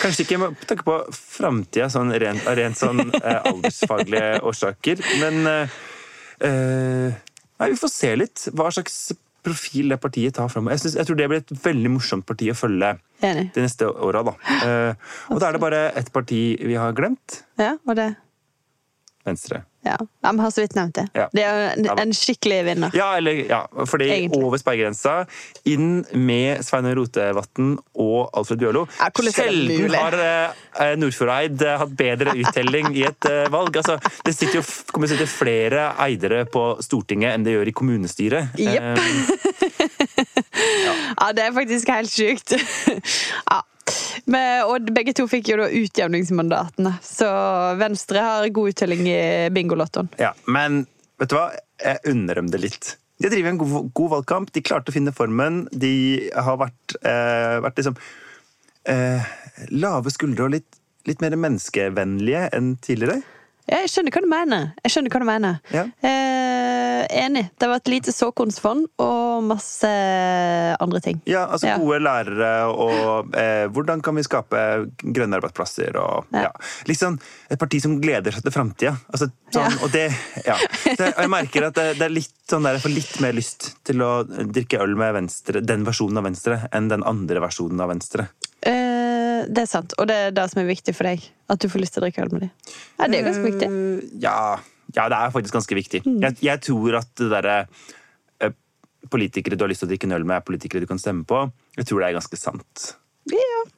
kanskje 0.00 0.24
ikke 0.24 0.38
med 0.40 0.56
tanke 0.66 0.84
på 0.86 0.94
framtida, 1.12 1.88
sånn 1.92 2.12
rent, 2.22 2.46
av 2.48 2.56
rent 2.58 2.78
sånn 2.78 3.02
aldersfaglige 3.50 4.38
årsaker. 4.46 5.02
Men 5.20 5.42
Nei, 7.58 7.70
vi 7.72 7.76
får 7.80 7.90
se 7.90 8.10
litt 8.16 8.44
hva 8.54 8.68
slags 8.70 9.10
profil 9.46 9.92
det 9.92 10.00
partiet 10.02 10.34
tar 10.36 10.48
framover. 10.52 10.76
Jeg, 10.76 10.94
jeg 10.98 11.08
tror 11.08 11.18
det 11.18 11.28
blir 11.30 11.42
et 11.42 11.52
veldig 11.64 11.92
morsomt 11.94 12.26
parti 12.28 12.50
å 12.52 12.56
følge 12.58 12.94
Enig. 13.24 13.48
de 13.54 13.64
neste 13.64 13.88
åra. 13.88 14.24
Da. 14.26 14.34
Eh, 14.58 15.12
og 15.32 15.40
da 15.42 15.48
er 15.48 15.56
det 15.58 15.62
bare 15.62 15.82
ett 15.98 16.10
parti 16.14 16.40
vi 16.60 16.76
har 16.78 16.96
glemt. 16.96 17.42
Ja, 17.60 17.76
og 17.86 17.96
det 17.98 18.10
Venstre. 19.28 19.62
Ja, 19.88 20.32
vi 20.32 20.44
har 20.44 20.52
så 20.52 20.62
vidt 20.64 20.76
nevnt 20.76 20.96
det. 20.98 21.06
Ja. 21.16 21.26
Det 21.32 21.44
er 21.44 21.62
en, 21.72 21.88
en 22.04 22.14
skikkelig 22.16 22.58
vinner. 22.66 22.94
Ja, 22.96 23.08
eller, 23.16 23.40
ja, 23.48 23.60
fordi 23.88 24.10
Egentlig. 24.12 24.42
over 24.44 24.60
sperregrensa, 24.60 25.14
inn 25.68 26.02
med 26.12 26.64
Sveinung 26.66 26.96
Rotevatn 26.98 27.76
og 27.98 28.30
Alfred 28.36 28.60
Bjørlo. 28.62 28.84
Ja, 28.98 29.08
Sjelden 29.38 29.94
har 29.94 30.16
eh, 30.18 30.94
Nordfjordeid 30.98 31.64
eh, 31.64 31.78
hatt 31.82 31.94
bedre 31.98 32.34
uttelling 32.42 32.92
i 32.96 33.06
et 33.08 33.30
eh, 33.30 33.46
valg. 33.52 33.80
Altså, 33.80 33.98
det 34.26 34.34
sitter 34.36 34.60
jo, 34.60 34.66
kommer 34.92 35.10
sitte 35.10 35.28
flere 35.30 35.92
eidere 36.04 36.44
på 36.50 36.68
Stortinget 36.84 37.34
enn 37.34 37.46
det 37.46 37.56
gjør 37.56 37.72
i 37.72 37.76
kommunestyret. 37.80 38.58
Yep. 38.58 38.82
Um, 38.82 39.18
ja. 40.84 40.94
Ja, 41.18 41.32
det 41.34 41.48
er 41.48 41.56
faktisk 41.56 41.90
helt 41.92 42.12
sjukt. 42.12 42.54
ja. 43.50 43.62
Men, 44.28 44.64
og 44.68 44.88
begge 44.94 45.14
to 45.16 45.26
fikk 45.30 45.52
jo 45.52 45.58
da 45.62 45.68
utjevningsmandatene, 45.72 46.94
så 47.04 47.28
Venstre 47.80 48.24
har 48.24 48.48
god 48.54 48.74
uttelling 48.74 49.06
i 49.08 49.20
bingolottoen. 49.54 50.10
ja, 50.20 50.34
men 50.46 50.84
vet 51.20 51.32
du 51.32 51.36
hva? 51.38 51.50
Jeg 51.78 52.02
unner 52.10 52.40
dem 52.40 52.48
det 52.50 52.62
litt. 52.62 52.96
De 53.18 53.30
driver 53.30 53.50
en 53.50 53.58
god, 53.58 53.90
god 53.94 54.10
valgkamp. 54.16 54.50
De 54.54 54.62
klarte 54.62 54.92
å 54.92 54.94
finne 54.94 55.14
formen. 55.14 55.64
De 55.70 56.28
har 56.34 56.58
vært, 56.58 56.94
eh, 57.02 57.58
vært 57.62 57.80
liksom 57.80 57.96
eh, 58.88 59.30
lave 59.74 60.12
skuldre 60.14 60.46
og 60.46 60.54
litt, 60.54 60.78
litt 61.08 61.22
mer 61.22 61.34
menneskevennlige 61.38 62.48
enn 62.54 62.76
tidligere. 62.82 63.22
Ja, 63.68 63.82
jeg 63.84 63.90
skjønner 63.92 64.14
hva 64.14 64.20
du 64.24 64.28
mener. 64.32 64.62
Jeg 64.84 64.92
skjønner 64.94 65.12
hva 65.12 65.20
du 65.20 65.26
mener. 65.28 65.58
Ja. 65.74 65.82
Eh, 66.08 67.02
enig. 67.20 67.44
Det 67.60 67.68
var 67.68 67.76
et 67.82 67.90
lite 67.92 68.12
såkornsfond 68.16 68.86
og 69.04 69.44
masse 69.44 69.90
andre 70.80 71.00
ting. 71.04 71.20
Ja, 71.28 71.44
altså 71.52 71.68
Ja. 71.68 71.76
gode 71.78 71.98
lærere 72.00 72.50
og 72.72 73.36
eh, 73.36 73.66
hvordan 73.68 74.00
kan 74.02 74.16
vi 74.16 74.24
skape 74.26 74.62
grønne 75.04 75.36
arbeidsplasser 75.38 75.96
og 76.00 76.26
Ja. 76.32 76.48
ja. 76.48 76.52
Liksom 76.88 77.18
et 77.50 77.58
parti 77.60 77.80
som 77.84 78.00
gleder 78.00 78.32
seg 78.32 78.42
til 78.48 78.52
framtida. 78.56 78.94
Altså, 79.12 79.30
sånn. 79.52 79.78
Og 79.84 79.92
det 79.92 80.08
Ja. 80.46 80.56
Det, 80.96 81.14
jeg 81.18 81.28
merker 81.30 81.66
at 81.68 81.74
det, 81.74 81.98
det 81.98 82.06
er 82.08 82.14
litt 82.14 82.32
sånn 82.48 82.64
der 82.64 82.78
jeg 82.78 82.82
får 82.86 82.94
litt 82.94 83.20
mer 83.20 83.32
lyst 83.36 83.68
til 83.84 84.00
å 84.02 84.24
drikke 84.24 84.80
øl 84.80 84.96
med 84.96 85.12
Venstre, 85.14 85.60
den 85.60 85.84
versjonen 85.84 86.18
av 86.18 86.24
Venstre, 86.24 86.62
enn 86.72 86.88
den 86.88 87.04
andre 87.04 87.40
versjonen 87.44 87.80
av 87.84 87.90
Venstre. 87.92 88.28
Eh, 88.64 88.97
det 89.48 89.64
er 89.64 89.68
sant, 89.70 89.94
og 89.98 90.08
det 90.10 90.16
er 90.26 90.34
det 90.36 90.44
som 90.52 90.60
er 90.62 90.68
viktig 90.68 90.92
for 90.96 91.08
deg. 91.08 91.24
At 91.48 91.62
du 91.62 91.68
får 91.72 91.80
lyst 91.82 91.94
til 91.96 92.02
å 92.02 92.06
drikke 92.06 92.24
øl 92.24 92.32
med 92.34 92.42
dem. 92.46 92.50
Ja, 92.98 93.08
det 93.08 93.20
er 93.20 93.28
ganske 93.30 93.46
viktig. 93.46 93.68
Eh, 93.68 94.10
Ja, 94.24 94.38
ja, 94.96 95.06
det 95.08 95.18
er 95.18 95.32
faktisk 95.34 95.56
ganske 95.56 95.78
viktig. 95.78 96.02
Mm. 96.06 96.18
Jeg, 96.26 96.38
jeg 96.44 96.62
tror 96.68 96.98
at 97.00 97.10
det 97.20 97.30
derre 97.32 97.56
eh, 98.44 98.54
Politikere 99.08 99.56
du 99.56 99.64
har 99.64 99.70
lyst 99.72 99.84
til 99.84 99.88
å 99.88 99.92
drikke 99.92 100.08
en 100.08 100.16
øl 100.18 100.26
med, 100.28 100.40
er 100.40 100.46
politikere 100.46 100.84
du 100.84 100.90
kan 100.90 101.00
stemme 101.00 101.24
på. 101.28 101.44
Jeg 101.78 101.88
tror 101.88 102.02
det 102.02 102.08
er 102.10 102.18
ganske 102.18 102.40
sant. 102.40 102.88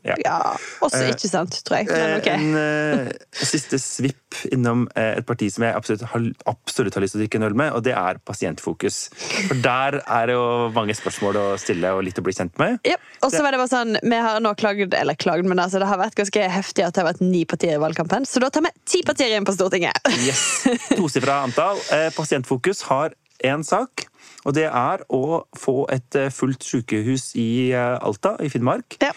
Ja. 0.06 0.16
Ja. 0.22 0.38
Også 0.80 1.00
Eh, 1.00 1.12
ikke 1.14 1.30
sant, 1.30 1.56
tror 1.66 1.80
jeg. 1.80 1.88
Men 1.90 2.16
okay. 2.18 2.38
En 2.40 2.56
uh, 2.56 3.10
siste 3.34 3.78
svipp 3.82 4.38
innom 4.52 4.86
uh, 4.94 5.18
et 5.18 5.26
parti 5.28 5.48
som 5.52 5.64
jeg 5.66 5.76
absolutt 5.76 6.04
har, 6.12 6.26
absolutt 6.50 6.96
har 6.96 7.04
lyst 7.04 7.16
til 7.16 7.20
å 7.20 7.24
drikke 7.24 7.40
en 7.40 7.46
øl 7.48 7.56
med, 7.58 7.72
og 7.76 7.84
det 7.86 7.94
er 7.98 8.20
Pasientfokus. 8.26 9.00
For 9.48 9.62
der 9.64 10.00
er 10.00 10.30
det 10.30 10.36
jo 10.36 10.44
mange 10.76 10.96
spørsmål 10.96 11.40
å 11.40 11.46
stille 11.60 11.92
og 11.96 12.04
litt 12.06 12.20
å 12.20 12.24
bli 12.26 12.36
kjent 12.36 12.56
med. 12.60 12.78
Ja, 12.88 12.98
og 13.24 13.32
så 13.34 13.42
var 13.44 13.54
det 13.54 13.62
bare 13.62 13.72
sånn, 13.72 13.96
Vi 14.00 14.20
har 14.26 14.40
nå 14.42 14.54
klagd, 14.60 14.94
eller 14.96 15.18
klagd, 15.18 15.48
men 15.50 15.62
altså, 15.62 15.80
det 15.82 15.90
har 15.90 16.00
vært 16.00 16.18
ganske 16.18 16.46
heftig 16.56 16.86
at 16.86 16.96
det 16.96 17.04
har 17.04 17.10
vært 17.12 17.24
ni 17.24 17.44
partier 17.48 17.78
i 17.78 17.82
valgkampen. 17.82 18.28
Så 18.28 18.42
da 18.42 18.52
tar 18.52 18.66
vi 18.66 18.74
ti 18.88 19.02
partier 19.06 19.36
inn 19.36 19.48
på 19.48 19.56
Stortinget. 19.56 19.98
Yes, 20.20 20.62
Tosifra 20.92 21.42
antall. 21.46 21.80
Uh, 21.90 22.08
Pasientfokus 22.16 22.84
har 22.90 23.14
én 23.46 23.64
sak, 23.64 24.06
og 24.46 24.54
det 24.56 24.66
er 24.66 25.02
å 25.12 25.42
få 25.58 25.84
et 25.92 26.16
eh, 26.18 26.30
fullt 26.32 26.64
sykehus 26.64 27.30
i 27.40 27.70
eh, 27.76 27.96
Alta 28.00 28.36
i 28.42 28.50
Finnmark. 28.52 28.96
Ja. 29.02 29.12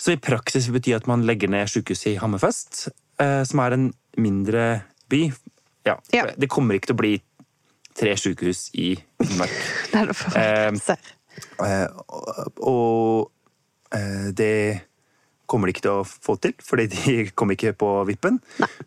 Som 0.00 0.16
i 0.16 0.22
praksis 0.22 0.68
vil 0.68 0.78
bety 0.78 0.94
at 0.96 1.08
man 1.10 1.26
legger 1.28 1.52
ned 1.52 1.70
sykehuset 1.70 2.14
i 2.14 2.16
Hammerfest, 2.22 2.88
eh, 3.22 3.42
som 3.46 3.62
er 3.64 3.76
en 3.76 3.90
mindre 4.18 4.64
by. 5.12 5.28
Ja, 5.86 5.98
Ja. 6.14 6.26
Det 6.36 6.50
kommer 6.50 6.74
ikke 6.78 6.90
til 6.92 6.98
å 6.98 7.02
bli 7.02 7.14
tre 7.94 8.16
sykehus 8.18 8.68
i 8.74 8.94
Finnmark. 9.22 9.54
Det 9.92 10.00
er 10.00 10.10
det 10.10 10.18
for 10.18 10.40
Eh, 11.64 11.88
og 12.62 13.30
og 13.94 14.00
det 14.34 14.82
kommer 15.46 15.68
de 15.68 15.74
ikke 15.74 15.84
til 15.84 16.00
å 16.00 16.06
få 16.06 16.34
til, 16.42 16.54
fordi 16.66 16.86
de 16.90 17.12
kom 17.38 17.52
ikke 17.54 17.74
på 17.78 17.90
vippen. 18.08 18.40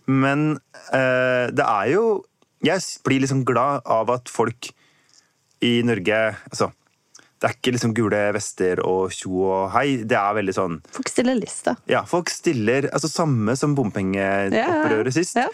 Men 0.09 0.57
eh, 0.91 1.47
det 1.53 1.63
er 1.63 1.93
jo 1.93 2.07
jeg 2.65 2.81
blir 3.05 3.21
liksom 3.21 3.45
glad 3.45 3.85
av 3.85 4.09
at 4.11 4.31
folk 4.33 4.71
i 5.65 5.81
Norge 5.85 6.17
Altså, 6.51 6.69
det 7.37 7.49
er 7.49 7.55
ikke 7.57 7.71
liksom 7.75 7.93
gule 7.97 8.19
vester 8.33 8.79
og 8.85 9.11
tjo 9.13 9.43
og 9.45 9.71
hei. 9.75 10.03
Det 10.09 10.17
er 10.17 10.37
veldig 10.39 10.55
sånn 10.57 10.77
Folk 10.93 11.09
stiller 11.11 11.37
lista. 11.37 11.75
Ja, 11.89 12.03
folk 12.09 12.29
stiller 12.33 12.89
altså 12.91 13.09
Samme 13.11 13.55
som 13.57 13.75
bompengeopprøret 13.77 15.13
sist. 15.13 15.37
Ja. 15.37 15.47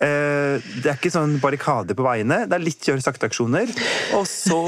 Eh, 0.00 0.60
Det 0.78 0.86
er 0.86 0.94
ikke 0.96 1.10
sånn 1.12 1.38
barrikader 1.42 1.96
på 1.98 2.06
veiene. 2.06 2.44
Det 2.48 2.56
er 2.56 2.64
litt 2.64 2.80
kjøre 2.86 3.02
sakte-aksjoner. 3.04 3.72
Og 4.18 4.24
så 4.30 4.60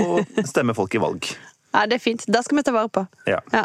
stemmer 0.48 0.76
folk 0.76 0.94
i 0.98 1.02
valg. 1.02 1.30
Ja, 1.70 1.84
det 1.86 2.00
er 2.00 2.02
fint. 2.02 2.24
Det 2.26 2.40
skal 2.42 2.58
vi 2.58 2.62
ta 2.66 2.72
vare 2.74 2.90
på. 2.90 3.04
Ja. 3.30 3.38
Ja. 3.54 3.62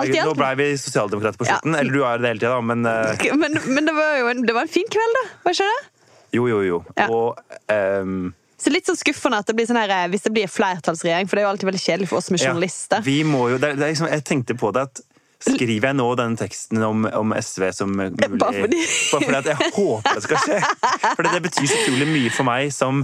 Alt 0.00 0.14
Nå 0.24 0.32
ble 0.38 0.50
vi 0.56 0.68
sosialdemokrater 0.80 1.36
på 1.42 1.44
slutten. 1.50 1.74
Ja. 1.76 1.82
Eller 1.82 1.92
du 1.92 2.00
er 2.08 2.22
det 2.22 2.30
hele 2.30 2.40
tida, 2.40 2.54
da, 2.54 2.60
men 2.64 2.86
eh, 2.88 3.26
Men, 3.36 3.58
men 3.76 3.84
det 3.90 3.92
var 3.98 4.14
jo 4.22 4.30
en, 4.32 4.40
det 4.48 4.54
var 4.56 4.64
en 4.64 4.72
fin 4.72 4.88
kveld, 4.88 5.18
da. 5.18 5.24
Var 5.44 5.58
ikke 5.58 5.68
det? 5.68 5.80
jo, 6.32 6.46
jo, 6.48 6.62
jo. 6.64 6.78
Og 7.12 7.58
ehm, 7.68 8.30
Så 8.62 8.70
litt 8.70 8.86
sånn 8.86 8.98
skuffende 9.00 9.40
at 9.42 9.48
det 9.50 9.56
blir 9.58 9.66
sånn 9.66 9.80
her, 9.80 9.90
hvis 10.12 10.22
det 10.28 10.30
blir 10.36 10.46
flertallsregjering, 10.50 11.26
for 11.26 11.34
det 11.38 11.42
er 11.42 11.48
jo 11.48 11.52
alltid 11.56 11.68
veldig 11.72 11.80
kjedelig 11.82 12.10
for 12.12 12.20
oss 12.20 12.28
som 12.30 12.36
er 12.38 12.44
ja, 12.44 12.52
journalister. 12.52 13.02
vi 13.06 13.16
må 13.26 13.48
jo 13.50 13.56
det, 13.58 13.72
det 13.80 13.88
liksom, 13.94 14.06
Jeg 14.12 14.24
tenkte 14.28 14.54
på 14.60 14.70
det 14.76 14.86
at 14.90 15.02
Skriver 15.42 15.88
jeg 15.88 15.96
nå 15.98 16.04
denne 16.14 16.38
teksten 16.38 16.78
om, 16.86 17.00
om 17.18 17.32
SV 17.34 17.64
som 17.74 17.90
mulig 17.98 18.14
Bare 18.38 18.60
fordi- 18.62 18.82
Bare 19.10 19.24
fordi 19.24 19.38
at 19.40 19.48
jeg 19.50 19.72
håper 19.74 20.14
det 20.14 20.22
skal 20.28 20.38
skje. 20.44 20.58
For 21.16 21.26
det 21.26 21.40
betyr 21.48 21.66
så 21.66 21.78
utrolig 21.80 22.06
mye 22.12 22.30
for 22.30 22.46
meg 22.46 22.70
som 22.76 23.02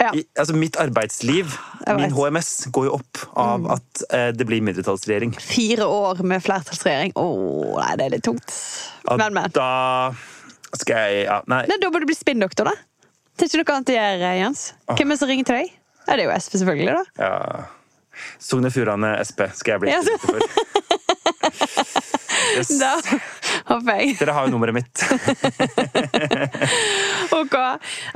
Ja. 0.00 0.10
i, 0.16 0.26
altså 0.36 0.52
Mitt 0.56 0.76
arbeidsliv, 0.80 1.54
min. 1.88 2.10
Mm. 2.10 2.14
HMS, 2.18 2.50
går 2.72 2.86
jo 2.90 2.92
opp 2.98 3.22
av 3.40 3.66
at 3.78 4.02
eh, 4.12 4.28
det 4.36 4.44
blir 4.48 4.60
mindretallsregjering. 4.64 5.32
Fire 5.40 5.88
år 5.88 6.20
med 6.24 6.40
flertallsregjering. 6.44 7.12
Åh, 7.20 7.80
nei, 7.80 7.90
det 8.00 8.06
er 8.06 8.14
litt 8.18 8.24
tungt. 8.28 8.54
Men, 9.10 9.32
men. 9.36 9.48
Da 9.56 10.12
skal 10.76 11.00
jeg 11.04 11.24
ja, 11.26 11.40
Nei. 11.52 11.64
Nei, 11.68 11.76
da 11.82 11.90
bør 11.92 12.04
du 12.04 12.08
bli 12.12 12.16
spinndoktor, 12.16 12.68
da. 12.70 12.76
Det 13.40 13.46
er 13.46 13.52
ikke 13.54 13.62
noe 13.62 13.74
annet 13.78 13.90
å 13.90 13.94
gjøre, 13.94 14.30
Jens. 14.36 14.62
Hvem 14.90 15.06
er 15.06 15.16
det 15.16 15.20
som 15.22 15.28
ringer 15.30 15.46
til 15.48 15.56
deg? 15.56 15.76
Ja, 16.04 16.10
det 16.12 16.18
er 16.18 16.26
jo 16.26 16.32
SP, 16.36 16.56
selvfølgelig. 16.60 16.92
da. 16.92 17.24
Ja. 17.24 17.62
Sogn 18.42 18.68
og 18.68 18.74
Fjordane 18.74 19.14
Sp 19.24 19.46
skal 19.56 19.78
jeg 19.78 19.80
bli 19.86 19.94
yes. 19.94 20.10
for. 20.20 20.36
Yes. 22.50 22.70
Da 22.80 22.96
håper 23.68 24.00
jeg. 24.00 24.14
Dere 24.18 24.32
har 24.34 24.48
jo 24.48 24.52
nummeret 24.54 24.74
mitt. 24.74 25.02
Ok. 27.40 27.54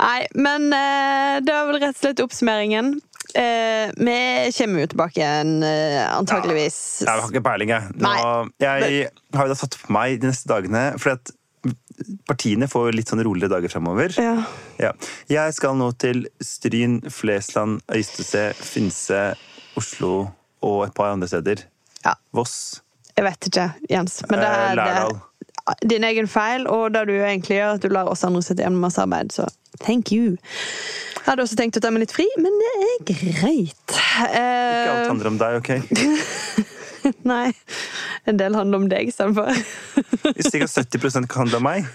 Nei, 0.01 0.25
men 0.35 0.65
eh, 0.75 1.37
det 1.45 1.53
var 1.53 1.69
vel 1.69 1.79
rett 1.79 1.95
og 1.95 2.01
slett 2.01 2.21
oppsummeringen. 2.23 2.89
Eh, 3.31 3.93
vi 3.95 4.17
kommer 4.57 4.83
jo 4.83 4.89
tilbake 4.91 5.21
igjen, 5.21 5.53
eh, 5.63 6.01
Ja. 7.05 7.07
Jeg 7.07 7.23
har 7.23 7.31
ikke 7.31 7.45
peiling, 7.47 7.71
jeg. 7.71 7.95
Nå, 8.03 8.11
jeg 8.61 9.07
har 9.37 9.47
jo 9.47 9.53
da 9.53 9.57
satt 9.61 9.79
på 9.81 9.95
meg 9.95 10.19
de 10.19 10.33
neste 10.33 10.51
dagene, 10.51 10.83
for 10.99 11.15
at 11.15 11.31
partiene 12.27 12.67
får 12.69 12.91
litt 12.95 13.07
sånn 13.11 13.23
roligere 13.25 13.53
dager 13.55 13.71
fremover. 13.71 14.15
Ja. 14.19 14.33
Ja. 14.81 14.91
Jeg 15.31 15.53
skal 15.57 15.75
nå 15.79 15.91
til 16.01 16.25
Stryn, 16.43 16.99
Flesland, 17.11 17.81
Øystese, 17.91 18.49
Finse, 18.59 19.21
Oslo 19.79 20.27
og 20.65 20.85
et 20.87 20.93
par 20.97 21.13
andre 21.13 21.27
steder. 21.31 21.63
ja. 22.05 22.13
Voss. 22.35 22.81
Jeg 23.15 23.23
vet 23.23 23.45
ikke, 23.47 23.69
Jens. 23.89 24.17
Men 24.29 24.39
det 24.41 24.47
Eh, 24.49 24.71
er 24.71 24.75
Lærdal. 24.75 25.13
det, 25.79 25.89
din 25.89 26.03
egen 26.03 26.27
feil, 26.27 26.67
og 26.67 26.91
det 26.93 27.05
du 27.07 27.13
egentlig 27.15 27.55
gjør, 27.61 27.75
at 27.75 27.81
du 27.81 27.87
lar 27.89 28.09
oss 28.11 28.23
andre 28.27 28.41
sitte 28.43 28.59
igjen 28.61 28.73
med 28.75 28.81
masse 28.89 28.99
arbeid. 29.01 29.31
Så 29.31 29.47
thank 29.79 30.11
you. 30.11 30.35
Jeg 30.35 31.31
hadde 31.31 31.41
også 31.47 31.55
tenkt 31.55 31.77
å 31.77 31.81
ta 31.81 31.89
meg 31.95 32.01
litt 32.03 32.11
fri, 32.11 32.27
men 32.37 32.51
det 32.59 32.73
er 32.83 33.05
greit. 33.07 33.71
Ikke 33.87 34.19
alt 34.19 34.35
Eh, 34.35 35.07
handler 35.07 35.27
om 35.31 35.37
deg, 35.39 35.55
ok? 35.61 36.65
nei. 37.31 37.53
En 38.25 38.39
del 38.41 38.57
handler 38.57 38.83
om 38.83 38.89
deg 38.89 39.11
istedenfor. 39.11 39.51
Sikkert 40.39 40.73
70 40.73 41.27
kan 41.29 41.45
handle 41.45 41.61
om 41.61 41.67
meg. 41.67 41.89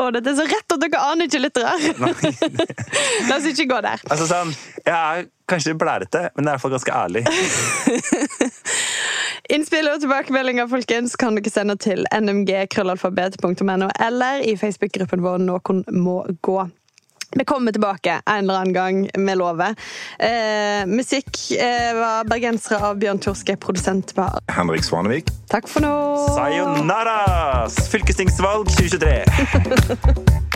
Å, 0.00 0.08
dette 0.14 0.32
er 0.32 0.36
så 0.38 0.44
rett 0.48 0.74
at 0.74 0.80
dere 0.80 1.00
aner 1.10 1.28
ikke 1.28 1.40
litt 1.42 1.58
Nei. 1.60 2.14
La 3.28 3.36
oss 3.36 3.48
ikke 3.50 3.68
gå 3.68 3.80
der. 3.84 4.02
Altså 4.08 4.28
sånn, 4.30 4.52
Jeg 4.86 4.94
er 4.96 5.26
kanskje 5.50 5.74
blærete, 5.76 6.22
men 6.36 6.48
jeg 6.48 6.48
er 6.48 6.52
i 6.52 6.54
hvert 6.54 6.62
fall 6.64 6.72
ganske 6.72 6.94
ærlig. 6.96 7.22
Innspill 9.52 9.90
og 9.90 10.00
tilbakemeldinger 10.00 10.70
folkens, 10.70 11.16
kan 11.20 11.36
dere 11.36 11.52
sende 11.52 11.76
til 11.82 12.06
nmg.krøllalfabet.no 12.14 13.90
eller 14.06 14.46
i 14.48 14.54
Facebook-gruppen 14.56 15.24
vår 15.24 15.42
Noen 15.44 15.82
må 15.92 16.22
gå. 16.46 16.62
Vi 17.36 17.44
kommer 17.44 17.72
tilbake 17.72 18.20
en 18.26 18.38
eller 18.38 18.54
annen 18.54 18.72
gang, 18.72 19.10
vi 19.14 19.34
lover. 19.34 19.74
Eh, 20.18 20.86
musikk 20.86 21.38
eh, 21.56 21.92
var 21.96 22.28
bergensere 22.28 22.82
av 22.84 23.00
Bjørn 23.00 23.22
Torske, 23.24 23.56
produsent 23.56 24.12
var 24.18 24.40
Henrik 24.52 24.84
Svanevik. 24.84 25.32
Takk 25.52 25.68
for 25.70 25.84
nå! 25.84 25.94
Sayonara! 26.36 27.68
Fylkestingsvalg 27.92 28.68
2023. 28.76 30.42